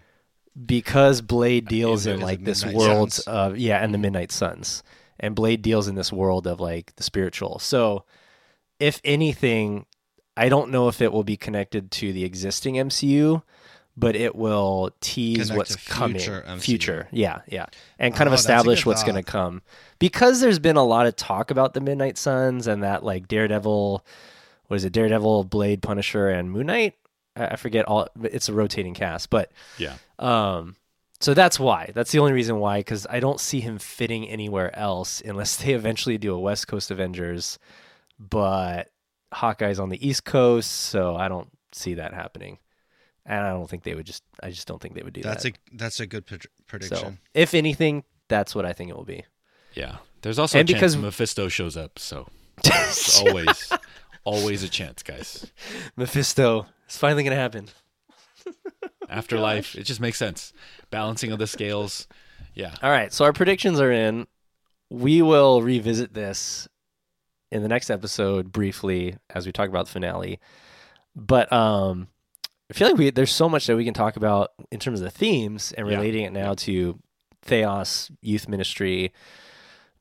Because 0.66 1.20
Blade 1.20 1.66
deals 1.66 2.06
In 2.06 2.20
like 2.20 2.44
this 2.44 2.64
world 2.64 3.12
Suns. 3.12 3.26
of 3.26 3.56
yeah, 3.58 3.78
and 3.82 3.92
the 3.94 3.98
Midnight 3.98 4.32
Suns, 4.32 4.82
and 5.18 5.34
Blade 5.34 5.62
deals 5.62 5.88
in 5.88 5.94
this 5.94 6.12
world 6.12 6.46
of 6.46 6.60
like 6.60 6.94
the 6.96 7.02
spiritual. 7.02 7.58
So, 7.58 8.04
if 8.78 9.00
anything, 9.04 9.86
I 10.36 10.48
don't 10.48 10.70
know 10.70 10.88
if 10.88 11.00
it 11.00 11.12
will 11.12 11.24
be 11.24 11.36
connected 11.36 11.90
to 11.92 12.12
the 12.12 12.24
existing 12.24 12.74
MCU, 12.74 13.42
but 13.96 14.16
it 14.16 14.34
will 14.34 14.90
tease 15.00 15.48
Connect 15.48 15.56
what's 15.56 15.76
to 15.76 15.90
coming, 15.90 16.18
future 16.18 16.44
MCU. 16.46 16.60
future, 16.60 17.08
yeah, 17.12 17.40
yeah, 17.48 17.66
and 17.98 18.14
kind 18.14 18.28
Oh, 18.28 18.32
of 18.32 18.38
establish 18.38 18.84
what's 18.86 19.02
going 19.02 19.14
to 19.14 19.22
come. 19.22 19.62
Because 19.98 20.40
there's 20.40 20.58
been 20.58 20.76
a 20.76 20.84
lot 20.84 21.06
of 21.06 21.16
talk 21.16 21.50
about 21.50 21.74
the 21.74 21.80
Midnight 21.80 22.18
Suns 22.18 22.66
and 22.66 22.82
that 22.82 23.04
like 23.04 23.28
Daredevil, 23.28 24.04
what 24.66 24.76
is 24.76 24.84
it, 24.84 24.92
Daredevil, 24.92 25.44
Blade, 25.44 25.80
Punisher, 25.82 26.28
and 26.28 26.50
Moon 26.50 26.66
Knight. 26.66 26.94
I 27.36 27.46
I 27.48 27.56
forget 27.56 27.84
all. 27.86 28.08
It's 28.22 28.48
a 28.48 28.52
rotating 28.52 28.94
cast, 28.94 29.30
but 29.30 29.50
Yeah. 29.78 29.94
um, 30.18 30.76
so 31.20 31.34
that's 31.34 31.58
why. 31.60 31.90
That's 31.94 32.10
the 32.12 32.18
only 32.18 32.32
reason 32.32 32.58
why, 32.58 32.80
because 32.80 33.06
I 33.08 33.20
don't 33.20 33.38
see 33.40 33.60
him 33.60 33.78
fitting 33.78 34.28
anywhere 34.28 34.76
else 34.76 35.20
unless 35.24 35.56
they 35.56 35.72
eventually 35.80 36.18
do 36.18 36.34
a 36.34 36.38
West 36.40 36.66
Coast 36.68 36.90
Avengers. 36.90 37.58
But 38.18 38.90
Hawkeye's 39.32 39.78
on 39.80 39.88
the 39.88 40.06
East 40.06 40.24
Coast, 40.24 40.70
so 40.70 41.16
I 41.16 41.28
don't 41.28 41.48
see 41.72 41.94
that 41.94 42.12
happening. 42.14 42.58
And 43.24 43.38
I 43.44 43.50
don't 43.50 43.68
think 43.70 43.84
they 43.84 43.94
would 43.94 44.06
just. 44.06 44.22
I 44.42 44.50
just 44.50 44.66
don't 44.66 44.80
think 44.82 44.94
they 44.94 45.02
would 45.02 45.12
do 45.12 45.22
That's 45.22 45.44
that. 45.44 45.56
a 45.72 45.76
that's 45.76 46.00
a 46.00 46.06
good 46.06 46.26
pred- 46.26 46.42
so, 46.42 46.48
prediction. 46.66 47.18
if 47.34 47.54
anything, 47.54 48.02
that's 48.28 48.54
what 48.54 48.64
I 48.66 48.72
think 48.72 48.90
it 48.90 48.96
will 48.96 49.04
be. 49.04 49.24
Yeah. 49.74 49.98
There's 50.22 50.38
also 50.38 50.58
And 50.58 50.68
a 50.68 50.72
chance 50.72 50.80
because- 50.80 50.96
Mephisto 50.96 51.48
shows 51.48 51.76
up, 51.76 51.98
so 51.98 52.26
always 53.26 53.72
always 54.24 54.62
a 54.62 54.68
chance, 54.68 55.02
guys. 55.02 55.50
Mephisto, 55.96 56.66
it's 56.86 56.96
finally 56.96 57.22
gonna 57.24 57.36
happen. 57.36 57.68
Afterlife, 59.08 59.74
it 59.76 59.84
just 59.84 60.00
makes 60.00 60.18
sense. 60.18 60.52
Balancing 60.90 61.32
of 61.32 61.38
the 61.38 61.46
scales. 61.46 62.06
Yeah. 62.54 62.74
All 62.82 62.90
right, 62.90 63.12
so 63.12 63.24
our 63.24 63.32
predictions 63.32 63.80
are 63.80 63.90
in. 63.92 64.26
We 64.90 65.22
will 65.22 65.62
revisit 65.62 66.14
this 66.14 66.68
in 67.50 67.62
the 67.62 67.68
next 67.68 67.90
episode 67.90 68.52
briefly 68.52 69.16
as 69.30 69.46
we 69.46 69.52
talk 69.52 69.68
about 69.68 69.86
the 69.86 69.92
finale. 69.92 70.40
But 71.14 71.52
um 71.52 72.08
I 72.70 72.74
feel 72.74 72.88
like 72.88 72.96
we 72.96 73.10
there's 73.10 73.32
so 73.32 73.48
much 73.48 73.66
that 73.66 73.76
we 73.76 73.84
can 73.84 73.94
talk 73.94 74.16
about 74.16 74.50
in 74.70 74.78
terms 74.78 75.00
of 75.00 75.04
the 75.04 75.10
themes 75.10 75.72
and 75.76 75.86
Yeah. 75.88 75.96
relating 75.96 76.24
it 76.24 76.32
now 76.32 76.54
to 76.54 76.98
Theos 77.42 78.10
youth 78.20 78.48
ministry 78.48 79.12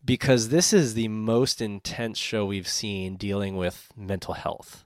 because 0.04 0.50
this 0.50 0.74
is 0.74 0.94
the 0.94 1.08
most 1.08 1.62
intense 1.62 2.18
show 2.18 2.46
we've 2.46 2.68
seen 2.68 3.16
dealing 3.16 3.56
with 3.56 3.90
mental 3.96 4.34
health. 4.34 4.86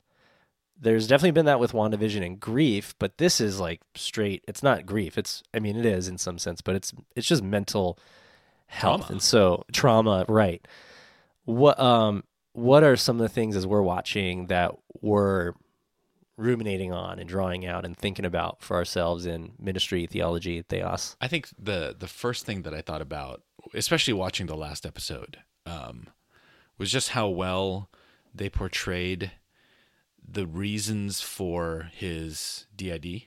There's 0.80 1.08
definitely 1.08 1.32
been 1.32 1.46
that 1.46 1.60
with 1.60 1.72
WandaVision 1.72 2.26
and 2.26 2.40
grief, 2.40 2.96
but 3.00 3.18
this 3.18 3.40
is 3.40 3.60
like 3.60 3.82
straight 3.96 4.44
it's 4.48 4.62
not 4.62 4.86
grief. 4.86 5.18
It's 5.18 5.42
I 5.54 5.60
mean 5.60 5.78
it 5.78 5.86
is 5.86 6.08
in 6.08 6.18
some 6.18 6.38
sense, 6.38 6.62
but 6.62 6.76
it's 6.76 6.94
it's 7.16 7.28
just 7.28 7.44
mental 7.44 7.98
health. 8.68 9.02
Trauma. 9.02 9.12
And 9.14 9.22
so 9.22 9.64
trauma, 9.72 10.26
right. 10.28 10.68
What 11.46 11.80
um 11.80 12.24
what 12.52 12.84
are 12.84 12.96
some 12.96 13.18
of 13.18 13.22
the 13.22 13.34
things 13.34 13.56
as 13.56 13.66
we're 13.66 13.82
watching 13.82 14.48
that 14.48 14.74
we're 15.02 15.54
ruminating 16.38 16.92
on 16.92 17.20
and 17.20 17.28
drawing 17.30 17.66
out 17.66 17.86
and 17.86 17.96
thinking 17.98 18.26
about 18.26 18.62
for 18.62 18.76
ourselves 18.76 19.26
in 19.26 19.54
ministry, 19.60 20.06
theology, 20.06 20.62
theos? 20.62 21.16
I 21.22 21.28
think 21.28 21.50
the 21.58 21.96
the 21.98 22.08
first 22.08 22.46
thing 22.46 22.64
that 22.64 22.74
I 22.74 22.82
thought 22.82 23.02
about, 23.02 23.42
especially 23.74 24.14
watching 24.14 24.48
the 24.48 24.58
last 24.58 24.86
episode, 24.86 25.40
um, 25.66 26.08
was 26.78 26.92
just 26.92 27.10
how 27.10 27.30
well 27.30 27.90
they 28.34 28.50
portrayed 28.50 29.32
the 30.28 30.46
reasons 30.48 31.22
for 31.22 31.90
his 31.94 32.66
DID, 32.76 33.24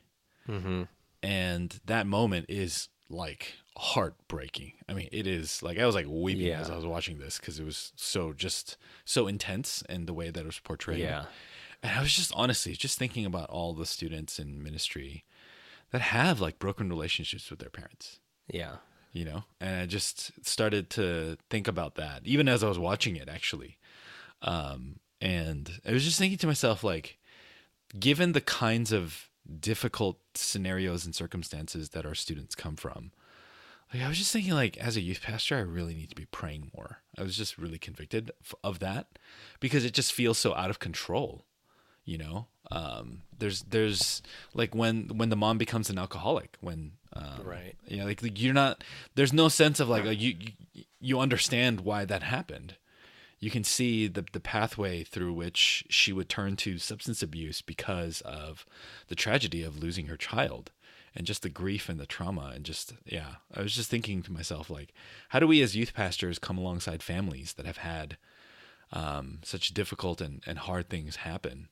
Mm-hmm. 0.49 0.83
and 1.23 1.81
that 1.87 2.07
moment 2.07 2.47
is 2.49 2.89
like 3.11 3.55
heartbreaking. 3.77 4.73
I 4.89 4.93
mean, 4.95 5.09
it 5.13 5.27
is 5.27 5.63
like 5.63 5.79
I 5.79 5.87
was 5.87 5.95
like 5.95 6.07
weeping 6.09 6.47
Yeah. 6.47 6.61
as 6.61 6.71
I 6.71 6.77
was 6.77 6.85
watching 6.87 7.19
this 7.19 7.39
because 7.39 7.59
it 7.59 7.65
was 7.65 7.93
so 7.97 8.33
just 8.33 8.77
so 9.05 9.27
intense 9.27 9.83
in 9.89 10.07
the 10.07 10.13
way 10.15 10.31
that 10.31 10.41
it 10.41 10.47
was 10.47 10.59
portrayed. 10.59 11.01
Yeah. 11.01 11.25
And 11.83 11.97
I 11.97 12.01
was 12.01 12.13
just 12.15 12.33
honestly 12.35 12.73
just 12.73 12.99
thinking 12.99 13.25
about 13.25 13.51
all 13.51 13.73
the 13.73 13.87
students 13.87 14.39
in 14.39 14.63
ministry 14.63 15.25
that 15.91 16.01
have 16.01 16.41
like 16.41 16.59
broken 16.59 16.89
relationships 16.89 17.51
with 17.51 17.61
their 17.61 17.71
parents. 17.71 18.19
Yeah. 18.49 18.77
you 19.13 19.25
know? 19.25 19.45
And 19.61 19.81
i 19.83 19.87
just 19.87 20.45
started 20.47 20.91
to 20.91 21.37
think 21.51 21.69
about 21.69 21.95
that 21.97 22.23
even 22.25 22.49
as 22.49 22.63
i 22.65 22.69
was 22.69 22.79
watching 22.79 23.17
it 23.17 23.29
actually. 23.29 23.79
Um, 24.43 25.01
and 25.21 25.81
i 25.87 25.93
was 25.93 26.05
just 26.05 26.19
thinking 26.19 26.39
to 26.39 26.47
myself 26.47 26.85
like 26.85 27.19
given 27.99 28.33
the 28.33 28.41
kinds 28.41 28.93
of 28.93 29.31
difficult 29.61 30.19
scenarios 30.35 31.05
and 31.05 31.15
circumstances 31.15 31.91
that 31.91 32.07
our 32.07 32.15
students 32.15 32.55
come 32.55 32.77
from 32.77 33.11
like 33.93 34.03
i 34.03 34.09
was 34.09 34.19
just 34.19 34.33
thinking 34.33 34.53
like 34.53 34.77
as 34.77 34.97
a 34.97 35.01
youth 35.01 35.23
pastor 35.23 35.57
i 35.57 35.61
really 35.61 35.95
need 35.95 36.11
to 36.11 36.15
be 36.15 36.27
praying 36.27 36.71
more. 36.77 36.99
I 37.17 37.23
was 37.23 37.37
just 37.37 37.59
really 37.59 37.79
convicted 37.79 38.31
of 38.63 38.79
that 38.79 39.19
because 39.59 39.85
it 39.85 39.93
just 39.95 40.13
feels 40.13 40.39
so 40.39 40.55
out 40.55 40.71
of 40.71 40.79
control 40.79 41.45
you 42.09 42.19
know? 42.19 42.47
Um, 42.71 43.23
there's 43.39 43.63
there's 43.63 44.23
like 44.55 44.75
when 44.75 45.09
when 45.19 45.29
the 45.31 45.37
mom 45.45 45.59
becomes 45.59 45.91
an 45.91 45.99
alcoholic 45.99 46.57
when 46.61 46.93
um, 47.15 47.43
Right. 47.45 47.75
you 47.87 47.97
know 47.99 48.05
like, 48.07 48.23
like 48.23 48.41
you're 48.43 48.55
not 48.55 48.85
there's 49.15 49.33
no 49.33 49.49
sense 49.49 49.79
of 49.81 49.89
like 49.89 50.05
you 50.05 50.35
you- 50.75 50.85
you 51.01 51.21
understand 51.21 51.81
why 51.81 52.05
that 52.05 52.23
happened. 52.23 52.75
You 53.41 53.51
can 53.51 53.65
see 53.65 54.09
the 54.09 54.25
the 54.33 54.41
pathway 54.55 55.05
through 55.05 55.33
which 55.33 55.85
she 55.89 56.13
would 56.13 56.29
turn 56.29 56.57
to 56.57 56.79
substance 56.79 57.23
abuse 57.23 57.63
because 57.63 58.21
of 58.23 58.67
the 59.09 59.15
tragedy 59.25 59.63
of 59.63 59.79
losing 59.83 60.07
her 60.09 60.17
child 60.17 60.71
and 61.15 61.27
just 61.27 61.43
the 61.43 61.49
grief 61.63 61.89
and 61.89 61.99
the 62.01 62.07
trauma 62.17 62.53
and 62.55 62.65
just 62.65 62.93
yeah 63.07 63.37
i 63.57 63.63
was 63.63 63.75
just 63.75 63.91
thinking 63.91 64.23
to 64.23 64.33
myself 64.33 64.69
like 64.71 64.91
how 65.31 65.39
do 65.41 65.47
we 65.47 65.63
as 65.63 65.75
youth 65.75 65.95
pastors 65.95 66.39
come 66.39 66.59
alongside 66.59 67.03
families 67.03 67.55
that 67.55 67.67
have 67.67 67.79
had 67.79 68.17
um, 68.93 69.39
such 69.43 69.75
difficult 69.75 70.21
and, 70.21 70.43
and 70.47 70.59
hard 70.59 70.89
things 70.89 71.17
happen 71.17 71.69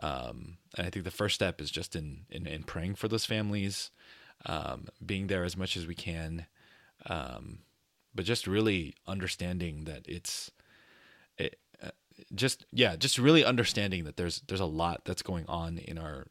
um, 0.00 0.58
and 0.76 0.86
i 0.86 0.90
think 0.90 1.04
the 1.04 1.10
first 1.10 1.34
step 1.34 1.60
is 1.60 1.70
just 1.70 1.96
in 1.96 2.26
in, 2.30 2.46
in 2.46 2.62
praying 2.62 2.94
for 2.94 3.08
those 3.08 3.24
families 3.24 3.90
um, 4.46 4.88
being 5.04 5.26
there 5.28 5.44
as 5.44 5.56
much 5.56 5.76
as 5.76 5.86
we 5.86 5.94
can 5.94 6.46
um, 7.06 7.60
but 8.14 8.24
just 8.24 8.46
really 8.46 8.94
understanding 9.06 9.84
that 9.84 10.02
it's 10.08 10.50
it, 11.38 11.58
uh, 11.82 11.90
just 12.34 12.66
yeah 12.72 12.96
just 12.96 13.18
really 13.18 13.44
understanding 13.44 14.04
that 14.04 14.16
there's 14.16 14.40
there's 14.48 14.60
a 14.60 14.66
lot 14.66 15.04
that's 15.04 15.22
going 15.22 15.44
on 15.48 15.78
in 15.78 15.98
our 15.98 16.26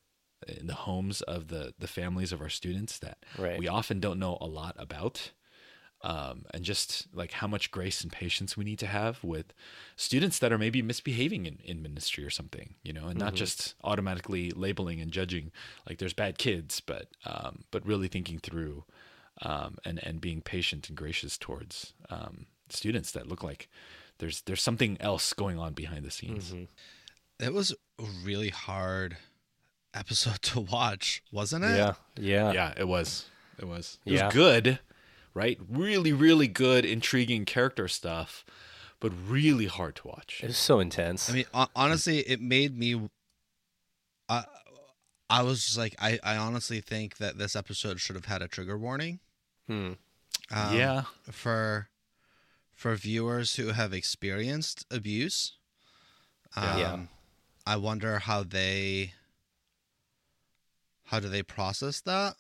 in 0.48 0.68
the 0.68 0.74
homes 0.74 1.22
of 1.22 1.48
the 1.48 1.74
the 1.80 1.88
families 1.88 2.32
of 2.32 2.42
our 2.42 2.50
students 2.50 3.00
that 3.00 3.18
Right. 3.38 3.58
we 3.58 3.68
often 3.68 4.00
don't 4.00 4.20
know 4.20 4.38
a 4.42 4.48
lot 4.48 4.76
about 4.78 5.32
um, 6.08 6.46
and 6.54 6.64
just 6.64 7.08
like 7.14 7.32
how 7.32 7.48
much 7.48 7.72
grace 7.72 8.04
and 8.04 8.12
patience 8.12 8.56
we 8.56 8.64
need 8.64 8.78
to 8.80 8.86
have 8.88 9.24
with 9.24 9.48
students 9.96 10.38
that 10.40 10.52
are 10.54 10.58
maybe 10.58 10.82
misbehaving 10.82 11.46
in, 11.46 11.58
in 11.64 11.82
ministry 11.82 12.24
or 12.24 12.30
something 12.30 12.76
you 12.84 12.94
know 12.94 13.08
and 13.08 13.18
not 13.20 13.34
just 13.34 13.74
automatically 13.84 14.52
labeling 14.52 15.02
and 15.02 15.12
judging 15.12 15.52
like 15.88 15.98
there's 15.98 16.14
bad 16.14 16.38
kids 16.38 16.80
but 16.80 17.08
um, 17.26 17.64
but 17.72 17.86
really 17.86 18.08
thinking 18.08 18.40
through 18.40 18.84
um, 19.42 19.78
and 19.84 20.00
and 20.04 20.22
being 20.22 20.42
patient 20.42 20.88
and 20.90 20.98
gracious 20.98 21.38
towards 21.38 21.94
um, 22.10 22.46
students 22.70 23.12
that 23.12 23.28
look 23.28 23.44
like 23.44 23.68
there's 24.20 24.42
there's 24.42 24.62
something 24.62 24.98
else 25.02 25.34
going 25.34 25.58
on 25.60 25.74
behind 25.74 26.06
the 26.06 26.12
scenes. 26.12 26.54
It 27.40 27.54
was 27.54 27.74
a 28.00 28.04
really 28.24 28.48
hard 28.50 29.18
episode 29.94 30.42
to 30.52 30.62
watch, 30.62 31.22
wasn't 31.32 31.66
it? 31.66 31.76
Yeah. 31.76 31.94
Yeah. 32.18 32.52
Yeah, 32.54 32.74
it 32.78 32.88
was. 32.88 33.26
It 33.60 33.66
was. 33.68 33.98
It 34.06 34.14
Yeah. 34.14 34.26
was 34.28 34.34
good, 34.34 34.80
right? 35.36 35.60
Really, 35.70 36.12
really 36.12 36.48
good, 36.48 36.84
intriguing 36.86 37.46
character 37.46 37.88
stuff, 37.88 38.44
but 39.00 39.12
really 39.28 39.68
hard 39.68 39.96
to 39.98 40.08
watch. 40.08 40.40
It 40.42 40.48
was 40.48 40.58
so 40.58 40.80
intense. 40.80 41.30
I 41.30 41.34
mean, 41.34 41.46
honestly, 41.76 42.20
it 42.22 42.42
made 42.42 42.76
me. 42.76 43.08
I 44.28 44.46
I 45.30 45.44
was 45.44 45.64
just 45.66 45.78
like, 45.78 45.96
I, 46.00 46.20
I 46.24 46.38
honestly 46.38 46.82
think 46.82 47.18
that 47.18 47.38
this 47.38 47.56
episode 47.56 48.00
should 48.00 48.16
have 48.16 48.26
had 48.26 48.42
a 48.42 48.48
trigger 48.48 48.78
warning. 48.78 49.20
Hmm. 49.68 49.94
Um, 50.52 50.76
yeah, 50.76 51.04
For 51.32 51.90
for 52.74 52.96
viewers 52.96 53.56
who 53.56 53.68
have 53.70 53.94
experienced 53.94 54.86
abuse. 54.90 55.58
Um, 56.56 56.80
Yeah. 56.80 57.00
I 57.68 57.78
wonder 57.78 58.20
how 58.20 58.44
they. 58.44 59.14
How 61.06 61.20
do 61.20 61.30
they 61.30 61.44
process 61.44 62.02
that? 62.02 62.36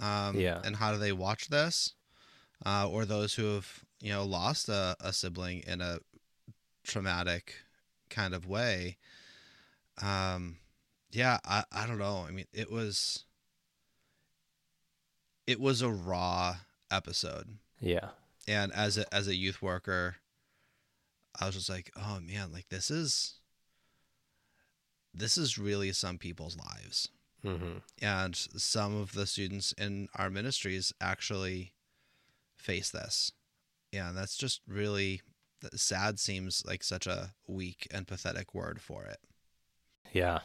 Um, 0.00 0.38
Yeah. 0.38 0.60
And 0.64 0.76
how 0.76 0.92
do 0.92 0.98
they 0.98 1.12
watch 1.12 1.48
this? 1.48 1.94
Uh, 2.64 2.88
or 2.88 3.04
those 3.04 3.34
who 3.34 3.54
have 3.54 3.84
you 4.00 4.12
know 4.12 4.24
lost 4.24 4.68
a, 4.68 4.96
a 5.00 5.12
sibling 5.12 5.60
in 5.66 5.80
a 5.80 5.98
traumatic 6.84 7.54
kind 8.10 8.34
of 8.34 8.46
way. 8.46 8.96
Um, 10.02 10.56
yeah, 11.10 11.38
I, 11.44 11.64
I 11.72 11.86
don't 11.86 11.98
know. 11.98 12.24
I 12.26 12.30
mean, 12.32 12.46
it 12.52 12.70
was 12.70 13.24
it 15.46 15.60
was 15.60 15.82
a 15.82 15.90
raw 15.90 16.56
episode, 16.90 17.58
yeah. 17.80 18.10
and 18.46 18.72
as 18.72 18.98
a 18.98 19.12
as 19.14 19.26
a 19.26 19.34
youth 19.34 19.60
worker, 19.62 20.16
I 21.40 21.46
was 21.46 21.54
just 21.54 21.68
like, 21.70 21.90
oh 21.96 22.20
man, 22.20 22.52
like 22.52 22.68
this 22.68 22.90
is 22.90 23.34
this 25.12 25.36
is 25.36 25.58
really 25.58 25.92
some 25.92 26.18
people's 26.18 26.56
lives, 26.56 27.08
Mm-hmm. 27.44 27.78
and 28.02 28.36
some 28.36 28.94
of 29.00 29.12
the 29.12 29.26
students 29.26 29.72
in 29.72 30.08
our 30.14 30.30
ministries 30.30 30.92
actually 31.00 31.72
face 32.60 32.90
this, 32.90 33.32
yeah, 33.92 34.08
and 34.08 34.16
that's 34.16 34.36
just 34.36 34.60
really 34.66 35.20
sad. 35.74 36.18
Seems 36.18 36.62
like 36.66 36.82
such 36.82 37.06
a 37.06 37.32
weak 37.46 37.86
and 37.90 38.06
pathetic 38.06 38.54
word 38.54 38.80
for 38.80 39.04
it. 39.04 39.18
Yeah. 40.12 40.40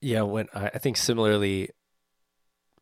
Yeah, 0.00 0.22
when 0.22 0.48
I, 0.54 0.66
I 0.66 0.78
think 0.78 0.96
similarly 0.96 1.70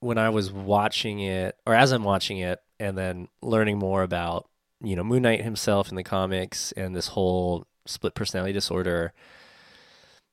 when 0.00 0.18
I 0.18 0.30
was 0.30 0.50
watching 0.50 1.20
it 1.20 1.56
or 1.64 1.74
as 1.74 1.92
I'm 1.92 2.02
watching 2.02 2.38
it 2.38 2.58
and 2.80 2.98
then 2.98 3.28
learning 3.40 3.78
more 3.78 4.02
about, 4.02 4.48
you 4.82 4.96
know, 4.96 5.04
Moon 5.04 5.22
Knight 5.22 5.42
himself 5.42 5.90
in 5.90 5.94
the 5.94 6.02
comics 6.02 6.72
and 6.72 6.96
this 6.96 7.08
whole 7.08 7.66
split 7.86 8.14
personality 8.14 8.52
disorder, 8.52 9.12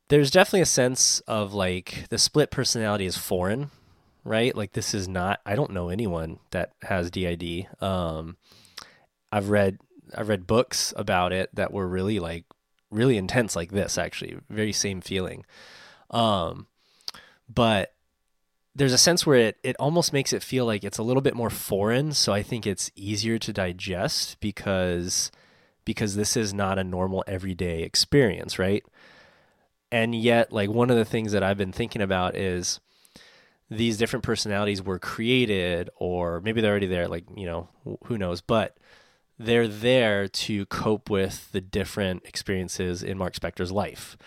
there's 0.08 0.32
definitely 0.32 0.62
a 0.62 0.66
sense 0.66 1.20
of 1.22 1.54
like 1.54 2.06
the 2.10 2.18
split 2.18 2.50
personality 2.50 3.06
is 3.06 3.16
foreign, 3.16 3.70
right? 4.30 4.56
Like 4.56 4.74
this 4.74 4.94
is 4.94 5.08
not 5.08 5.42
I 5.44 5.56
don't 5.56 5.72
know 5.72 5.90
anyone 5.90 6.38
that 6.52 6.74
has 6.84 7.10
DID. 7.10 7.68
Um 7.82 8.38
I've 9.32 9.50
read 9.50 9.80
I've 10.16 10.30
read 10.30 10.48
books 10.48 10.94
about 10.96 11.34
it 11.34 11.54
that 11.56 11.74
were 11.74 11.88
really 11.88 12.20
like 12.20 12.46
really 12.92 13.18
intense 13.18 13.56
like 13.56 13.72
this 13.72 13.98
actually 13.98 14.38
very 14.50 14.72
same 14.72 15.00
feeling 15.02 15.46
um 16.10 16.66
but 17.48 17.94
there's 18.76 18.94
a 18.94 18.98
sense 18.98 19.26
where 19.26 19.38
it 19.38 19.58
it 19.64 19.76
almost 19.80 20.12
makes 20.12 20.34
it 20.34 20.42
feel 20.42 20.66
like 20.66 20.84
it's 20.84 20.98
a 20.98 21.04
little 21.04 21.22
bit 21.22 21.36
more 21.36 21.52
foreign 21.52 22.12
so 22.12 22.34
i 22.34 22.42
think 22.42 22.66
it's 22.66 22.90
easier 22.96 23.38
to 23.38 23.54
digest 23.54 24.40
because 24.40 25.32
because 25.86 26.16
this 26.16 26.36
is 26.36 26.52
not 26.52 26.80
a 26.80 26.84
normal 26.84 27.24
everyday 27.28 27.84
experience 27.84 28.58
right 28.58 28.84
and 29.92 30.16
yet 30.16 30.52
like 30.52 30.70
one 30.70 30.90
of 30.90 30.98
the 30.98 31.06
things 31.06 31.32
that 31.32 31.44
i've 31.44 31.58
been 31.58 31.72
thinking 31.72 32.02
about 32.02 32.36
is 32.36 32.80
these 33.70 33.98
different 33.98 34.24
personalities 34.24 34.82
were 34.82 35.00
created 35.00 35.90
or 35.96 36.42
maybe 36.42 36.62
they're 36.62 36.72
already 36.72 36.88
there 36.88 37.08
like 37.08 37.26
you 37.36 37.46
know 37.46 37.68
who 38.06 38.18
knows 38.18 38.42
but 38.42 38.78
they're 39.40 39.68
there 39.68 40.28
to 40.28 40.66
cope 40.66 41.10
with 41.10 41.52
the 41.54 41.62
different 41.62 42.24
experiences 42.26 43.02
in 43.02 43.18
Mark 43.18 43.34
Spector's 43.34 43.72
life. 43.72 44.18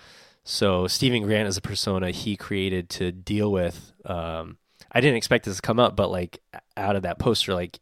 So 0.43 0.88
Steven 0.88 1.22
Grant 1.22 1.49
is 1.49 1.59
a 1.59 1.61
persona 1.61 2.11
he 2.11 2.34
created 2.34 2.88
to 2.90 3.12
deal 3.12 3.53
with. 3.53 3.93
Um, 4.07 4.57
I 4.90 5.01
didn't 5.01 5.18
expect 5.18 5.45
this 5.45 5.57
to 5.57 5.62
come 5.62 5.78
up, 5.78 5.95
but 5.95 6.11
like 6.11 6.40
out 6.76 6.97
of 6.97 7.03
that 7.03 7.18
poster, 7.18 7.55
like 7.55 7.78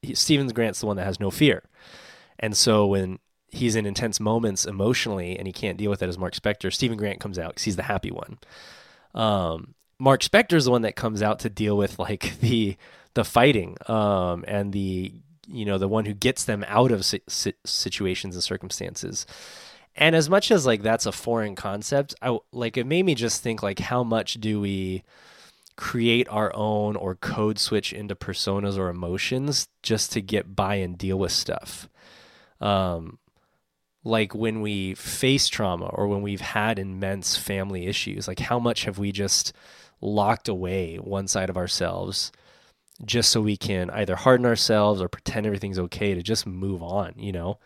he, 0.00 0.14
Steven 0.14 0.46
Grant's 0.48 0.80
the 0.80 0.86
one 0.86 0.96
that 0.96 1.04
has 1.04 1.20
no 1.20 1.30
fear, 1.30 1.64
and 2.38 2.56
so 2.56 2.86
when 2.86 3.18
he's 3.48 3.74
in 3.74 3.84
intense 3.84 4.20
moments 4.20 4.64
emotionally 4.64 5.36
and 5.36 5.46
he 5.46 5.52
can't 5.52 5.76
deal 5.76 5.90
with 5.90 6.02
it 6.02 6.08
as 6.08 6.16
Mark 6.16 6.34
Spector, 6.34 6.72
Steven 6.72 6.96
Grant 6.96 7.20
comes 7.20 7.38
out 7.38 7.50
because 7.50 7.64
he's 7.64 7.76
the 7.76 7.82
happy 7.82 8.12
one. 8.12 8.38
Um, 9.12 9.74
Mark 10.00 10.22
Spector's 10.22 10.64
the 10.64 10.70
one 10.70 10.82
that 10.82 10.96
comes 10.96 11.22
out 11.22 11.40
to 11.40 11.50
deal 11.50 11.76
with 11.76 11.98
like 11.98 12.38
the 12.40 12.76
the 13.14 13.24
fighting 13.24 13.76
um, 13.86 14.44
and 14.48 14.72
the 14.72 15.12
you 15.46 15.64
know 15.64 15.78
the 15.78 15.88
one 15.88 16.06
who 16.06 16.14
gets 16.14 16.44
them 16.44 16.64
out 16.66 16.90
of 16.90 17.04
si- 17.04 17.22
si- 17.28 17.54
situations 17.64 18.34
and 18.34 18.42
circumstances. 18.42 19.26
And 19.96 20.16
as 20.16 20.30
much 20.30 20.50
as 20.50 20.64
like 20.66 20.82
that's 20.82 21.04
a 21.04 21.12
foreign 21.12 21.56
concept 21.56 22.14
i 22.22 22.38
like 22.52 22.76
it 22.76 22.86
made 22.86 23.04
me 23.04 23.14
just 23.14 23.42
think 23.42 23.62
like 23.62 23.80
how 23.80 24.02
much 24.04 24.34
do 24.34 24.60
we 24.60 25.02
create 25.76 26.28
our 26.30 26.52
own 26.54 26.94
or 26.94 27.16
code 27.16 27.58
switch 27.58 27.92
into 27.92 28.14
personas 28.14 28.78
or 28.78 28.88
emotions 28.88 29.68
just 29.82 30.12
to 30.12 30.20
get 30.20 30.54
by 30.54 30.76
and 30.76 30.96
deal 30.96 31.18
with 31.18 31.32
stuff? 31.32 31.88
Um 32.60 33.18
like 34.02 34.34
when 34.34 34.62
we 34.62 34.94
face 34.94 35.48
trauma 35.48 35.86
or 35.86 36.08
when 36.08 36.22
we've 36.22 36.40
had 36.40 36.78
immense 36.78 37.36
family 37.36 37.86
issues 37.86 38.26
like 38.26 38.38
how 38.38 38.58
much 38.58 38.84
have 38.84 38.98
we 38.98 39.12
just 39.12 39.52
locked 40.00 40.48
away 40.48 40.96
one 40.96 41.28
side 41.28 41.50
of 41.50 41.56
ourselves 41.56 42.32
just 43.04 43.30
so 43.30 43.40
we 43.40 43.56
can 43.56 43.90
either 43.90 44.16
harden 44.16 44.46
ourselves 44.46 45.00
or 45.00 45.08
pretend 45.08 45.46
everything's 45.46 45.78
okay 45.78 46.14
to 46.14 46.22
just 46.22 46.46
move 46.46 46.82
on, 46.82 47.14
you 47.16 47.32
know? 47.32 47.58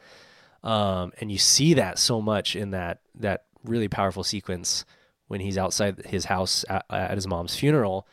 Um, 0.62 1.12
and 1.20 1.30
you 1.30 1.38
see 1.38 1.74
that 1.74 1.98
so 1.98 2.20
much 2.20 2.56
in 2.56 2.70
that 2.70 3.00
that 3.16 3.44
really 3.64 3.88
powerful 3.88 4.24
sequence 4.24 4.84
when 5.28 5.40
he's 5.40 5.58
outside 5.58 6.06
his 6.06 6.26
house 6.26 6.64
at, 6.68 6.84
at 6.88 7.16
his 7.16 7.26
mom's 7.26 7.56
funeral. 7.56 8.06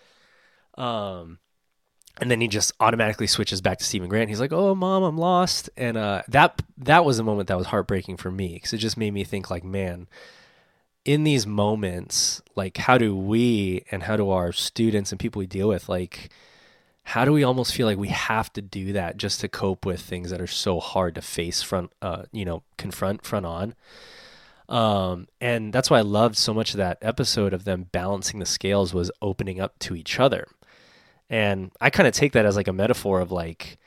Um, 0.77 1.39
and 2.19 2.29
then 2.29 2.41
he 2.41 2.47
just 2.47 2.73
automatically 2.79 3.27
switches 3.27 3.61
back 3.61 3.77
to 3.77 3.85
Steven 3.85 4.09
Grant. 4.09 4.29
He's 4.29 4.39
like, 4.39 4.51
"Oh, 4.51 4.75
mom, 4.75 5.03
I'm 5.03 5.17
lost," 5.17 5.69
and 5.77 5.97
uh, 5.97 6.23
that 6.27 6.61
that 6.77 7.05
was 7.05 7.19
a 7.19 7.23
moment 7.23 7.47
that 7.47 7.57
was 7.57 7.67
heartbreaking 7.67 8.17
for 8.17 8.31
me 8.31 8.55
because 8.55 8.73
it 8.73 8.77
just 8.77 8.97
made 8.97 9.13
me 9.13 9.23
think, 9.23 9.49
like, 9.49 9.63
man, 9.63 10.07
in 11.05 11.23
these 11.23 11.47
moments, 11.47 12.41
like, 12.55 12.77
how 12.77 12.97
do 12.97 13.15
we 13.15 13.83
and 13.91 14.03
how 14.03 14.15
do 14.15 14.29
our 14.29 14.51
students 14.51 15.11
and 15.11 15.19
people 15.19 15.39
we 15.39 15.47
deal 15.47 15.67
with, 15.67 15.89
like, 15.89 16.29
how 17.03 17.25
do 17.25 17.31
we 17.31 17.43
almost 17.43 17.73
feel 17.73 17.87
like 17.87 17.97
we 17.97 18.09
have 18.09 18.53
to 18.53 18.61
do 18.61 18.93
that 18.93 19.17
just 19.17 19.41
to 19.41 19.47
cope 19.47 19.85
with 19.85 19.99
things 20.01 20.29
that 20.29 20.39
are 20.39 20.47
so 20.47 20.79
hard 20.79 21.15
to 21.15 21.21
face 21.21 21.61
front, 21.61 21.91
uh, 22.01 22.23
you 22.31 22.45
know, 22.45 22.63
confront 22.77 23.25
front 23.25 23.45
on? 23.45 23.75
Um, 24.69 25.27
and 25.41 25.73
that's 25.73 25.89
why 25.89 25.97
I 25.97 26.03
loved 26.03 26.37
so 26.37 26.53
much 26.53 26.71
of 26.71 26.77
that 26.77 26.97
episode 27.01 27.53
of 27.53 27.65
them 27.65 27.87
balancing 27.91 28.39
the 28.39 28.45
scales 28.45 28.93
was 28.93 29.11
opening 29.21 29.59
up 29.59 29.77
to 29.79 29.95
each 29.95 30.19
other. 30.19 30.47
And 31.29 31.71
I 31.81 31.89
kind 31.89 32.07
of 32.07 32.13
take 32.13 32.33
that 32.33 32.45
as 32.45 32.55
like 32.55 32.69
a 32.69 32.73
metaphor 32.73 33.19
of 33.19 33.31
like, 33.31 33.77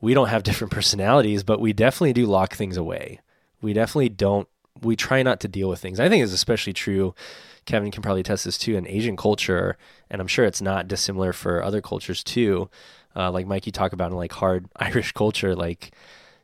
we 0.00 0.14
don't 0.14 0.28
have 0.28 0.42
different 0.44 0.72
personalities, 0.72 1.42
but 1.42 1.60
we 1.60 1.72
definitely 1.72 2.14
do 2.14 2.26
lock 2.26 2.54
things 2.54 2.76
away. 2.76 3.20
We 3.60 3.72
definitely 3.72 4.08
don't, 4.08 4.48
we 4.80 4.96
try 4.96 5.22
not 5.22 5.40
to 5.40 5.48
deal 5.48 5.68
with 5.68 5.80
things. 5.80 6.00
I 6.00 6.08
think 6.08 6.24
it's 6.24 6.32
especially 6.32 6.72
true. 6.72 7.14
Kevin 7.66 7.90
can 7.90 8.02
probably 8.02 8.22
test 8.22 8.44
this 8.44 8.58
too 8.58 8.76
in 8.76 8.86
Asian 8.86 9.16
culture. 9.16 9.76
And 10.10 10.20
I'm 10.20 10.26
sure 10.26 10.44
it's 10.44 10.62
not 10.62 10.88
dissimilar 10.88 11.32
for 11.32 11.62
other 11.62 11.80
cultures 11.80 12.24
too. 12.24 12.70
Uh, 13.14 13.30
like 13.30 13.46
Mikey 13.46 13.70
talked 13.70 13.94
about 13.94 14.10
in 14.10 14.16
like 14.16 14.32
hard 14.32 14.68
Irish 14.76 15.12
culture, 15.12 15.54
like 15.54 15.92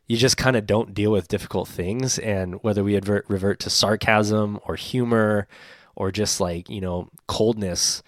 you 0.07 0.17
just 0.17 0.37
kind 0.37 0.55
of 0.55 0.65
don't 0.65 0.93
deal 0.93 1.11
with 1.11 1.27
difficult 1.27 1.67
things. 1.67 2.17
And 2.19 2.63
whether 2.63 2.83
we 2.83 2.95
advert, 2.95 3.25
revert 3.27 3.59
to 3.61 3.69
sarcasm 3.69 4.59
or 4.65 4.75
humor 4.75 5.47
or 5.95 6.11
just 6.11 6.39
like, 6.39 6.69
you 6.69 6.81
know, 6.81 7.09
coldness, 7.27 8.01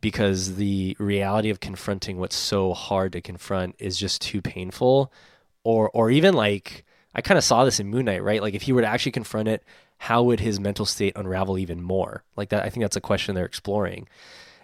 because 0.00 0.56
the 0.56 0.96
reality 0.98 1.50
of 1.50 1.60
confronting 1.60 2.18
what's 2.18 2.36
so 2.36 2.72
hard 2.72 3.12
to 3.12 3.20
confront 3.20 3.74
is 3.78 3.98
just 3.98 4.22
too 4.22 4.40
painful. 4.40 5.12
Or, 5.62 5.90
or 5.90 6.10
even 6.10 6.34
like, 6.34 6.85
I 7.16 7.22
kind 7.22 7.38
of 7.38 7.42
saw 7.44 7.64
this 7.64 7.80
in 7.80 7.88
Moon 7.88 8.04
Knight, 8.04 8.22
right? 8.22 8.40
Like 8.42 8.54
if 8.54 8.62
he 8.62 8.72
were 8.72 8.82
to 8.82 8.86
actually 8.86 9.12
confront 9.12 9.48
it, 9.48 9.64
how 9.98 10.22
would 10.22 10.38
his 10.38 10.60
mental 10.60 10.84
state 10.86 11.14
unravel 11.16 11.58
even 11.58 11.82
more? 11.82 12.22
Like 12.36 12.50
that, 12.50 12.62
I 12.64 12.68
think 12.70 12.84
that's 12.84 12.96
a 12.96 13.00
question 13.00 13.34
they're 13.34 13.44
exploring 13.46 14.06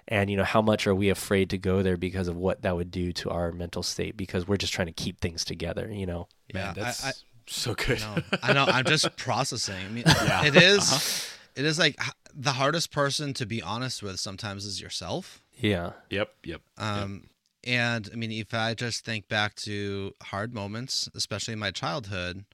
and 0.08 0.28
you 0.28 0.36
know 0.36 0.42
how 0.44 0.60
much 0.60 0.84
are 0.88 0.94
we 0.96 1.08
afraid 1.10 1.48
to 1.50 1.56
go 1.56 1.80
there 1.80 1.96
because 1.96 2.26
of 2.26 2.36
what 2.36 2.62
that 2.62 2.74
would 2.74 2.90
do 2.90 3.12
to 3.12 3.30
our 3.30 3.52
mental 3.52 3.84
state 3.84 4.16
because 4.16 4.48
we're 4.48 4.56
just 4.56 4.72
trying 4.72 4.88
to 4.88 4.92
keep 4.92 5.20
things 5.20 5.44
together 5.44 5.88
you 5.92 6.04
know 6.04 6.26
Man, 6.52 6.74
Yeah, 6.76 6.82
that's 6.84 7.04
I- 7.04 7.08
I- 7.10 7.12
so 7.46 7.74
good. 7.74 8.00
No, 8.00 8.16
I 8.42 8.52
know. 8.52 8.64
I'm 8.66 8.84
just 8.84 9.16
processing. 9.16 9.76
I 9.84 9.88
mean, 9.88 10.04
it 10.06 10.56
is- 10.56 11.28
It 11.54 11.64
is 11.64 11.78
like 11.78 11.96
the 12.34 12.52
hardest 12.52 12.90
person 12.90 13.32
to 13.34 13.46
be 13.46 13.62
honest 13.62 14.02
with 14.02 14.18
sometimes 14.18 14.64
is 14.64 14.80
yourself. 14.80 15.40
yeah 15.58 15.92
Yep, 16.10 16.30
yep. 16.44 16.62
Um, 16.78 17.28
and 17.64 18.08
I 18.12 18.16
mean, 18.16 18.32
if 18.32 18.54
I 18.54 18.74
just 18.74 19.04
think 19.04 19.28
back 19.28 19.54
to 19.56 20.14
hard 20.22 20.52
moments, 20.52 21.08
especially 21.14 21.52
in 21.52 21.58
my 21.58 21.70
childhood, 21.70 22.44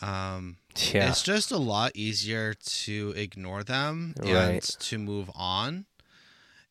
um, 0.00 0.56
yeah. 0.92 1.10
it's 1.10 1.22
just 1.22 1.50
a 1.50 1.58
lot 1.58 1.92
easier 1.94 2.54
to 2.54 3.12
ignore 3.16 3.64
them 3.64 4.14
and 4.22 4.62
to 4.62 4.98
move 4.98 5.30
on, 5.34 5.86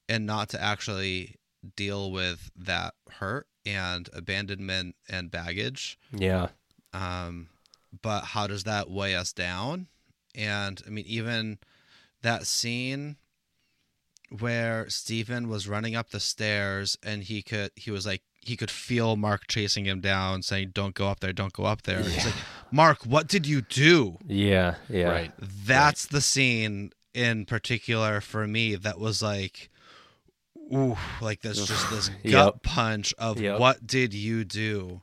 and 0.08 0.26
not 0.26 0.50
to 0.50 0.62
actually 0.62 1.36
deal 1.76 2.12
with 2.12 2.52
that 2.56 2.94
hurt 3.10 3.48
and 3.66 4.10
abandonment 4.14 4.96
and 5.10 5.30
baggage. 5.30 5.98
yeah. 6.12 6.48
Um, 6.94 7.48
but 8.02 8.22
how 8.22 8.48
does 8.48 8.64
that 8.64 8.90
weigh 8.90 9.16
us 9.16 9.32
down? 9.34 9.88
And 10.34 10.82
i 10.88 10.90
mean 10.90 11.06
even 11.08 11.58
that 12.22 12.48
scene 12.48 13.18
where 14.40 14.88
Steven 14.90 15.50
was 15.50 15.68
running 15.68 15.96
up 15.96 16.10
the 16.12 16.20
stairs 16.20 16.98
and 17.04 17.24
he 17.24 17.42
could 17.42 17.72
he 17.76 17.92
was 17.92 18.06
like 18.06 18.22
he 18.42 18.56
could 18.56 18.72
feel 18.72 19.16
Mark 19.18 19.46
chasing 19.48 19.86
him 19.86 20.00
down 20.00 20.42
saying 20.42 20.72
don't 20.74 20.96
go 20.96 21.08
up 21.08 21.20
there 21.20 21.34
don't 21.34 21.54
go 21.54 21.66
up 21.66 21.82
there. 21.84 22.02
He's 22.02 22.26
like 22.26 22.34
Mark 22.72 23.04
what 23.06 23.28
did 23.28 23.46
you 23.46 23.62
do? 23.62 24.18
Yeah 24.26 24.76
yeah. 24.90 25.10
Right. 25.10 25.32
that's 25.40 26.06
the 26.06 26.22
scene 26.22 26.92
in 27.14 27.46
particular 27.46 28.22
for 28.22 28.48
me 28.48 28.76
that 28.76 29.00
was 29.00 29.22
like 29.22 29.70
ooh 30.74 30.96
like 31.22 31.42
there's 31.42 31.68
just 31.68 31.90
this 31.90 32.10
gut 32.24 32.54
Yep. 32.56 32.64
punch 32.64 33.14
of 33.18 33.40
Yep. 33.40 33.60
what 33.60 33.86
did 33.86 34.14
you 34.14 34.46
do? 34.46 35.02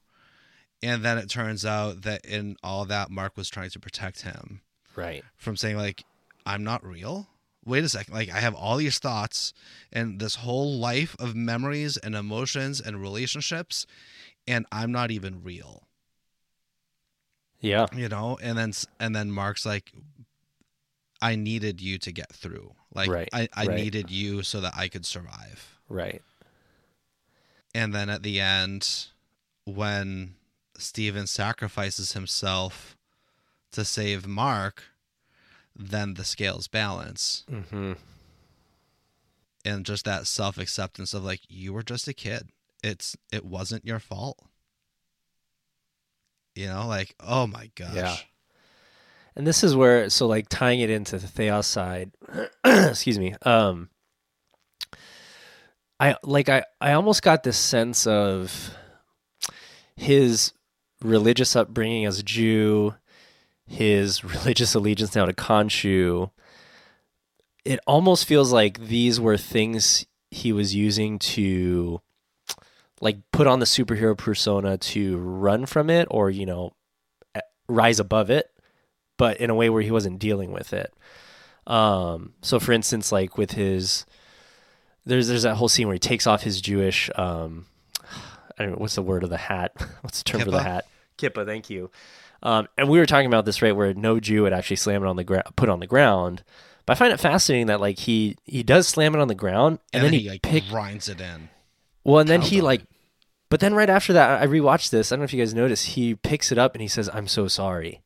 And 0.82 1.04
then 1.04 1.18
it 1.18 1.28
turns 1.28 1.66
out 1.66 2.02
that 2.02 2.24
in 2.24 2.56
all 2.62 2.86
that 2.86 3.10
mark 3.10 3.36
was 3.36 3.50
trying 3.50 3.68
to 3.70 3.78
protect 3.78 4.22
him 4.22 4.62
right. 4.96 5.22
from 5.36 5.56
saying 5.56 5.76
like 5.76 6.04
i'm 6.46 6.64
not 6.64 6.82
real 6.86 7.26
wait 7.68 7.84
a 7.84 7.88
second 7.88 8.14
like 8.14 8.30
i 8.30 8.40
have 8.40 8.54
all 8.54 8.76
these 8.78 8.98
thoughts 8.98 9.52
and 9.92 10.18
this 10.18 10.36
whole 10.36 10.78
life 10.78 11.14
of 11.20 11.36
memories 11.36 11.96
and 11.96 12.14
emotions 12.14 12.80
and 12.80 13.00
relationships 13.00 13.86
and 14.46 14.66
i'm 14.72 14.90
not 14.90 15.10
even 15.10 15.42
real. 15.42 15.84
Yeah. 17.60 17.86
You 17.94 18.08
know 18.08 18.38
and 18.42 18.56
then 18.56 18.72
and 18.98 19.14
then 19.14 19.30
mark's 19.30 19.66
like 19.66 19.92
i 21.20 21.34
needed 21.34 21.80
you 21.80 21.98
to 21.98 22.12
get 22.12 22.32
through. 22.32 22.74
Like 22.94 23.10
Right, 23.10 23.28
i, 23.32 23.48
I 23.54 23.66
right. 23.66 23.76
needed 23.76 24.10
you 24.10 24.42
so 24.42 24.60
that 24.60 24.74
i 24.76 24.88
could 24.88 25.04
survive. 25.04 25.78
Right. 25.88 26.22
And 27.74 27.94
then 27.94 28.08
at 28.08 28.22
the 28.22 28.40
end 28.40 29.08
when 29.64 30.34
steven 30.78 31.26
sacrifices 31.26 32.12
himself 32.12 32.96
to 33.72 33.84
save 33.84 34.26
mark 34.26 34.84
then 35.78 36.14
the 36.14 36.24
scales 36.24 36.66
balance. 36.68 37.44
Mm-hmm. 37.50 37.92
And 39.64 39.84
just 39.86 40.04
that 40.04 40.26
self-acceptance 40.26 41.14
of 41.14 41.24
like 41.24 41.40
you 41.48 41.72
were 41.72 41.82
just 41.82 42.08
a 42.08 42.14
kid. 42.14 42.48
It's 42.82 43.16
it 43.32 43.44
wasn't 43.44 43.84
your 43.84 43.98
fault. 44.00 44.38
You 46.54 46.66
know 46.68 46.86
like 46.88 47.14
oh 47.20 47.46
my 47.46 47.70
gosh. 47.76 47.94
Yeah. 47.94 48.16
and 49.36 49.46
this 49.46 49.62
is 49.62 49.76
where 49.76 50.10
so 50.10 50.26
like 50.26 50.48
tying 50.48 50.80
it 50.80 50.90
into 50.90 51.18
the 51.18 51.28
theos 51.28 51.66
side 51.66 52.10
excuse 52.64 53.18
me 53.18 53.34
um 53.42 53.88
i 56.00 56.16
like 56.24 56.48
i 56.48 56.64
i 56.80 56.92
almost 56.92 57.22
got 57.22 57.42
this 57.44 57.56
sense 57.56 58.06
of 58.06 58.70
his 59.96 60.52
religious 61.02 61.54
upbringing 61.54 62.04
as 62.04 62.18
a 62.18 62.22
jew 62.24 62.94
his 63.68 64.24
religious 64.24 64.74
allegiance 64.74 65.14
now 65.14 65.26
to 65.26 65.32
Khonshu, 65.32 66.30
it 67.64 67.78
almost 67.86 68.24
feels 68.24 68.52
like 68.52 68.80
these 68.86 69.20
were 69.20 69.36
things 69.36 70.06
he 70.30 70.52
was 70.52 70.74
using 70.74 71.18
to 71.18 72.00
like 73.00 73.18
put 73.32 73.46
on 73.46 73.60
the 73.60 73.66
superhero 73.66 74.16
persona 74.16 74.76
to 74.76 75.16
run 75.18 75.66
from 75.66 75.88
it 75.88 76.08
or 76.10 76.30
you 76.30 76.44
know 76.44 76.72
rise 77.68 78.00
above 78.00 78.30
it 78.30 78.50
but 79.16 79.36
in 79.38 79.50
a 79.50 79.54
way 79.54 79.70
where 79.70 79.82
he 79.82 79.90
wasn't 79.90 80.18
dealing 80.18 80.52
with 80.52 80.72
it. 80.72 80.92
Um 81.66 82.32
so 82.42 82.58
for 82.58 82.72
instance 82.72 83.12
like 83.12 83.38
with 83.38 83.52
his 83.52 84.06
there's 85.04 85.28
there's 85.28 85.42
that 85.42 85.56
whole 85.56 85.68
scene 85.68 85.86
where 85.86 85.94
he 85.94 86.00
takes 86.00 86.26
off 86.26 86.42
his 86.42 86.60
jewish 86.60 87.10
um 87.16 87.66
I 88.58 88.64
don't 88.64 88.72
know 88.72 88.78
what's 88.78 88.96
the 88.96 89.02
word 89.02 89.22
of 89.22 89.30
the 89.30 89.36
hat? 89.36 89.72
What's 90.00 90.22
the 90.22 90.30
term 90.30 90.40
for 90.40 90.50
the 90.50 90.62
hat? 90.62 90.86
Kippa 91.16 91.44
thank 91.46 91.70
you 91.70 91.90
um, 92.42 92.68
and 92.76 92.88
we 92.88 92.98
were 92.98 93.06
talking 93.06 93.26
about 93.26 93.44
this 93.44 93.62
right 93.62 93.74
where 93.74 93.94
no 93.94 94.20
Jew 94.20 94.42
would 94.42 94.52
actually 94.52 94.76
slam 94.76 95.02
it 95.02 95.08
on 95.08 95.16
the 95.16 95.24
ground, 95.24 95.44
put 95.56 95.68
on 95.68 95.80
the 95.80 95.86
ground. 95.86 96.44
But 96.86 96.92
I 96.92 96.96
find 96.96 97.12
it 97.12 97.20
fascinating 97.20 97.66
that 97.66 97.80
like 97.80 97.98
he 97.98 98.36
he 98.44 98.62
does 98.62 98.88
slam 98.88 99.14
it 99.14 99.20
on 99.20 99.28
the 99.28 99.34
ground, 99.34 99.78
and, 99.92 100.02
then 100.04 100.12
he, 100.12 100.28
like 100.28 100.42
pick 100.42 100.68
grinds 100.68 101.08
it 101.08 101.20
in 101.20 101.50
well, 102.04 102.20
and 102.20 102.28
then 102.28 102.40
he 102.40 102.62
like, 102.62 102.80
it. 102.80 102.88
but 103.50 103.60
then 103.60 103.74
right 103.74 103.90
after 103.90 104.14
that, 104.14 104.40
I 104.40 104.46
rewatched 104.46 104.88
this. 104.88 105.12
I 105.12 105.16
don't 105.16 105.20
know 105.20 105.24
if 105.24 105.32
you 105.34 105.40
guys 105.40 105.52
noticed. 105.52 105.88
He 105.88 106.14
picks 106.14 106.50
it 106.50 106.56
up 106.56 106.74
and 106.74 106.80
he 106.80 106.88
says, 106.88 107.10
"I'm 107.12 107.28
so 107.28 107.48
sorry. 107.48 108.00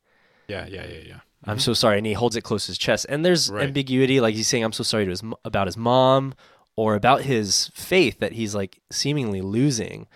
Yeah, 0.49 0.65
yeah, 0.67 0.85
yeah, 0.85 0.99
yeah. 1.07 1.19
I'm 1.45 1.59
so 1.59 1.73
sorry," 1.73 1.97
and 1.99 2.05
he 2.05 2.11
holds 2.13 2.35
it 2.35 2.41
close 2.41 2.65
to 2.65 2.71
his 2.71 2.77
chest. 2.77 3.05
And 3.07 3.23
there's 3.23 3.49
Right. 3.49 3.63
ambiguity, 3.63 4.19
like 4.19 4.35
he's 4.35 4.49
saying, 4.49 4.63
"I'm 4.65 4.73
so 4.73 4.83
sorry 4.83 5.05
to 5.05 5.11
his 5.11 5.23
about 5.45 5.67
his 5.67 5.77
mom." 5.77 6.33
Or 6.75 6.95
about 6.95 7.21
his 7.21 7.69
faith 7.75 8.19
that 8.19 8.31
he's 8.31 8.55
like 8.55 8.79
seemingly 8.91 9.41
losing, 9.41 10.07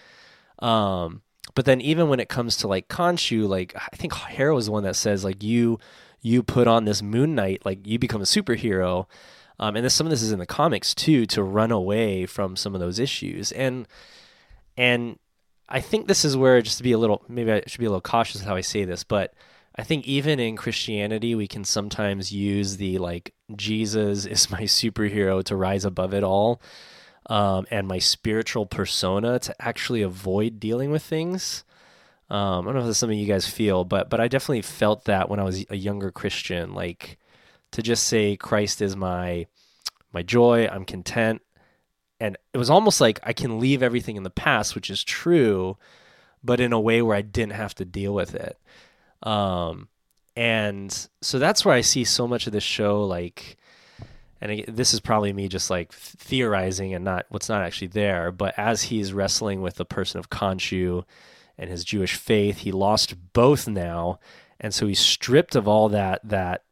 um, 0.57 1.21
but 1.57 1.65
then 1.65 1.81
even 1.81 2.07
when 2.07 2.19
it 2.19 2.29
comes 2.29 2.55
to 2.57 2.67
like 2.67 2.87
Khonshu, 2.87 3.49
like 3.49 3.73
I 3.75 3.95
think 3.95 4.13
Harrow 4.13 4.57
is 4.57 4.67
the 4.67 4.71
one 4.71 4.83
that 4.83 4.95
says 4.95 5.23
like 5.23 5.41
you 5.41 5.79
you 6.21 6.43
put 6.43 6.67
on 6.67 6.85
this 6.85 7.01
Moon 7.01 7.33
Knight, 7.33 7.65
like 7.65 7.79
you 7.87 7.97
become 7.97 8.21
a 8.21 8.25
superhero. 8.25 9.07
Um, 9.57 9.75
and 9.75 9.83
this, 9.83 9.95
some 9.95 10.05
of 10.05 10.11
this 10.11 10.21
is 10.21 10.31
in 10.31 10.37
the 10.37 10.45
comics 10.45 10.93
too, 10.93 11.25
to 11.25 11.41
run 11.41 11.71
away 11.71 12.27
from 12.27 12.55
some 12.55 12.75
of 12.75 12.79
those 12.79 12.99
issues. 12.99 13.51
And 13.53 13.87
and 14.77 15.17
I 15.67 15.81
think 15.81 16.07
this 16.07 16.23
is 16.23 16.37
where 16.37 16.61
just 16.61 16.77
to 16.77 16.83
be 16.83 16.91
a 16.91 16.97
little 16.99 17.23
maybe 17.27 17.51
I 17.51 17.63
should 17.65 17.79
be 17.79 17.87
a 17.87 17.89
little 17.89 18.01
cautious 18.01 18.41
how 18.41 18.55
I 18.55 18.61
say 18.61 18.85
this, 18.85 19.03
but 19.03 19.33
I 19.75 19.81
think 19.81 20.05
even 20.05 20.39
in 20.39 20.57
Christianity 20.57 21.33
we 21.33 21.47
can 21.47 21.63
sometimes 21.63 22.31
use 22.31 22.77
the 22.77 22.99
like 22.99 23.33
Jesus 23.55 24.27
is 24.27 24.51
my 24.51 24.61
superhero 24.65 25.43
to 25.45 25.55
rise 25.55 25.85
above 25.85 26.13
it 26.13 26.23
all 26.23 26.61
um, 27.27 27.67
and 27.69 27.87
my 27.87 27.99
spiritual 27.99 28.65
persona 28.65 29.39
to 29.39 29.55
actually 29.61 30.01
avoid 30.01 30.59
dealing 30.59 30.91
with 30.91 31.03
things. 31.03 31.63
Um, 32.29 32.61
I 32.67 32.71
don't 32.71 32.75
know 32.75 32.79
if 32.81 32.85
that's 32.87 32.99
something 32.99 33.19
you 33.19 33.27
guys 33.27 33.47
feel, 33.47 33.85
but 33.85 34.09
but 34.09 34.19
I 34.19 34.27
definitely 34.27 34.61
felt 34.61 35.05
that 35.05 35.29
when 35.29 35.39
I 35.39 35.43
was 35.43 35.65
a 35.69 35.77
younger 35.77 36.11
Christian, 36.11 36.73
like 36.73 37.17
to 37.71 37.81
just 37.81 38.03
say 38.05 38.35
Christ 38.35 38.81
is 38.81 38.95
my 38.95 39.47
my 40.11 40.23
joy, 40.23 40.67
I'm 40.67 40.85
content, 40.85 41.41
and 42.19 42.37
it 42.53 42.57
was 42.57 42.69
almost 42.69 42.99
like 42.99 43.19
I 43.23 43.33
can 43.33 43.59
leave 43.59 43.83
everything 43.83 44.15
in 44.15 44.23
the 44.23 44.29
past, 44.29 44.75
which 44.75 44.89
is 44.89 45.03
true, 45.03 45.77
but 46.43 46.59
in 46.59 46.73
a 46.73 46.79
way 46.79 47.01
where 47.01 47.15
I 47.15 47.21
didn't 47.21 47.53
have 47.53 47.75
to 47.75 47.85
deal 47.85 48.13
with 48.13 48.35
it. 48.35 48.57
Um, 49.23 49.87
and 50.35 51.07
so 51.21 51.39
that's 51.39 51.65
where 51.65 51.75
I 51.75 51.81
see 51.81 52.03
so 52.03 52.27
much 52.27 52.47
of 52.47 52.53
this 52.53 52.63
show, 52.63 53.03
like, 53.03 53.57
and 54.39 54.63
this 54.67 54.93
is 54.93 54.99
probably 54.99 55.33
me 55.33 55.47
just 55.47 55.69
like 55.69 55.91
theorizing 55.91 56.93
and 56.93 57.03
not 57.03 57.25
what's 57.29 57.49
not 57.49 57.63
actually 57.63 57.87
there. 57.87 58.31
But 58.31 58.53
as 58.57 58.83
he's 58.83 59.13
wrestling 59.13 59.61
with 59.61 59.75
the 59.75 59.85
person 59.85 60.19
of 60.19 60.29
Khonshu 60.29 61.03
and 61.57 61.69
his 61.69 61.83
Jewish 61.83 62.15
faith, 62.15 62.59
he 62.59 62.71
lost 62.71 63.15
both 63.33 63.67
now, 63.67 64.19
and 64.59 64.73
so 64.73 64.87
he's 64.87 64.99
stripped 64.99 65.55
of 65.55 65.67
all 65.67 65.89
that 65.89 66.21
that 66.23 66.63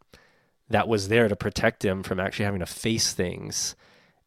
that 0.70 0.88
was 0.88 1.08
there 1.08 1.28
to 1.28 1.36
protect 1.36 1.86
him 1.86 2.04
from 2.04 2.20
actually 2.20 2.46
having 2.46 2.60
to 2.60 2.66
face 2.66 3.14
things. 3.14 3.76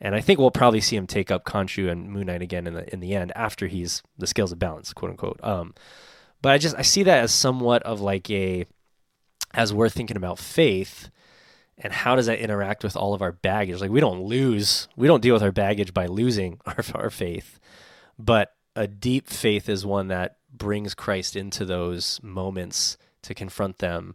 And 0.00 0.14
I 0.14 0.20
think 0.20 0.38
we'll 0.38 0.52
probably 0.52 0.80
see 0.80 0.94
him 0.94 1.08
take 1.08 1.30
up 1.30 1.44
Khonshu 1.44 1.90
and 1.90 2.10
Moon 2.10 2.26
Knight 2.26 2.42
again 2.42 2.66
in 2.66 2.74
the 2.74 2.92
in 2.92 3.00
the 3.00 3.14
end 3.14 3.32
after 3.34 3.66
he's 3.66 4.02
the 4.16 4.26
scales 4.26 4.52
of 4.52 4.58
balance, 4.58 4.92
quote 4.92 5.10
unquote. 5.12 5.40
Um, 5.42 5.74
but 6.42 6.52
I 6.52 6.58
just 6.58 6.76
I 6.76 6.82
see 6.82 7.04
that 7.04 7.22
as 7.22 7.32
somewhat 7.32 7.82
of 7.84 8.00
like 8.00 8.28
a 8.30 8.66
as 9.54 9.72
we're 9.72 9.88
thinking 9.88 10.16
about 10.16 10.38
faith 10.38 11.10
and 11.78 11.92
how 11.92 12.16
does 12.16 12.26
that 12.26 12.40
interact 12.40 12.82
with 12.82 12.96
all 12.96 13.14
of 13.14 13.22
our 13.22 13.32
baggage? 13.32 13.80
Like 13.80 13.90
we 13.90 14.00
don't 14.00 14.22
lose, 14.22 14.88
we 14.96 15.06
don't 15.06 15.22
deal 15.22 15.34
with 15.34 15.42
our 15.42 15.52
baggage 15.52 15.94
by 15.94 16.06
losing 16.06 16.60
our 16.66 16.84
our 16.94 17.10
faith, 17.10 17.58
but 18.18 18.54
a 18.74 18.86
deep 18.86 19.28
faith 19.28 19.68
is 19.68 19.84
one 19.84 20.08
that 20.08 20.36
brings 20.52 20.94
Christ 20.94 21.36
into 21.36 21.64
those 21.64 22.20
moments 22.22 22.96
to 23.22 23.34
confront 23.34 23.78
them 23.78 24.14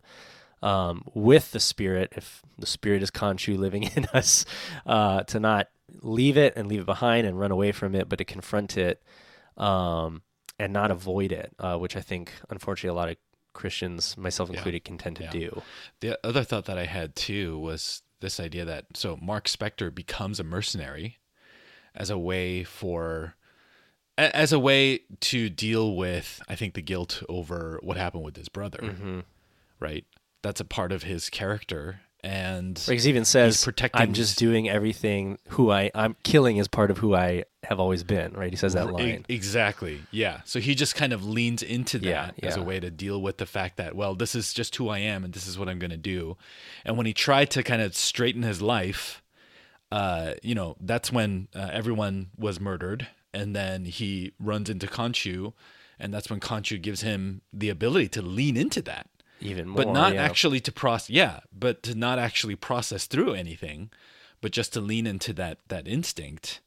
um, 0.62 1.04
with 1.14 1.52
the 1.52 1.60
Spirit, 1.60 2.14
if 2.16 2.42
the 2.58 2.66
Spirit 2.66 3.04
is 3.04 3.12
Khonshu 3.12 3.58
living 3.58 3.84
in 3.96 4.06
us, 4.14 4.46
uh, 4.86 5.24
to 5.24 5.40
not 5.40 5.68
leave 6.02 6.38
it 6.38 6.54
and 6.56 6.68
leave 6.68 6.82
it 6.82 6.86
behind 6.86 7.28
and 7.28 7.40
run 7.40 7.52
away 7.52 7.72
from 7.72 7.94
it, 7.94 8.08
but 8.10 8.18
to 8.18 8.26
confront 8.26 8.78
it 8.78 9.04
um, 9.58 10.22
and 10.58 10.72
not 10.72 10.90
avoid 10.90 11.32
it, 11.32 11.54
uh, 11.60 11.78
which 11.78 11.98
I 11.98 12.02
think, 12.02 12.32
unfortunately, 12.50 12.96
a 12.96 13.00
lot 13.00 13.10
of 13.10 13.18
Christians, 13.54 14.18
myself 14.18 14.50
included, 14.50 14.82
yeah. 14.84 14.88
can 14.88 14.98
tend 14.98 15.16
to 15.18 15.24
yeah. 15.24 15.32
do. 15.32 15.62
The 16.00 16.20
other 16.24 16.44
thought 16.44 16.66
that 16.66 16.78
I 16.78 16.86
had 16.86 17.16
too 17.16 17.58
was 17.58 18.02
this 18.20 18.40
idea 18.40 18.66
that 18.66 18.86
so 18.96 19.18
Mark 19.22 19.46
Spector 19.48 19.94
becomes 19.94 20.40
a 20.40 20.44
mercenary 20.44 21.18
as 21.96 22.10
a 22.10 22.18
way 22.18 22.64
for 22.64 23.36
as 24.18 24.54
a 24.54 24.60
way 24.60 25.02
to 25.20 25.50
deal 25.50 25.96
with 25.96 26.42
I 26.48 26.56
think 26.56 26.74
the 26.74 26.82
guilt 26.82 27.24
over 27.30 27.80
what 27.84 27.98
happened 27.98 28.24
with 28.24 28.38
his 28.38 28.50
brother. 28.50 28.80
Mm-hmm. 28.80 29.20
Right? 29.80 30.06
That's 30.42 30.62
a 30.62 30.66
part 30.66 30.92
of 30.92 31.04
his 31.04 31.30
character 31.30 32.02
and 32.24 32.80
he 32.80 32.96
even 33.10 33.26
says 33.26 33.68
I'm 33.94 34.14
just 34.14 34.38
doing 34.38 34.70
everything 34.70 35.40
who 35.50 35.72
I 35.72 35.92
I'm 35.94 36.16
killing 36.24 36.58
is 36.58 36.70
part 36.70 36.90
of 36.90 36.98
who 37.00 37.14
I 37.14 37.44
have 37.64 37.80
always 37.80 38.04
been, 38.04 38.34
right? 38.34 38.52
He 38.52 38.56
says 38.56 38.74
that 38.74 38.92
line. 38.92 39.26
Exactly. 39.28 40.02
Yeah. 40.12 40.42
So 40.46 40.60
he 40.60 40.74
just 40.74 40.96
kind 40.96 41.12
of 41.12 41.26
leans 41.26 41.62
into 41.62 42.00
that 42.00 42.08
yeah, 42.08 42.32
yeah. 42.38 42.48
as 42.48 42.56
a 42.56 42.62
way 42.62 42.80
to 42.80 42.90
deal 42.90 43.22
with 43.22 43.38
the 43.38 43.46
fact 43.46 43.76
that 43.78 43.96
well, 43.96 44.16
this 44.16 44.36
is 44.36 44.54
just 44.54 44.76
who 44.78 44.88
I 44.88 45.00
am 45.00 45.26
and 45.26 45.34
this 45.34 45.48
is 45.48 45.60
what 45.60 45.68
I'm 45.68 45.80
going 45.80 45.92
to 45.92 45.98
do. 45.98 46.38
And 46.86 46.96
when 46.96 47.06
he 47.06 47.14
tried 47.14 47.50
to 47.52 47.64
kind 47.64 47.82
of 47.82 47.94
straighten 47.96 48.44
his 48.44 48.62
life, 48.62 49.22
uh, 49.92 50.34
you 50.42 50.56
know, 50.56 50.78
that's 50.80 51.12
when 51.12 51.50
uh, 51.54 51.70
everyone 51.74 52.30
was 52.38 52.60
murdered 52.60 53.08
and 53.34 53.54
then 53.54 53.84
he 53.84 54.32
runs 54.40 54.70
into 54.70 54.88
Khonshu 54.88 55.54
and 56.00 56.14
that's 56.14 56.30
when 56.30 56.40
Khonshu 56.40 56.82
gives 56.82 57.02
him 57.02 57.42
the 57.52 57.70
ability 57.70 58.08
to 58.10 58.22
lean 58.22 58.56
into 58.56 58.82
that 58.84 59.10
even 59.44 59.68
more, 59.68 59.84
but 59.84 59.94
not 59.94 60.14
yeah. 60.14 60.24
actually 60.24 60.60
to 60.62 60.72
process. 60.72 61.10
Yeah, 61.10 61.42
but 61.58 61.84
to 61.84 61.96
not 61.96 62.20
actually 62.20 62.56
process 62.56 63.06
through 63.06 63.34
anything, 63.34 63.90
but 64.42 64.52
just 64.52 64.74
to 64.74 64.82
lean 64.82 65.06
into 65.06 65.34
that 65.34 65.60
that 65.68 65.88
instinct, 65.88 66.62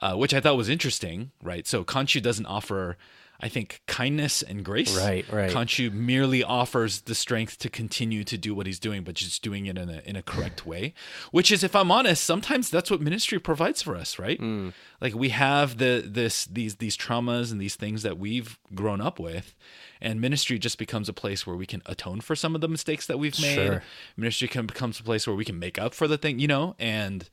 uh, 0.00 0.14
which 0.14 0.34
I 0.34 0.40
thought 0.40 0.56
was 0.56 0.68
interesting. 0.68 1.30
Right. 1.42 1.66
So 1.66 1.84
Khonshu 1.84 2.22
doesn't 2.22 2.46
offer. 2.46 2.96
I 3.40 3.48
think 3.48 3.82
kindness 3.86 4.42
and 4.42 4.64
grace. 4.64 4.96
Right, 4.96 5.24
right. 5.30 5.50
Khonshu 5.50 5.92
merely 5.92 6.42
offers 6.42 7.02
the 7.02 7.14
strength 7.14 7.58
to 7.58 7.70
continue 7.70 8.24
to 8.24 8.36
do 8.36 8.52
what 8.52 8.66
he's 8.66 8.80
doing, 8.80 9.04
but 9.04 9.14
just 9.14 9.44
doing 9.44 9.66
it 9.66 9.78
in 9.78 9.88
a 9.88 10.02
in 10.04 10.16
a 10.16 10.22
correct 10.22 10.66
way. 10.66 10.92
Which 11.30 11.52
is, 11.52 11.62
if 11.62 11.76
I'm 11.76 11.92
honest, 11.92 12.24
sometimes 12.24 12.68
that's 12.68 12.90
what 12.90 13.00
ministry 13.00 13.38
provides 13.38 13.80
for 13.80 13.94
us, 13.94 14.18
right? 14.18 14.40
Mm. 14.40 14.72
Like 15.00 15.14
we 15.14 15.28
have 15.28 15.78
the 15.78 16.02
this 16.04 16.46
these 16.46 16.76
these 16.76 16.96
traumas 16.96 17.52
and 17.52 17.60
these 17.60 17.76
things 17.76 18.02
that 18.02 18.18
we've 18.18 18.58
grown 18.74 19.00
up 19.00 19.20
with, 19.20 19.54
and 20.00 20.20
ministry 20.20 20.58
just 20.58 20.76
becomes 20.76 21.08
a 21.08 21.12
place 21.12 21.46
where 21.46 21.56
we 21.56 21.66
can 21.66 21.82
atone 21.86 22.20
for 22.20 22.34
some 22.34 22.56
of 22.56 22.60
the 22.60 22.68
mistakes 22.68 23.06
that 23.06 23.20
we've 23.20 23.40
made. 23.40 23.54
Sure. 23.54 23.82
Ministry 24.16 24.48
can 24.48 24.66
becomes 24.66 24.98
a 24.98 25.04
place 25.04 25.28
where 25.28 25.36
we 25.36 25.44
can 25.44 25.60
make 25.60 25.78
up 25.78 25.94
for 25.94 26.08
the 26.08 26.18
thing, 26.18 26.40
you 26.40 26.48
know, 26.48 26.74
and 26.80 27.30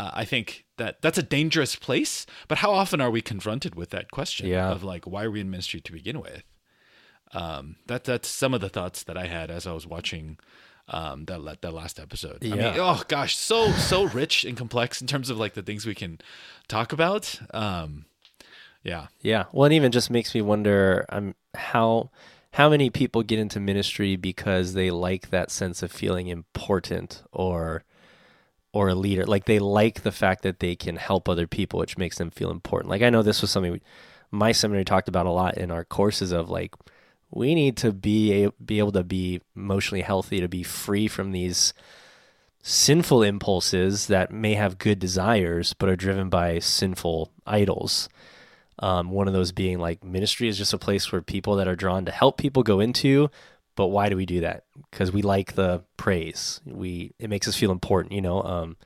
uh, 0.00 0.10
I 0.14 0.24
think 0.24 0.64
that 0.78 1.02
that's 1.02 1.18
a 1.18 1.22
dangerous 1.22 1.76
place. 1.76 2.24
But 2.48 2.58
how 2.58 2.72
often 2.72 3.02
are 3.02 3.10
we 3.10 3.20
confronted 3.20 3.74
with 3.74 3.90
that 3.90 4.10
question 4.10 4.46
yeah. 4.46 4.70
of 4.70 4.82
like, 4.82 5.06
why 5.06 5.24
are 5.24 5.30
we 5.30 5.40
in 5.40 5.50
ministry 5.50 5.80
to 5.82 5.92
begin 5.92 6.20
with? 6.20 6.42
Um, 7.34 7.76
that 7.86 8.04
that's 8.04 8.28
some 8.28 8.54
of 8.54 8.62
the 8.62 8.70
thoughts 8.70 9.02
that 9.04 9.18
I 9.18 9.26
had 9.26 9.50
as 9.50 9.66
I 9.66 9.72
was 9.72 9.86
watching 9.86 10.38
um, 10.88 11.26
that 11.26 11.60
that 11.60 11.74
last 11.74 12.00
episode. 12.00 12.42
Yeah. 12.42 12.54
I 12.54 12.56
mean, 12.56 12.74
oh 12.78 13.02
gosh, 13.08 13.36
so 13.36 13.72
so 13.72 14.04
rich 14.04 14.44
and 14.44 14.56
complex 14.56 15.02
in 15.02 15.06
terms 15.06 15.28
of 15.28 15.36
like 15.36 15.52
the 15.52 15.62
things 15.62 15.84
we 15.84 15.94
can 15.94 16.18
talk 16.66 16.94
about. 16.94 17.38
Um, 17.52 18.06
yeah. 18.82 19.08
Yeah. 19.20 19.44
Well, 19.52 19.70
it 19.70 19.74
even 19.74 19.92
just 19.92 20.10
makes 20.10 20.34
me 20.34 20.40
wonder 20.40 21.04
um, 21.10 21.34
how 21.54 22.10
how 22.54 22.70
many 22.70 22.88
people 22.88 23.22
get 23.22 23.38
into 23.38 23.60
ministry 23.60 24.16
because 24.16 24.72
they 24.72 24.90
like 24.90 25.28
that 25.28 25.50
sense 25.50 25.82
of 25.82 25.92
feeling 25.92 26.28
important 26.28 27.22
or 27.32 27.84
or 28.72 28.88
a 28.88 28.94
leader. 28.94 29.24
Like 29.24 29.44
they 29.44 29.58
like 29.58 30.02
the 30.02 30.12
fact 30.12 30.42
that 30.42 30.60
they 30.60 30.76
can 30.76 30.96
help 30.96 31.28
other 31.28 31.46
people, 31.46 31.78
which 31.78 31.98
makes 31.98 32.18
them 32.18 32.30
feel 32.30 32.50
important. 32.50 32.90
Like 32.90 33.02
I 33.02 33.10
know 33.10 33.22
this 33.22 33.40
was 33.42 33.50
something 33.50 33.72
we, 33.72 33.82
my 34.30 34.52
seminary 34.52 34.84
talked 34.84 35.08
about 35.08 35.26
a 35.26 35.30
lot 35.30 35.58
in 35.58 35.70
our 35.70 35.84
courses 35.84 36.32
of 36.32 36.50
like 36.50 36.74
we 37.30 37.54
need 37.54 37.76
to 37.78 37.92
be 37.92 38.44
a, 38.44 38.50
be 38.52 38.78
able 38.78 38.92
to 38.92 39.04
be 39.04 39.40
emotionally 39.56 40.02
healthy 40.02 40.40
to 40.40 40.48
be 40.48 40.62
free 40.62 41.08
from 41.08 41.32
these 41.32 41.72
sinful 42.62 43.22
impulses 43.22 44.08
that 44.08 44.30
may 44.30 44.54
have 44.54 44.78
good 44.78 44.98
desires 44.98 45.74
but 45.74 45.88
are 45.88 45.96
driven 45.96 46.28
by 46.28 46.58
sinful 46.58 47.30
idols. 47.46 48.08
Um, 48.78 49.10
one 49.10 49.28
of 49.28 49.34
those 49.34 49.52
being 49.52 49.78
like 49.78 50.02
ministry 50.02 50.48
is 50.48 50.58
just 50.58 50.72
a 50.72 50.78
place 50.78 51.10
where 51.12 51.22
people 51.22 51.56
that 51.56 51.68
are 51.68 51.76
drawn 51.76 52.04
to 52.06 52.12
help 52.12 52.38
people 52.38 52.62
go 52.62 52.80
into. 52.80 53.30
But 53.80 53.86
why 53.86 54.10
do 54.10 54.16
we 54.16 54.26
do 54.26 54.40
that? 54.40 54.64
Because 54.90 55.10
we 55.10 55.22
like 55.22 55.54
the 55.54 55.82
praise. 55.96 56.60
We 56.66 57.14
it 57.18 57.30
makes 57.30 57.48
us 57.48 57.56
feel 57.56 57.70
important, 57.72 58.12
you 58.12 58.20
know. 58.20 58.42
Um, 58.42 58.76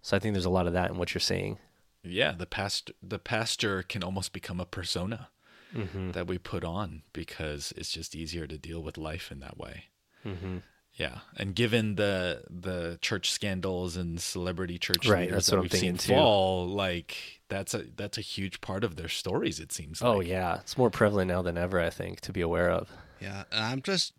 so 0.00 0.16
I 0.16 0.20
think 0.20 0.34
there's 0.34 0.44
a 0.44 0.48
lot 0.50 0.68
of 0.68 0.74
that 0.74 0.92
in 0.92 0.96
what 0.96 1.12
you're 1.12 1.18
saying. 1.18 1.58
Yeah, 2.04 2.30
the 2.30 2.46
pastor 2.46 2.92
the 3.02 3.18
pastor 3.18 3.82
can 3.82 4.04
almost 4.04 4.32
become 4.32 4.60
a 4.60 4.64
persona 4.64 5.30
mm-hmm. 5.74 6.12
that 6.12 6.28
we 6.28 6.38
put 6.38 6.62
on 6.62 7.02
because 7.12 7.74
it's 7.76 7.90
just 7.90 8.14
easier 8.14 8.46
to 8.46 8.56
deal 8.56 8.80
with 8.80 8.96
life 8.96 9.32
in 9.32 9.40
that 9.40 9.58
way. 9.58 9.86
Mm-hmm. 10.24 10.58
Yeah, 10.94 11.20
and 11.36 11.54
given 11.54 11.94
the 11.94 12.44
the 12.50 12.98
church 13.00 13.30
scandals 13.30 13.96
and 13.96 14.20
celebrity 14.20 14.78
church 14.78 15.08
right, 15.08 15.20
leaders 15.22 15.32
that's 15.34 15.46
that 15.46 15.56
what 15.56 15.62
we've 15.62 15.72
I'm 15.72 15.78
seen 15.78 15.96
thinking 15.96 16.16
fall, 16.16 16.68
like 16.68 17.40
that's 17.48 17.72
a 17.72 17.84
that's 17.96 18.18
a 18.18 18.20
huge 18.20 18.60
part 18.60 18.84
of 18.84 18.96
their 18.96 19.08
stories. 19.08 19.58
It 19.58 19.72
seems. 19.72 20.02
Oh 20.02 20.18
like. 20.18 20.26
yeah, 20.26 20.60
it's 20.60 20.76
more 20.76 20.90
prevalent 20.90 21.28
now 21.28 21.40
than 21.40 21.56
ever. 21.56 21.80
I 21.80 21.88
think 21.90 22.20
to 22.22 22.32
be 22.32 22.42
aware 22.42 22.70
of. 22.70 22.90
Yeah, 23.20 23.44
and 23.50 23.64
I'm 23.64 23.80
just 23.82 24.12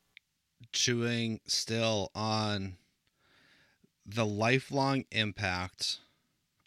chewing 0.72 1.42
still 1.46 2.10
on 2.16 2.78
the 4.06 4.26
lifelong 4.26 5.06
impact 5.12 6.00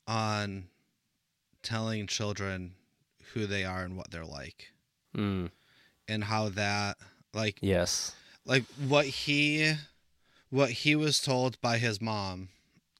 on 0.07 0.69
telling 1.63 2.07
children 2.07 2.75
who 3.35 3.47
they 3.47 3.65
are 3.65 3.83
and 3.83 3.97
what 3.97 4.11
they're 4.13 4.25
like, 4.25 4.69
Mm, 5.17 5.51
and 6.07 6.23
how 6.25 6.49
that 6.51 6.97
like 7.35 7.59
yes. 7.61 8.15
like 8.45 8.65
what 8.87 9.05
he 9.07 9.75
what 10.51 10.71
he 10.71 10.95
was 10.97 11.21
told 11.21 11.61
by 11.61 11.79
his 11.79 12.01
mom 12.01 12.49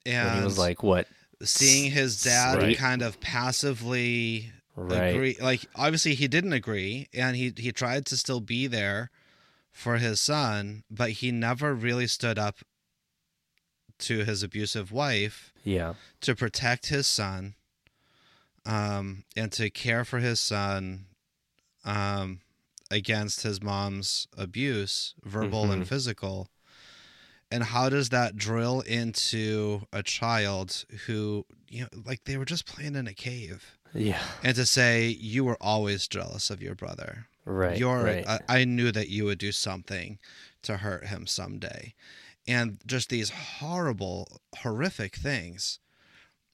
and 0.05 0.29
When 0.29 0.39
he 0.39 0.45
was 0.45 0.59
like, 0.59 0.83
"What? 0.83 1.07
seeing 1.43 1.91
his 1.91 2.23
dad 2.23 2.57
Right. 2.57 2.77
kind 2.77 3.03
of 3.03 3.21
passively 3.21 4.53
Right? 4.75 5.09
agree 5.15 5.37
like 5.41 5.67
obviously 5.75 6.15
he 6.15 6.29
didn't 6.29 6.53
agree 6.53 7.09
and 7.13 7.37
he 7.37 7.53
he 7.57 7.73
tried 7.73 8.07
to 8.07 8.17
still 8.17 8.41
be 8.41 8.67
there 8.67 9.11
for 9.73 9.99
his 9.99 10.21
son 10.21 10.85
but 10.91 11.11
he 11.11 11.31
never 11.33 11.75
really 11.75 12.07
stood 12.07 12.39
up 12.39 12.59
to 13.99 14.25
his 14.25 14.43
abusive 14.43 14.93
wife 14.93 15.53
Yeah. 15.65 15.95
to 16.21 16.35
protect 16.35 16.87
his 16.89 17.07
son 17.07 17.55
um 18.65 19.25
and 19.37 19.53
to 19.53 19.71
care 19.71 20.05
for 20.05 20.19
his 20.19 20.41
son 20.41 21.07
um 21.85 22.41
against 22.91 23.43
his 23.43 23.63
mom's 23.63 24.29
abuse 24.37 25.15
verbal 25.25 25.67
Mhm. 25.67 25.73
and 25.73 25.89
physical 25.89 26.49
and 27.51 27.63
how 27.65 27.89
does 27.89 28.09
that 28.11 28.37
drill 28.37 28.81
into 28.81 29.87
a 29.93 30.03
child 30.03 30.85
who 31.07 31.45
you 31.69 31.83
know 31.83 31.89
like 32.05 32.25
they 32.25 32.37
were 32.37 32.45
just 32.45 32.67
playing 32.67 32.95
in 32.97 33.07
a 33.07 33.15
cave 33.15 33.77
Yeah. 33.95 34.21
and 34.43 34.55
to 34.57 34.67
say 34.67 35.09
you 35.09 35.45
were 35.45 35.57
always 35.61 36.09
jealous 36.09 36.51
of 36.51 36.63
your 36.63 36.75
brother 36.75 37.29
Right. 37.45 37.79
you're 37.79 38.03
right. 38.03 38.27
I, 38.27 38.41
I 38.49 38.65
knew 38.65 38.91
that 38.93 39.09
you 39.09 39.25
would 39.27 39.39
do 39.39 39.53
something 39.53 40.19
to 40.63 40.79
hurt 40.79 41.07
him 41.07 41.27
someday 41.27 41.95
and 42.49 42.79
just 42.87 43.09
these 43.09 43.31
horrible 43.31 44.41
horrific 44.59 45.15
things 45.17 45.79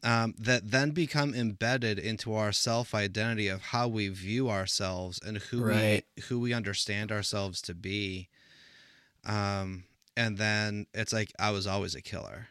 um, 0.04 0.34
that 0.38 0.70
then 0.72 0.90
become 0.90 1.32
embedded 1.34 1.98
into 1.98 2.34
our 2.34 2.50
self 2.52 2.94
identity 2.94 3.46
of 3.48 3.62
how 3.62 3.86
we 3.88 4.08
view 4.08 4.50
ourselves 4.50 5.20
and 5.24 5.38
who 5.38 5.62
Right. 5.62 6.04
we 6.16 6.22
who 6.24 6.40
we 6.40 6.52
understand 6.52 7.12
ourselves 7.12 7.62
to 7.62 7.74
be. 7.74 8.28
Um, 9.24 9.84
and 10.16 10.38
then 10.38 10.86
it's 10.94 11.12
like 11.12 11.32
I 11.38 11.50
was 11.50 11.66
always 11.66 11.94
a 11.94 12.02
killer. 12.02 12.48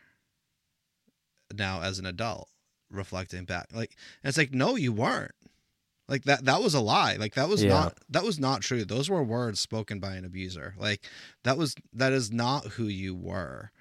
Now 1.53 1.82
as 1.82 1.99
an 1.99 2.05
adult, 2.05 2.47
reflecting 2.89 3.45
back, 3.45 3.68
like 3.74 3.95
it's 4.24 4.38
like 4.38 4.53
no, 4.53 4.76
you 4.76 4.93
weren't. 4.93 5.36
Like 6.07 6.24
that 6.24 6.45
that 6.45 6.62
was 6.62 6.74
a 6.74 6.82
lie. 6.82 7.16
Like 7.16 7.36
that 7.36 7.49
was 7.49 7.64
Yeah. 7.64 7.70
not 7.70 7.97
that 8.09 8.24
was 8.24 8.39
not 8.39 8.62
true. 8.62 8.84
Those 8.86 9.09
were 9.09 9.24
words 9.24 9.59
spoken 9.59 9.99
by 9.99 10.16
an 10.16 10.26
abuser. 10.26 10.76
Like 10.78 11.01
that 11.43 11.57
was 11.57 11.76
that 11.93 12.14
is 12.14 12.32
not 12.32 12.66
who 12.66 12.86
you 12.86 13.16
were 13.16 13.72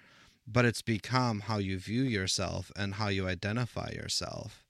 but 0.53 0.65
it's 0.65 0.83
become 0.83 1.41
how 1.41 1.59
you 1.59 1.79
view 1.79 2.03
yourself 2.03 2.73
and 2.77 2.95
how 2.95 3.09
you 3.09 3.29
identify 3.29 3.91
yourself. 3.93 4.65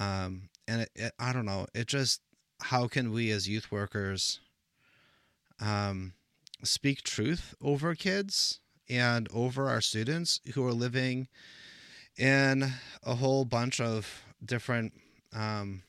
Um, 0.00 0.48
and 0.66 0.82
it, 0.82 0.90
it, 0.94 1.12
I 1.18 1.32
don't 1.32 1.44
know, 1.44 1.66
it 1.74 1.86
just, 1.86 2.20
how 2.62 2.88
can 2.88 3.12
we 3.12 3.30
as 3.30 3.48
youth 3.48 3.70
workers 3.70 4.40
um, 5.60 6.14
speak 6.64 7.02
truth 7.02 7.54
over 7.60 7.94
kids 7.94 8.60
and 8.88 9.28
over 9.32 9.68
our 9.68 9.80
students 9.80 10.40
who 10.54 10.66
are 10.66 10.72
living 10.72 11.28
in 12.16 12.72
a 13.02 13.14
whole 13.16 13.44
bunch 13.44 13.80
of 13.80 14.22
different, 14.44 14.92
um, 15.32 15.82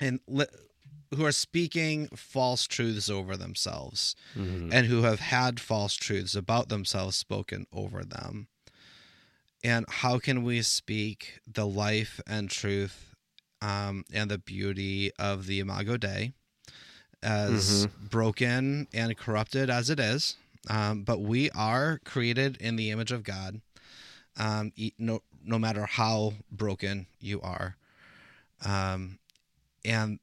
and 0.00 0.20
li- 0.26 0.46
who 1.14 1.24
are 1.24 1.32
speaking 1.32 2.08
false 2.08 2.66
truths 2.66 3.08
over 3.10 3.36
themselves 3.36 4.14
Mhm. 4.36 4.72
and 4.72 4.86
who 4.86 5.02
have 5.02 5.20
had 5.20 5.60
false 5.60 5.94
truths 5.94 6.34
about 6.34 6.68
themselves 6.68 7.16
spoken 7.16 7.66
over 7.72 8.04
them. 8.04 8.48
And 9.64 9.86
how 9.88 10.18
can 10.18 10.42
we 10.42 10.62
speak 10.62 11.38
the 11.46 11.66
life 11.66 12.20
and 12.26 12.50
truth 12.50 13.14
um, 13.60 14.04
and 14.12 14.28
the 14.28 14.38
beauty 14.38 15.12
of 15.20 15.46
the 15.46 15.60
Imago 15.60 15.96
Dei, 15.96 16.32
as 17.22 17.86
broken 17.86 18.88
and 18.92 19.16
corrupted 19.16 19.70
as 19.70 19.90
it 19.90 20.00
is? 20.00 20.36
Um, 20.68 21.02
but 21.02 21.20
we 21.20 21.50
are 21.50 22.00
created 22.04 22.56
in 22.58 22.76
the 22.76 22.90
image 22.90 23.10
of 23.10 23.24
God, 23.24 23.60
um, 24.36 24.72
no, 24.98 25.22
no 25.44 25.58
matter 25.58 25.86
how 25.86 26.34
broken 26.50 27.06
you 27.20 27.40
are. 27.40 27.76
Um, 28.64 29.18
and 29.84 30.20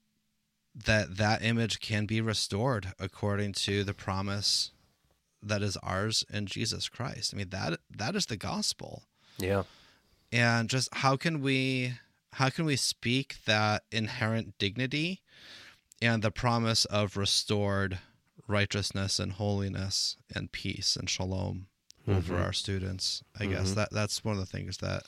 that 0.86 1.18
that 1.18 1.44
image 1.44 1.80
can 1.80 2.06
be 2.06 2.22
restored 2.22 2.94
according 3.00 3.54
to 3.54 3.84
the 3.84 3.94
promise 3.94 4.72
that 5.42 5.62
is 5.62 5.78
ours 5.78 6.24
in 6.32 6.46
Jesus 6.46 6.90
Christ. 6.90 7.34
I 7.34 7.38
mean 7.38 7.50
that 7.50 7.80
that 7.90 8.16
is 8.16 8.28
the 8.28 8.38
gospel. 8.38 9.04
Yeah. 9.38 9.64
And 10.32 10.70
just 10.70 10.94
how 10.96 11.18
can 11.18 11.42
we 11.42 11.96
how 12.34 12.50
can 12.50 12.66
we 12.66 12.76
speak 12.76 13.38
that 13.46 13.84
inherent 13.92 14.58
dignity 14.58 15.22
and 16.02 16.22
the 16.24 16.32
promise 16.32 16.86
of 16.86 17.18
restored 17.18 18.00
righteousness 18.48 19.20
and 19.20 19.34
holiness 19.34 20.18
and 20.34 20.52
peace 20.52 20.96
and 20.96 21.10
shalom 21.10 21.68
over 22.08 22.36
Mhm. 22.36 22.42
our 22.44 22.54
students? 22.54 23.24
I 23.40 23.46
guess 23.46 23.72
Mhm. 23.72 23.76
that 23.76 23.90
that's 23.92 24.24
one 24.24 24.36
of 24.36 24.40
the 24.40 24.46
things 24.58 24.78
that 24.78 25.04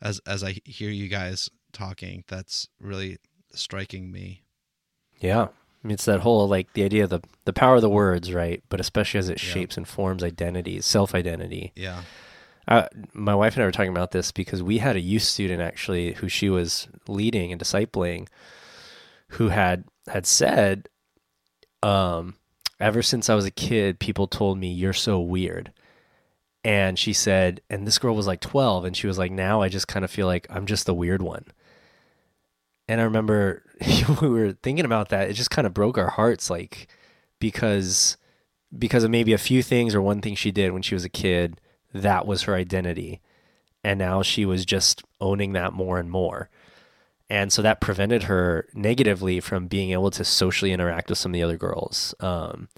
as 0.00 0.20
as 0.26 0.42
I 0.44 0.60
hear 0.64 0.90
you 0.90 1.08
guys 1.08 1.50
talking, 1.72 2.24
that's 2.28 2.68
really 2.80 3.18
striking 3.52 4.10
me. 4.12 4.42
Yeah. 5.20 5.42
I 5.44 5.86
mean, 5.88 5.94
it's 5.94 6.04
that 6.06 6.20
whole 6.20 6.48
like 6.48 6.72
the 6.74 6.82
idea 6.84 7.04
of 7.04 7.10
the 7.10 7.20
the 7.44 7.52
power 7.52 7.76
of 7.76 7.82
the 7.82 7.88
words, 7.90 8.32
right? 8.32 8.62
But 8.68 8.80
especially 8.80 9.18
as 9.18 9.28
it 9.28 9.42
Yeah. 9.42 9.52
shapes 9.52 9.76
and 9.76 9.86
forms 9.86 10.22
identity, 10.24 10.80
self 10.80 11.14
identity. 11.14 11.72
Yeah. 11.76 12.02
Uh, 12.68 12.88
my 13.12 13.34
wife 13.34 13.54
and 13.54 13.62
I 13.62 13.66
were 13.66 13.72
talking 13.72 13.92
about 13.92 14.10
this 14.10 14.32
because 14.32 14.60
we 14.62 14.78
had 14.78 14.96
a 14.96 15.00
youth 15.00 15.22
student 15.22 15.62
actually 15.62 16.14
who 16.14 16.28
she 16.28 16.48
was 16.50 16.88
leading 17.06 17.52
and 17.52 17.60
discipling, 17.60 18.26
who 19.30 19.48
had 19.48 19.84
had 20.08 20.26
said, 20.26 20.88
um, 21.82 22.36
ever 22.80 23.02
since 23.02 23.28
I 23.28 23.34
was 23.34 23.44
a 23.44 23.50
kid, 23.50 23.98
people 23.98 24.26
told 24.26 24.58
me 24.58 24.72
you're 24.72 24.92
so 24.92 25.20
weird. 25.20 25.72
And 26.64 26.98
she 26.98 27.12
said, 27.12 27.60
and 27.70 27.86
this 27.86 27.98
girl 27.98 28.16
was 28.16 28.26
like 28.26 28.40
12, 28.40 28.84
and 28.84 28.96
she 28.96 29.06
was 29.06 29.18
like, 29.18 29.30
now 29.30 29.62
I 29.62 29.68
just 29.68 29.86
kind 29.86 30.04
of 30.04 30.10
feel 30.10 30.26
like 30.26 30.46
I'm 30.50 30.66
just 30.66 30.86
the 30.86 30.94
weird 30.94 31.22
one. 31.22 31.44
And 32.88 33.00
I 33.00 33.04
remember 33.04 33.62
we 34.20 34.28
were 34.28 34.52
thinking 34.52 34.84
about 34.84 35.10
that. 35.10 35.30
It 35.30 35.34
just 35.34 35.50
kind 35.50 35.66
of 35.66 35.74
broke 35.74 35.98
our 35.98 36.10
hearts, 36.10 36.50
like 36.50 36.88
because 37.38 38.16
because 38.76 39.04
of 39.04 39.10
maybe 39.10 39.32
a 39.32 39.38
few 39.38 39.62
things 39.62 39.94
or 39.94 40.02
one 40.02 40.20
thing 40.20 40.34
she 40.34 40.50
did 40.50 40.72
when 40.72 40.82
she 40.82 40.94
was 40.94 41.04
a 41.04 41.08
kid, 41.08 41.60
that 41.94 42.26
was 42.26 42.42
her 42.42 42.54
identity. 42.54 43.20
And 43.84 43.98
now 43.98 44.22
she 44.22 44.44
was 44.44 44.66
just 44.66 45.02
owning 45.20 45.52
that 45.52 45.72
more 45.72 45.98
and 45.98 46.10
more. 46.10 46.50
And 47.28 47.52
so 47.52 47.62
that 47.62 47.80
prevented 47.80 48.24
her 48.24 48.68
negatively 48.72 49.40
from 49.40 49.66
being 49.66 49.90
able 49.90 50.10
to 50.12 50.24
socially 50.24 50.72
interact 50.72 51.08
with 51.08 51.18
some 51.18 51.30
of 51.30 51.34
the 51.34 51.42
other 51.42 51.56
girls, 51.56 52.14
um, 52.20 52.68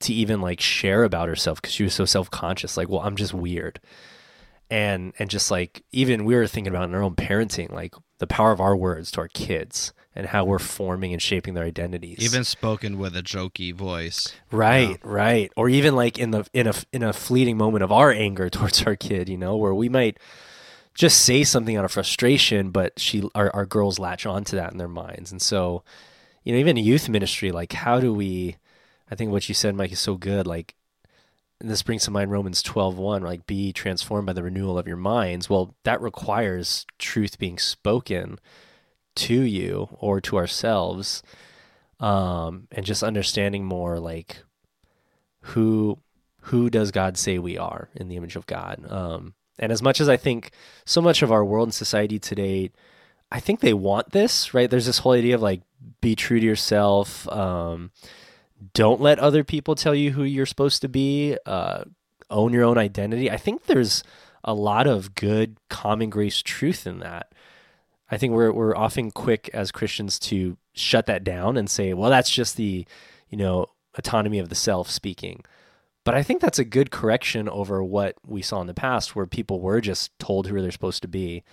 to 0.00 0.14
even 0.14 0.40
like 0.40 0.60
share 0.60 1.04
about 1.04 1.28
herself 1.28 1.60
because 1.60 1.74
she 1.74 1.84
was 1.84 1.94
so 1.94 2.04
self 2.04 2.30
conscious. 2.30 2.76
Like, 2.76 2.88
well, 2.88 3.00
I'm 3.00 3.16
just 3.16 3.34
weird. 3.34 3.80
And, 4.70 5.12
and 5.18 5.28
just 5.28 5.50
like 5.50 5.84
even 5.92 6.24
we 6.24 6.34
were 6.34 6.46
thinking 6.46 6.72
about 6.72 6.88
in 6.88 6.94
our 6.94 7.02
own 7.02 7.14
parenting, 7.14 7.70
like 7.70 7.94
the 8.18 8.26
power 8.26 8.52
of 8.52 8.60
our 8.60 8.74
words 8.74 9.10
to 9.12 9.20
our 9.20 9.28
kids 9.28 9.92
and 10.14 10.26
how 10.26 10.44
we're 10.44 10.58
forming 10.58 11.12
and 11.12 11.22
shaping 11.22 11.54
their 11.54 11.64
identities. 11.64 12.18
Even 12.20 12.44
spoken 12.44 12.98
with 12.98 13.16
a 13.16 13.22
jokey 13.22 13.74
voice. 13.74 14.32
Right, 14.50 14.98
right. 15.02 15.50
Or 15.56 15.68
even 15.68 15.94
like 15.96 16.18
in 16.18 16.30
the 16.30 16.46
in 16.52 16.66
a 16.66 16.74
in 16.92 17.02
a 17.02 17.12
fleeting 17.12 17.56
moment 17.56 17.82
of 17.84 17.92
our 17.92 18.10
anger 18.10 18.50
towards 18.50 18.82
our 18.84 18.96
kid, 18.96 19.28
you 19.28 19.36
know, 19.36 19.56
where 19.56 19.74
we 19.74 19.88
might 19.88 20.18
just 20.94 21.22
say 21.22 21.44
something 21.44 21.76
out 21.76 21.84
of 21.84 21.92
frustration, 21.92 22.70
but 22.70 22.98
she 22.98 23.22
our, 23.34 23.54
our 23.54 23.66
girls 23.66 23.98
latch 23.98 24.26
onto 24.26 24.56
that 24.56 24.72
in 24.72 24.78
their 24.78 24.88
minds. 24.88 25.32
And 25.32 25.40
so, 25.40 25.82
you 26.44 26.52
know, 26.52 26.58
even 26.58 26.76
youth 26.76 27.08
ministry, 27.08 27.50
like 27.50 27.72
how 27.72 28.00
do 28.00 28.12
we 28.12 28.56
I 29.10 29.14
think 29.14 29.30
what 29.30 29.48
you 29.48 29.54
said, 29.54 29.74
Mike, 29.74 29.92
is 29.92 30.00
so 30.00 30.16
good. 30.16 30.46
Like 30.46 30.74
this 31.60 31.82
brings 31.82 32.04
to 32.04 32.10
mind 32.10 32.30
Romans 32.30 32.62
12, 32.62 32.96
1, 32.98 33.22
like 33.22 33.46
be 33.46 33.72
transformed 33.72 34.26
by 34.26 34.32
the 34.32 34.42
renewal 34.42 34.78
of 34.78 34.88
your 34.88 34.96
minds. 34.96 35.48
Well, 35.48 35.74
that 35.84 36.00
requires 36.00 36.86
truth 36.98 37.38
being 37.38 37.58
spoken 37.58 38.38
to 39.14 39.34
you 39.34 39.88
or 40.00 40.20
to 40.22 40.36
ourselves 40.36 41.22
um, 42.00 42.66
and 42.72 42.84
just 42.84 43.02
understanding 43.02 43.64
more 43.64 44.00
like 44.00 44.38
who 45.40 45.98
who 46.46 46.68
does 46.68 46.90
God 46.90 47.16
say 47.16 47.38
we 47.38 47.56
are 47.56 47.88
in 47.94 48.08
the 48.08 48.16
image 48.16 48.34
of 48.34 48.46
God. 48.46 48.84
Um, 48.90 49.34
and 49.62 49.70
as 49.70 49.80
much 49.80 50.00
as 50.00 50.08
I 50.08 50.16
think 50.16 50.50
so 50.84 51.00
much 51.00 51.22
of 51.22 51.30
our 51.30 51.44
world 51.44 51.68
and 51.68 51.74
society 51.74 52.18
today, 52.18 52.72
I 53.30 53.38
think 53.38 53.60
they 53.60 53.72
want 53.72 54.10
this, 54.10 54.52
right? 54.52 54.68
There's 54.68 54.86
this 54.86 54.98
whole 54.98 55.12
idea 55.12 55.36
of 55.36 55.40
like 55.40 55.62
be 56.00 56.16
true 56.16 56.40
to 56.40 56.44
yourself. 56.44 57.28
Um, 57.28 57.92
don't 58.74 59.00
let 59.00 59.20
other 59.20 59.44
people 59.44 59.76
tell 59.76 59.94
you 59.94 60.10
who 60.10 60.24
you're 60.24 60.46
supposed 60.46 60.82
to 60.82 60.88
be. 60.88 61.38
Uh, 61.46 61.84
own 62.28 62.52
your 62.52 62.64
own 62.64 62.76
identity. 62.76 63.30
I 63.30 63.36
think 63.36 63.66
there's 63.66 64.02
a 64.42 64.52
lot 64.52 64.88
of 64.88 65.14
good 65.14 65.58
common 65.70 66.10
grace 66.10 66.42
truth 66.42 66.84
in 66.84 66.98
that. 66.98 67.32
I 68.10 68.18
think 68.18 68.32
we're 68.32 68.50
we're 68.52 68.76
often 68.76 69.12
quick 69.12 69.48
as 69.54 69.70
Christians 69.70 70.18
to 70.20 70.56
shut 70.72 71.06
that 71.06 71.22
down 71.22 71.56
and 71.56 71.70
say, 71.70 71.94
well, 71.94 72.10
that's 72.10 72.30
just 72.30 72.56
the, 72.56 72.84
you 73.30 73.38
know, 73.38 73.66
autonomy 73.96 74.40
of 74.40 74.48
the 74.48 74.56
self 74.56 74.90
speaking. 74.90 75.44
But 76.04 76.14
I 76.14 76.22
think 76.22 76.40
that's 76.40 76.58
a 76.58 76.64
good 76.64 76.90
correction 76.90 77.48
over 77.48 77.82
what 77.82 78.16
we 78.26 78.42
saw 78.42 78.60
in 78.60 78.66
the 78.66 78.74
past 78.74 79.14
where 79.14 79.26
people 79.26 79.60
were 79.60 79.80
just 79.80 80.16
told 80.18 80.46
who 80.46 80.60
they're 80.60 80.70
supposed 80.72 81.02
to 81.02 81.08
be. 81.08 81.44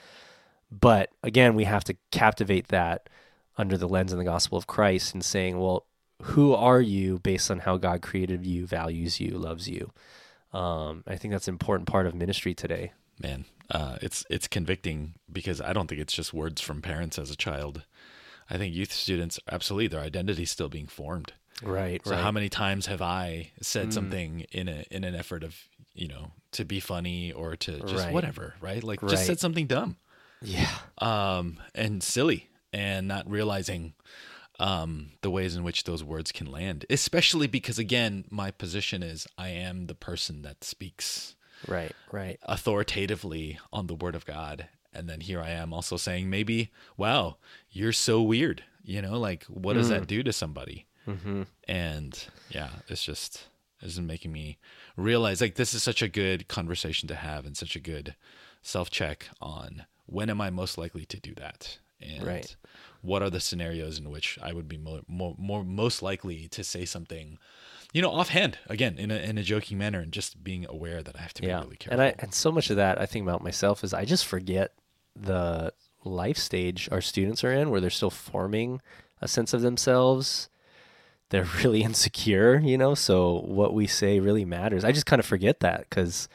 But 0.72 1.10
again, 1.24 1.56
we 1.56 1.66
have 1.66 1.84
to 1.86 1.96
captivate 2.12 2.70
that 2.70 3.10
under 3.58 3.78
the 3.78 3.88
lens 3.88 4.12
of 4.12 4.18
the 4.18 4.24
gospel 4.24 4.58
of 4.58 4.68
Christ 4.68 5.14
and 5.14 5.24
saying, 5.24 5.60
well, 5.60 5.86
who 6.24 6.54
are 6.54 6.82
you 6.82 7.20
based 7.20 7.52
on 7.52 7.60
how 7.60 7.78
God 7.78 8.02
created 8.02 8.46
you, 8.46 8.66
values 8.66 9.20
you, 9.20 9.38
loves 9.38 9.70
you? 9.70 9.92
Um, 10.52 11.04
I 11.06 11.16
think 11.16 11.32
that's 11.32 11.48
an 11.48 11.54
important 11.54 11.88
part 11.88 12.08
of 12.08 12.16
ministry 12.16 12.54
today. 12.56 12.94
man 13.22 13.46
uh, 13.72 13.98
it's 14.02 14.26
it's 14.30 14.48
convicting 14.48 15.14
because 15.32 15.62
i 15.62 15.74
don't 15.74 15.88
think 15.88 16.02
it's 16.02 16.14
just 16.14 16.34
words 16.34 16.62
from 16.62 16.82
parents 16.82 17.20
as 17.20 17.30
a 17.30 17.36
child 17.36 17.84
i 18.50 18.58
think 18.58 18.74
youth 18.74 18.92
students 18.92 19.40
absolutely 19.52 19.88
their 19.88 20.02
identity 20.02 20.44
is 20.44 20.52
still 20.52 20.70
being 20.70 20.88
formed 20.88 21.34
Right, 21.64 22.02
so 22.06 22.12
right. 22.12 22.22
how 22.24 22.32
many 22.32 22.50
times 22.50 22.86
have 22.88 23.02
i 23.02 23.52
said 23.62 23.90
Mm. 23.90 23.94
something 23.94 24.46
in 24.52 24.68
a 24.68 24.86
in 24.92 25.04
an 25.04 25.16
effort 25.16 25.44
of 25.44 25.56
you 25.94 26.08
know 26.08 26.32
to 26.52 26.64
be 26.66 26.80
funny 26.80 27.32
or 27.32 27.56
to 27.58 27.80
just 27.82 28.06
Right. 28.06 28.14
whatever 28.14 28.56
right 28.62 28.84
like 28.84 29.02
Right. 29.02 29.12
just 29.12 29.26
said 29.26 29.40
something 29.40 29.68
dumb 29.68 29.98
yeah. 30.42 30.78
um 31.00 31.60
and 31.76 32.02
silly 32.02 32.50
and 32.72 33.08
not 33.08 33.30
realizing 33.30 33.94
um 34.60 35.12
the 35.22 35.30
ways 35.32 35.56
in 35.56 35.64
which 35.64 35.84
those 35.84 36.04
words 36.04 36.32
can 36.32 36.48
land 36.52 36.86
especially 36.90 37.48
because 37.48 37.78
again 37.80 38.26
my 38.30 38.52
position 38.52 39.04
is 39.04 39.28
i 39.38 39.50
am 39.50 39.88
the 39.88 39.96
person 39.96 40.42
that 40.44 40.64
speaks 40.64 41.36
Right, 41.68 41.94
right. 42.10 42.40
authoritatively 42.44 43.60
on 43.74 43.88
the 43.88 43.96
word 43.96 44.16
of 44.16 44.26
God. 44.26 44.68
And 44.94 45.10
then 45.10 45.20
here 45.20 45.42
I 45.42 45.50
am 45.50 45.74
also 45.74 45.98
saying, 45.98 46.30
maybe, 46.30 46.72
wow, 46.96 47.36
you're 47.70 47.92
so 47.92 48.22
weird. 48.22 48.64
You 48.82 49.02
know, 49.02 49.20
like, 49.20 49.44
what 49.46 49.74
does 49.74 49.90
that 49.90 50.08
do 50.08 50.24
to 50.24 50.32
somebody? 50.32 50.86
Mm-hmm. 51.10 51.44
And 51.68 52.26
yeah, 52.50 52.70
it's 52.88 53.04
just, 53.04 53.48
this 53.82 53.94
is 53.94 54.00
making 54.02 54.32
me 54.32 54.58
realize 54.98 55.42
like 55.42 55.56
this 55.56 55.74
is 55.74 55.84
such 55.84 56.02
a 56.02 56.08
good 56.08 56.48
conversation 56.48 57.08
to 57.10 57.16
have 57.16 57.46
and 57.46 57.56
such 57.58 57.76
a 57.76 57.80
good 57.80 58.16
self 58.62 58.90
check 58.90 59.30
on 59.42 59.86
when 60.06 60.30
am 60.30 60.42
I 60.42 60.50
most 60.50 60.78
likely 60.78 61.06
to 61.06 61.20
do 61.20 61.34
that? 61.36 61.80
And 62.02 62.26
Right. 62.26 62.56
what 63.02 63.22
are 63.22 63.30
the 63.30 63.40
scenarios 63.42 64.00
in 64.00 64.10
which 64.10 64.40
I 64.42 64.54
would 64.54 64.68
be 64.68 64.78
more, 64.78 65.02
more, 65.08 65.36
more 65.38 65.64
most 65.66 66.02
likely 66.02 66.48
to 66.50 66.64
say 66.64 66.86
something, 66.86 67.38
you 67.94 68.02
know, 68.02 68.10
offhand 68.12 68.58
again 68.68 68.98
in 68.98 69.12
a 69.12 69.16
in 69.16 69.38
a 69.38 69.44
joking 69.44 69.78
manner, 69.78 70.00
and 70.00 70.12
just 70.12 70.42
being 70.44 70.66
aware 70.70 71.04
that 71.04 71.16
I 71.18 71.22
have 71.22 71.34
to 71.36 71.44
yeah 71.46 71.60
be 71.60 71.64
really 71.66 71.76
careful. 71.78 72.00
and 72.00 72.02
i 72.02 72.16
and 72.24 72.34
so 72.34 72.52
much 72.52 72.70
of 72.70 72.76
that 72.78 73.02
i 73.02 73.06
think 73.06 73.24
about 73.24 73.44
myself 73.44 73.84
is 73.84 73.94
i 73.94 74.06
just 74.06 74.26
forget 74.26 74.74
the 75.16 75.74
life 76.06 76.38
stage 76.38 76.88
our 76.92 77.02
students 77.02 77.44
are 77.44 77.52
in 77.52 77.70
where 77.70 77.82
they're 77.82 77.90
still 77.90 78.10
forming 78.10 78.80
a 79.22 79.28
sense 79.28 79.54
of 79.54 79.62
themselves 79.62 80.50
they're 81.30 81.48
really 81.64 81.82
insecure 81.82 82.60
you 82.60 82.78
know 82.78 82.96
so 82.96 83.42
what 83.46 83.74
we 83.74 83.88
say 83.88 84.20
really 84.20 84.46
matters 84.46 84.84
i 84.84 84.92
just 84.92 85.06
kind 85.06 85.20
of 85.20 85.26
forget 85.26 85.60
that 85.60 85.86
because 85.90 86.28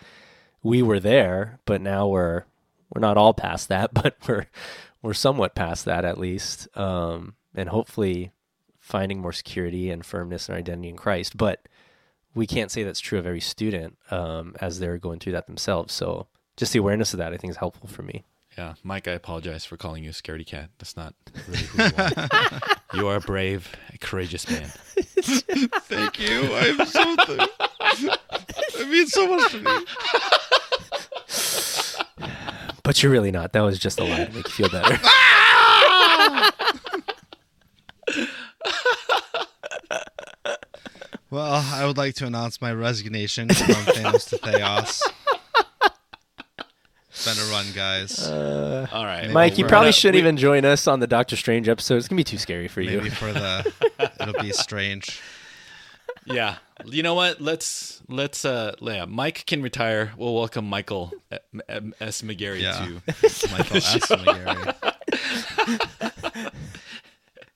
we 0.63 0.83
were 0.83 1.01
there 1.01 1.59
but 1.65 1.81
now 1.81 2.07
we're 2.07 2.45
we're 2.93 3.01
not 3.01 3.17
all 3.17 3.35
past 3.35 3.69
that 3.69 3.93
but 4.03 4.17
we're 4.27 4.47
we're 5.03 5.15
somewhat 5.15 5.55
past 5.55 5.85
that 5.85 6.05
at 6.05 6.19
least 6.19 6.69
um 6.77 7.35
and 7.55 7.69
hopefully 7.69 8.33
finding 8.81 9.21
more 9.21 9.33
security 9.33 9.91
and 9.91 10.05
firmness 10.05 10.49
and 10.49 10.59
identity 10.59 10.89
in 10.89 10.97
christ 10.97 11.37
but 11.37 11.67
we 12.35 12.47
can't 12.47 12.71
say 12.71 12.83
that's 12.83 13.01
true 13.01 13.19
of 13.19 13.27
every 13.27 13.41
student 13.41 13.97
um, 14.11 14.57
as 14.61 14.79
they're 14.79 14.99
going 14.99 15.21
through 15.21 15.33
that 15.33 15.47
themselves. 15.47 15.95
So 15.95 16.27
just 16.57 16.73
the 16.73 16.79
awareness 16.79 17.15
of 17.15 17.19
that, 17.19 17.33
I 17.33 17.37
think, 17.37 17.53
is 17.53 17.57
helpful 17.57 17.89
for 17.89 18.03
me. 18.03 18.25
Yeah, 18.57 18.75
Mike, 18.83 19.09
I 19.09 19.13
apologize 19.13 19.65
for 19.65 19.77
calling 19.77 20.05
you 20.05 20.11
a 20.11 20.13
scaredy 20.13 20.47
cat. 20.47 20.71
That's 20.79 20.97
not 20.97 21.15
really 21.49 21.63
who 21.65 21.83
you 21.83 21.91
are. 21.97 22.29
you 22.95 23.09
are 23.09 23.17
a 23.17 23.21
brave, 23.21 23.75
courageous 24.01 24.49
man. 24.49 24.69
Thank 24.97 26.21
you. 26.21 26.55
I'm 26.55 26.87
so. 26.87 27.17
Th- 27.17 27.51
it 28.77 28.89
means 28.89 29.13
so 29.13 29.27
much 29.27 29.51
to 29.53 29.61
me. 29.61 29.71
But 32.85 33.03
you're 33.03 33.11
really 33.11 33.31
not. 33.31 33.53
That 33.55 33.63
was 33.63 33.79
just 33.79 33.99
a 33.99 34.05
lie 34.05 34.27
to 34.27 34.33
make 34.33 34.47
you 34.59 34.69
feel 34.69 34.69
better. 34.69 35.01
Well, 41.31 41.65
I 41.75 41.85
would 41.85 41.97
like 41.97 42.15
to 42.17 42.27
announce 42.27 42.61
my 42.61 42.73
resignation 42.73 43.49
from 43.49 43.75
Thanos 43.75 44.29
to 44.29 44.39
Theos. 44.39 45.03
It's 47.27 47.39
been 47.39 47.49
a 47.49 47.51
run, 47.51 47.65
guys. 47.75 48.19
Uh, 48.29 48.87
All 48.93 49.05
right, 49.07 49.31
Mike, 49.31 49.57
you 49.57 49.65
probably 49.67 49.93
shouldn't 49.93 50.17
we- 50.17 50.21
even 50.21 50.37
join 50.37 50.67
us 50.67 50.87
on 50.87 51.01
the 51.01 51.07
Doctor 51.07 51.37
Strange 51.37 51.71
episode. 51.71 51.97
It's 51.97 52.07
gonna 52.09 52.19
be 52.19 52.25
too 52.25 52.37
scary 52.37 52.69
for 52.69 52.83
you. 52.83 52.99
Maybe 52.99 53.09
for 53.09 53.33
the 53.33 53.73
it'll 54.21 54.43
be 54.43 54.53
strange. 54.53 55.21
yeah 56.27 56.57
you 56.87 57.03
know 57.03 57.15
what 57.15 57.39
let's 57.41 58.01
let's 58.09 58.45
uh 58.47 58.75
yeah 58.81 59.05
mike 59.05 59.45
can 59.47 59.61
retire 59.63 60.11
we'll 60.17 60.35
welcome 60.35 60.65
michael 60.67 61.13
S. 62.01 62.23
Mcgarry 62.23 62.63
Yeah. 62.63 62.85
to 62.85 63.49
Michael 63.53 63.77
S. 63.77 64.07
McGarry. 64.09 64.75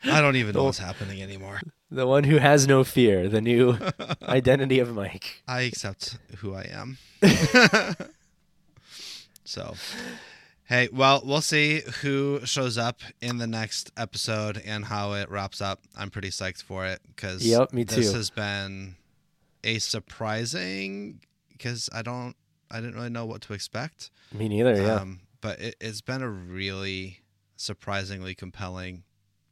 I 0.05 0.21
don't 0.21 0.37
even 0.37 0.55
know 0.55 0.65
what's 0.65 0.79
happening 0.79 1.23
anymore. 1.23 1.61
The 1.91 2.07
one 2.07 2.25
who 2.25 2.37
has 2.39 2.67
no 2.67 2.85
fear. 2.85 3.29
The 3.29 3.41
new 3.43 3.79
identity 4.23 4.79
of 4.81 4.95
Mike. 4.95 5.43
I 5.49 5.63
accept 5.63 6.19
who 6.39 6.55
I 6.55 6.63
am. 6.65 6.99
So, 9.49 9.75
hey, 10.65 10.89
well, 10.93 11.23
we'll 11.25 11.41
see 11.41 11.83
who 12.03 12.41
shows 12.45 12.77
up 12.77 13.01
in 13.21 13.39
the 13.39 13.47
next 13.47 13.91
episode 13.97 14.61
and 14.65 14.85
how 14.85 15.15
it 15.15 15.31
wraps 15.31 15.61
up. 15.63 15.81
I'm 15.97 16.11
pretty 16.11 16.29
psyched 16.29 16.63
for 16.63 16.87
it 16.87 17.01
because 17.09 17.47
Yep, 17.47 17.73
me 17.73 17.85
too. 17.85 17.97
This 17.97 18.13
has 18.13 18.31
been 18.31 18.97
a 19.65 19.79
surprising 19.79 21.21
because 21.51 21.89
I 21.93 22.03
don't, 22.03 22.35
I 22.71 22.81
didn't 22.81 22.95
really 22.95 23.09
know 23.09 23.25
what 23.25 23.41
to 23.43 23.55
expect. 23.55 24.11
Me 24.33 24.49
neither. 24.49 24.77
Yeah. 24.77 24.97
Um, 24.97 25.21
but 25.41 25.59
it, 25.61 25.77
it's 25.81 26.03
been 26.03 26.23
a 26.23 26.29
really 26.29 27.21
surprisingly 27.57 28.35
compelling 28.35 29.05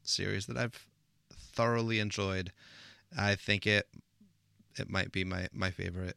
series 0.02 0.46
that 0.46 0.58
I've 0.58 0.86
thoroughly 1.32 2.00
enjoyed. 2.00 2.52
I 3.16 3.34
think 3.34 3.66
it 3.66 3.86
it 4.78 4.90
might 4.90 5.10
be 5.10 5.24
my 5.24 5.48
my 5.52 5.70
favorite 5.70 6.16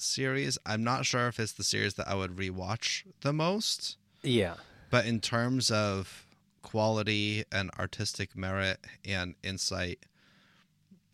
series. 0.00 0.58
I'm 0.66 0.82
not 0.84 1.06
sure 1.06 1.28
if 1.28 1.38
it's 1.40 1.52
the 1.52 1.64
series 1.64 1.94
that 1.94 2.08
I 2.08 2.14
would 2.14 2.36
rewatch 2.36 3.04
the 3.22 3.32
most, 3.32 3.96
yeah. 4.22 4.54
but 4.90 5.06
in 5.06 5.20
terms 5.20 5.70
of 5.70 6.26
quality 6.62 7.44
and 7.52 7.70
artistic 7.78 8.36
merit 8.36 8.78
and 9.04 9.34
insight, 9.42 10.00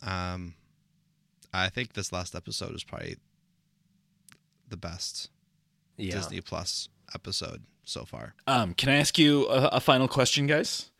um, 0.02 0.54
I 1.52 1.68
think 1.68 1.94
this 1.94 2.12
last 2.12 2.34
episode 2.34 2.74
is 2.74 2.84
probably 2.84 3.16
the 4.68 4.76
best 4.76 5.30
Yeah. 5.96 6.14
Disney 6.16 6.40
Plus 6.40 6.88
episode 7.14 7.62
so 7.84 8.04
far. 8.04 8.34
um 8.48 8.74
can 8.74 8.88
i 8.88 8.96
ask 8.96 9.16
you 9.16 9.46
a, 9.46 9.68
a 9.74 9.80
final 9.80 10.08
question 10.08 10.48
guys 10.48 10.90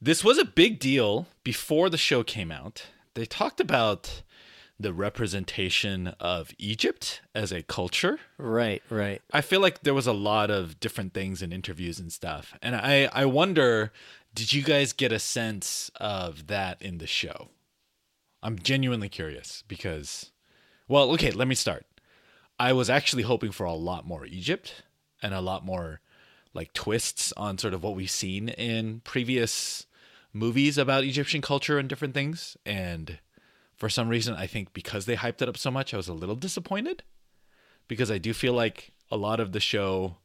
this 0.00 0.24
was 0.24 0.38
a 0.38 0.44
big 0.44 0.78
deal 0.78 1.26
before 1.44 1.90
the 1.90 1.98
show 1.98 2.24
came 2.24 2.50
out 2.50 2.86
they 3.12 3.26
talked 3.26 3.60
about 3.60 4.22
the 4.78 4.92
representation 4.92 6.08
of 6.20 6.52
egypt 6.58 7.20
as 7.34 7.52
a 7.52 7.62
culture 7.62 8.18
Right. 8.38 8.82
Right. 8.90 9.22
I 9.32 9.40
feel 9.40 9.60
like 9.60 9.82
there 9.82 9.94
was 9.94 10.06
a 10.06 10.12
lot 10.12 10.50
of 10.50 10.80
different 10.80 11.14
things 11.14 11.42
in 11.42 11.52
interviews 11.52 11.98
and 11.98 12.12
stuff. 12.12 12.54
And 12.60 12.74
I, 12.76 13.08
I 13.12 13.24
wonder, 13.24 13.92
did 14.34 14.52
you 14.52 14.62
guys 14.62 14.92
get 14.92 15.12
a 15.12 15.18
sense 15.18 15.90
of 15.96 16.48
that 16.48 16.80
in 16.82 16.98
the 16.98 17.06
show? 17.06 17.48
I'm 18.42 18.58
genuinely 18.58 19.08
curious 19.08 19.62
because, 19.66 20.32
well, 20.88 21.10
okay, 21.12 21.30
let 21.30 21.48
me 21.48 21.54
start. 21.54 21.86
I 22.58 22.72
was 22.72 22.90
actually 22.90 23.22
hoping 23.22 23.52
for 23.52 23.64
a 23.64 23.72
lot 23.72 24.06
more 24.06 24.26
Egypt 24.26 24.82
and 25.22 25.32
a 25.32 25.40
lot 25.40 25.64
more 25.64 26.00
like 26.52 26.72
twists 26.72 27.32
on 27.36 27.58
sort 27.58 27.74
of 27.74 27.82
what 27.82 27.96
we've 27.96 28.10
seen 28.10 28.48
in 28.50 29.00
previous 29.00 29.86
movies 30.32 30.76
about 30.78 31.04
Egyptian 31.04 31.40
culture 31.40 31.78
and 31.78 31.88
different 31.88 32.14
things. 32.14 32.56
And 32.66 33.18
for 33.84 33.90
some 33.90 34.08
reason, 34.08 34.34
I 34.34 34.46
think 34.46 34.72
because 34.72 35.04
they 35.04 35.14
hyped 35.14 35.42
it 35.42 35.48
up 35.50 35.58
so 35.58 35.70
much, 35.70 35.92
I 35.92 35.98
was 35.98 36.08
a 36.08 36.14
little 36.14 36.36
disappointed 36.36 37.02
because 37.86 38.10
I 38.10 38.16
do 38.16 38.32
feel 38.32 38.54
like 38.54 38.92
a 39.10 39.16
lot 39.18 39.40
of 39.40 39.52
the 39.52 39.60
show 39.60 40.16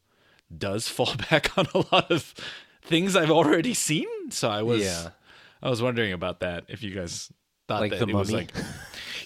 does 0.57 0.88
fall 0.95 1.14
back 1.30 1.57
on 1.57 1.68
a 1.74 1.80
lot 1.91 2.10
of 2.10 2.34
things 2.82 3.18
I've 3.18 3.30
already 3.30 3.74
seen. 3.74 4.07
So 4.32 4.49
I 4.49 4.62
was 4.62 4.82
Yeah. 4.82 5.10
I 5.62 5.70
was 5.70 5.82
wondering 5.82 6.14
about 6.14 6.39
that 6.39 6.64
if 6.70 6.84
you 6.84 6.95
guys 6.95 7.34
thought 7.68 7.82
Like 7.82 7.91
that 7.91 7.99
the 7.99 8.07
it 8.07 8.14
was 8.16 8.32
like 8.32 8.53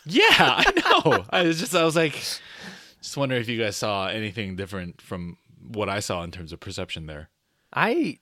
Yeah, 0.03 0.23
I 0.39 0.71
know. 1.05 1.25
I 1.29 1.43
was 1.43 1.59
just 1.59 1.75
I 1.75 1.83
was 1.83 1.95
like 1.95 2.13
just 2.13 3.15
wondering 3.15 3.39
if 3.39 3.47
you 3.47 3.61
guys 3.61 3.77
saw 3.77 4.07
anything 4.07 4.55
different 4.55 4.99
from 4.99 5.37
what 5.61 5.89
I 5.89 5.99
saw 5.99 6.23
in 6.23 6.31
terms 6.31 6.51
of 6.51 6.59
perception 6.59 7.05
there. 7.05 7.29
I, 7.71 8.17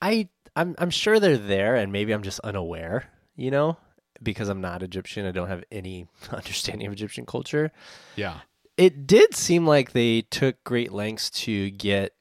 I, 0.00 0.28
I'm, 0.54 0.76
I'm 0.78 0.90
sure 0.90 1.18
they're 1.18 1.36
there, 1.36 1.74
and 1.74 1.90
maybe 1.92 2.12
I'm 2.12 2.22
just 2.22 2.38
unaware. 2.40 3.10
You 3.34 3.50
know, 3.50 3.78
because 4.22 4.48
I'm 4.48 4.60
not 4.60 4.82
Egyptian. 4.82 5.26
I 5.26 5.30
don't 5.32 5.48
have 5.48 5.64
any 5.70 6.06
understanding 6.30 6.86
of 6.86 6.92
Egyptian 6.92 7.26
culture. 7.26 7.70
Yeah. 8.16 8.40
it 8.76 9.06
did 9.06 9.34
seem 9.34 9.66
like 9.66 9.92
they 9.92 10.22
took 10.22 10.62
great 10.64 10.92
lengths 10.92 11.30
to 11.30 11.70
get 11.70 12.14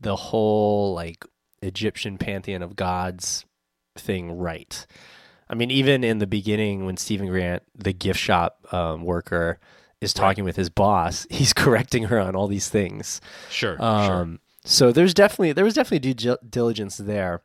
the 0.00 0.16
whole 0.16 0.94
like 0.94 1.24
Egyptian 1.62 2.18
pantheon 2.18 2.62
of 2.62 2.76
gods 2.76 3.44
thing 3.96 4.32
right. 4.38 4.86
I 5.48 5.54
mean, 5.54 5.70
even 5.70 6.04
in 6.04 6.18
the 6.18 6.26
beginning, 6.26 6.84
when 6.86 6.96
Steven 6.96 7.26
Grant, 7.28 7.62
the 7.74 7.92
gift 7.92 8.18
shop 8.18 8.66
um, 8.72 9.04
worker, 9.04 9.58
is 10.00 10.12
talking 10.14 10.44
with 10.44 10.56
his 10.56 10.70
boss, 10.70 11.26
he's 11.30 11.52
correcting 11.52 12.04
her 12.04 12.18
on 12.20 12.34
all 12.36 12.46
these 12.48 12.68
things. 12.68 13.20
Sure. 13.50 13.76
sure. 13.76 13.84
Um, 13.84 14.40
So 14.64 14.92
there's 14.92 15.14
definitely 15.14 15.52
there 15.52 15.64
was 15.64 15.74
definitely 15.74 16.12
due 16.14 16.36
diligence 16.48 16.96
there, 16.96 17.42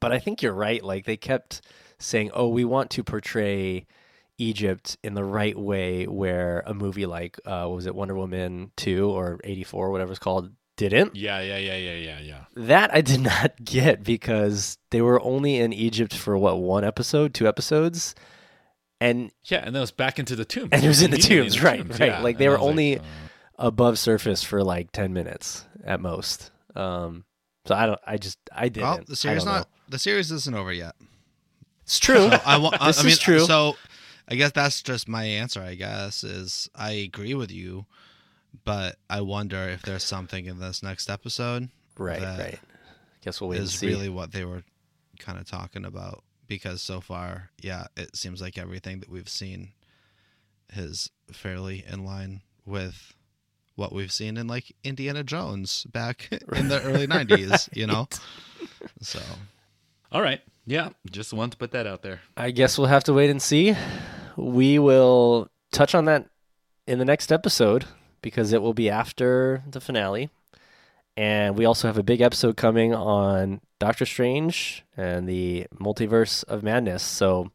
but 0.00 0.10
I 0.12 0.18
think 0.18 0.42
you're 0.42 0.52
right. 0.54 0.82
Like 0.82 1.04
they 1.04 1.16
kept 1.16 1.62
saying, 2.02 2.30
"Oh, 2.34 2.48
we 2.48 2.64
want 2.64 2.90
to 2.90 3.02
portray 3.04 3.86
Egypt 4.38 4.96
in 5.02 5.14
the 5.14 5.24
right 5.24 5.56
way," 5.58 6.06
where 6.06 6.62
a 6.66 6.74
movie 6.74 7.06
like 7.06 7.38
uh, 7.44 7.64
what 7.66 7.76
was 7.76 7.86
it 7.86 7.94
Wonder 7.94 8.14
Woman 8.14 8.70
two 8.76 9.08
or 9.10 9.38
eighty 9.44 9.64
four, 9.64 9.90
whatever 9.90 10.10
it's 10.12 10.18
called, 10.18 10.50
didn't. 10.76 11.14
Yeah, 11.16 11.40
yeah, 11.40 11.58
yeah, 11.58 11.76
yeah, 11.76 11.94
yeah, 11.94 12.20
yeah. 12.20 12.44
That 12.56 12.94
I 12.94 13.00
did 13.00 13.20
not 13.32 13.52
get 13.64 14.02
because 14.02 14.78
they 14.90 15.00
were 15.02 15.20
only 15.22 15.58
in 15.58 15.72
Egypt 15.72 16.14
for 16.14 16.36
what 16.36 16.58
one 16.60 16.84
episode, 16.84 17.34
two 17.34 17.46
episodes, 17.46 18.14
and 19.00 19.30
Yeah, 19.44 19.58
and 19.58 19.68
then 19.74 19.76
it 19.76 19.80
was 19.80 19.90
back 19.92 20.18
into 20.18 20.36
the 20.36 20.44
tombs. 20.44 20.68
And 20.72 20.84
it 20.84 20.88
was 20.88 21.02
in 21.02 21.10
the 21.10 21.16
Immediately 21.16 21.50
tombs, 21.50 21.62
right, 21.62 21.88
right. 21.88 22.00
Yeah, 22.00 22.22
Like, 22.22 22.38
they 22.38 22.46
and 22.46 22.52
were 22.54 22.58
was 22.58 22.68
only- 22.68 22.98
uh, 22.98 23.02
above 23.58 23.98
surface 23.98 24.42
for 24.42 24.64
like 24.64 24.90
ten 24.92 25.12
minutes 25.12 25.66
at 25.84 26.00
most. 26.00 26.50
Um, 26.74 27.24
so 27.66 27.74
I 27.76 27.86
don't. 27.86 28.00
I 28.04 28.16
just 28.16 28.38
I 28.50 28.68
didn't. 28.70 28.88
Well, 28.88 29.00
the 29.06 29.14
series 29.14 29.44
don't 29.44 29.52
not 29.52 29.60
know. 29.60 29.66
the 29.90 29.98
series 29.98 30.32
isn't 30.32 30.54
over 30.56 30.72
yet. 30.72 30.94
It's 31.82 31.98
true. 31.98 32.30
So 32.30 32.40
I, 32.44 32.56
I, 32.56 32.86
This 32.86 33.00
I 33.00 33.02
mean, 33.02 33.12
is 33.12 33.18
true. 33.18 33.40
So 33.40 33.76
I 34.28 34.34
guess 34.34 34.52
that's 34.52 34.82
just 34.82 35.08
my 35.08 35.24
answer. 35.24 35.60
I 35.60 35.74
guess 35.74 36.24
is 36.24 36.70
I 36.74 36.92
agree 36.92 37.34
with 37.34 37.50
you, 37.50 37.86
but 38.64 38.96
I 39.10 39.20
wonder 39.20 39.58
if 39.68 39.82
there's 39.82 40.04
something 40.04 40.46
in 40.46 40.58
this 40.58 40.82
next 40.82 41.10
episode 41.10 41.68
right, 41.98 42.20
that 42.20 42.38
right. 42.38 42.60
Guess 43.22 43.40
we'll 43.40 43.50
wait 43.50 43.56
and 43.58 43.64
is 43.66 43.74
see. 43.74 43.86
really 43.86 44.08
what 44.08 44.32
they 44.32 44.44
were 44.44 44.62
kind 45.18 45.38
of 45.38 45.46
talking 45.48 45.84
about. 45.84 46.22
Because 46.46 46.82
so 46.82 47.00
far, 47.00 47.50
yeah, 47.60 47.86
it 47.96 48.16
seems 48.16 48.42
like 48.42 48.58
everything 48.58 49.00
that 49.00 49.08
we've 49.08 49.28
seen 49.28 49.70
is 50.74 51.10
fairly 51.30 51.84
in 51.90 52.04
line 52.04 52.42
with 52.66 53.14
what 53.74 53.92
we've 53.92 54.12
seen 54.12 54.36
in 54.36 54.46
like 54.46 54.74
Indiana 54.84 55.24
Jones 55.24 55.84
back 55.84 56.28
in 56.52 56.68
the 56.68 56.80
early 56.84 57.06
90s, 57.06 57.68
you 57.74 57.86
know? 57.86 58.08
So, 59.00 59.20
All 60.10 60.20
right. 60.22 60.40
Yeah. 60.66 60.90
Just 61.10 61.32
want 61.32 61.52
to 61.52 61.58
put 61.58 61.72
that 61.72 61.86
out 61.86 62.02
there. 62.02 62.20
I 62.36 62.50
guess 62.50 62.78
we'll 62.78 62.88
have 62.88 63.04
to 63.04 63.12
wait 63.12 63.30
and 63.30 63.42
see. 63.42 63.76
We 64.36 64.78
will 64.78 65.48
touch 65.72 65.94
on 65.94 66.04
that 66.06 66.26
in 66.86 66.98
the 66.98 67.04
next 67.04 67.32
episode 67.32 67.84
because 68.22 68.52
it 68.52 68.62
will 68.62 68.74
be 68.74 68.88
after 68.88 69.62
the 69.70 69.80
finale. 69.80 70.30
And 71.16 71.58
we 71.58 71.64
also 71.64 71.88
have 71.88 71.98
a 71.98 72.02
big 72.02 72.20
episode 72.20 72.56
coming 72.56 72.94
on 72.94 73.60
Doctor 73.78 74.06
Strange 74.06 74.84
and 74.96 75.28
the 75.28 75.66
Multiverse 75.74 76.44
of 76.44 76.62
Madness. 76.62 77.02
So 77.02 77.50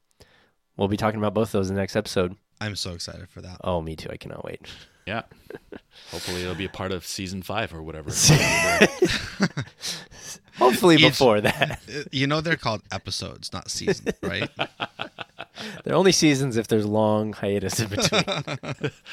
we'll 0.76 0.88
be 0.88 0.98
talking 0.98 1.20
about 1.20 1.34
both 1.34 1.52
those 1.52 1.70
in 1.70 1.76
the 1.76 1.82
next 1.82 1.96
episode. 1.96 2.36
I'm 2.62 2.76
so 2.76 2.94
excited 2.94 3.30
for 3.30 3.42
that. 3.42 3.58
Oh, 3.64 3.82
me 3.82 3.96
too. 3.96 4.10
I 4.12 4.18
cannot 4.18 4.44
wait. 4.44 4.62
Yeah. 5.08 5.24
Hopefully 6.12 6.42
it'll 6.42 6.56
be 6.56 6.66
a 6.66 6.70
part 6.70 6.92
of 6.92 7.06
season 7.06 7.42
five 7.42 7.74
or 7.74 7.82
whatever. 7.82 8.10
Hopefully 10.58 10.96
Each- 10.96 11.02
before 11.10 11.42
that. 11.42 11.80
Uh, 11.90 12.04
You 12.12 12.28
know 12.28 12.42
they're 12.42 12.56
called 12.58 12.82
episodes, 12.92 13.52
not 13.54 13.70
seasons, 13.72 14.12
right? 14.22 14.50
They're 15.84 15.96
only 15.96 16.12
seasons 16.12 16.56
if 16.56 16.68
there's 16.68 16.86
long 16.86 17.34
hiatus 17.34 17.80
in 17.80 17.88
between. 17.90 18.24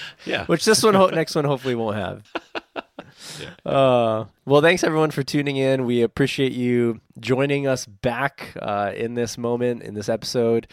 yeah. 0.27 0.45
which 0.45 0.65
this 0.67 0.83
one, 0.83 0.95
next 1.15 1.35
one, 1.35 1.47
hopefully 1.47 1.75
won't 1.75 1.97
have. 1.97 2.23
Uh, 3.65 4.27
well, 4.45 4.61
thanks 4.61 4.85
everyone 4.85 5.11
for 5.11 5.23
tuning 5.23 5.57
in. 5.57 5.87
We 5.87 6.03
appreciate 6.03 6.53
you 6.53 7.01
joining 7.19 7.67
us 7.67 7.87
back 7.87 8.55
uh, 8.61 8.93
in 8.95 9.15
this 9.15 9.39
moment, 9.39 9.83
in 9.83 9.95
this 9.95 10.09
episode. 10.11 10.67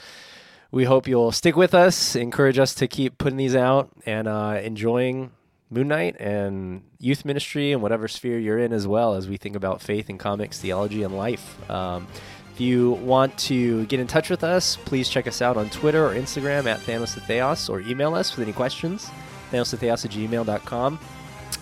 We 0.71 0.83
hope 0.85 1.07
you'll 1.07 1.31
stick 1.31 1.55
with 1.55 1.73
us, 1.73 2.15
encourage 2.17 2.59
us 2.59 2.73
to 2.75 2.87
keep 2.87 3.17
putting 3.17 3.37
these 3.37 3.55
out 3.55 3.89
and 4.05 4.27
uh, 4.27 4.59
enjoying 4.61 5.31
Moon 5.71 5.87
Knight 5.87 6.17
and 6.19 6.83
youth 6.99 7.23
ministry 7.23 7.71
and 7.71 7.81
whatever 7.81 8.09
sphere 8.09 8.37
you're 8.37 8.59
in 8.59 8.73
as 8.73 8.85
well 8.85 9.13
as 9.15 9.29
we 9.29 9.37
think 9.37 9.55
about 9.55 9.81
faith 9.81 10.09
and 10.09 10.19
comics, 10.19 10.59
theology, 10.59 11.03
and 11.03 11.15
life. 11.17 11.57
Um, 11.71 12.05
if 12.53 12.59
you 12.59 12.91
want 12.91 13.37
to 13.39 13.85
get 13.85 14.01
in 14.01 14.07
touch 14.07 14.29
with 14.29 14.43
us, 14.43 14.75
please 14.75 15.07
check 15.07 15.27
us 15.27 15.41
out 15.41 15.55
on 15.55 15.69
Twitter 15.69 16.05
or 16.05 16.13
Instagram 16.13 16.65
at 16.65 16.81
Thanos 16.81 17.13
to 17.13 17.21
Theos 17.21 17.69
or 17.69 17.79
email 17.79 18.13
us 18.13 18.35
with 18.35 18.45
any 18.45 18.51
questions, 18.53 19.09
Thanos 19.49 19.69
to 19.69 19.77
Theos 19.77 20.03
at 20.03 20.11
gmail.com. 20.11 20.99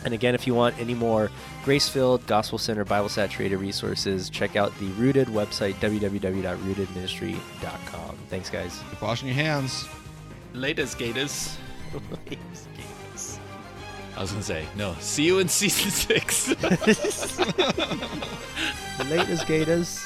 And 0.06 0.14
again, 0.14 0.34
if 0.34 0.48
you 0.48 0.56
want 0.56 0.80
any 0.80 0.96
more 0.96 1.30
grace 1.64 1.88
filled, 1.88 2.26
gospel 2.26 2.58
centered, 2.58 2.86
Bible 2.86 3.10
saturated 3.10 3.58
resources, 3.58 4.28
check 4.30 4.56
out 4.56 4.76
the 4.80 4.88
Rooted 4.94 5.28
website, 5.28 5.76
www.rootedministry.com. 5.76 8.18
Thanks, 8.30 8.50
guys. 8.50 8.82
Keep 8.90 9.02
washing 9.02 9.28
your 9.28 9.36
hands. 9.36 9.86
Latest 10.54 10.98
Gators. 10.98 11.58
I 14.20 14.22
was 14.22 14.32
gonna 14.32 14.44
say 14.44 14.66
no. 14.76 14.98
See 15.00 15.24
you 15.24 15.40
in 15.40 15.48
season 15.48 15.92
six. 16.20 16.48
the 16.48 16.58
latest 19.10 19.48
Gators. 19.48 20.06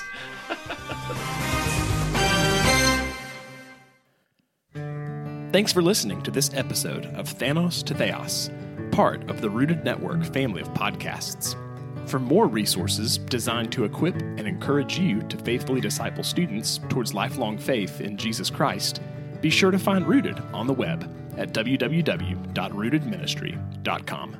Thanks 5.51 5.73
for 5.73 5.81
listening 5.81 6.21
to 6.21 6.29
this 6.29 6.51
episode 6.53 7.07
of 7.15 7.27
Thanos 7.27 7.83
to 7.85 7.95
Theos, 7.95 8.51
part 8.91 9.27
of 9.31 9.41
the 9.41 9.49
Rooted 9.49 9.83
Network 9.83 10.23
family 10.25 10.61
of 10.61 10.71
podcasts. 10.75 11.55
For 12.07 12.19
more 12.19 12.45
resources 12.45 13.17
designed 13.17 13.71
to 13.71 13.83
equip 13.83 14.21
and 14.21 14.41
encourage 14.41 14.99
you 14.99 15.23
to 15.23 15.37
faithfully 15.37 15.81
disciple 15.81 16.23
students 16.23 16.79
towards 16.87 17.15
lifelong 17.15 17.57
faith 17.57 17.99
in 17.99 18.15
Jesus 18.15 18.51
Christ, 18.51 19.01
be 19.41 19.49
sure 19.49 19.71
to 19.71 19.79
find 19.79 20.05
Rooted 20.05 20.39
on 20.53 20.67
the 20.67 20.73
web 20.73 21.11
at 21.37 21.53
www.rootedministry.com. 21.53 24.37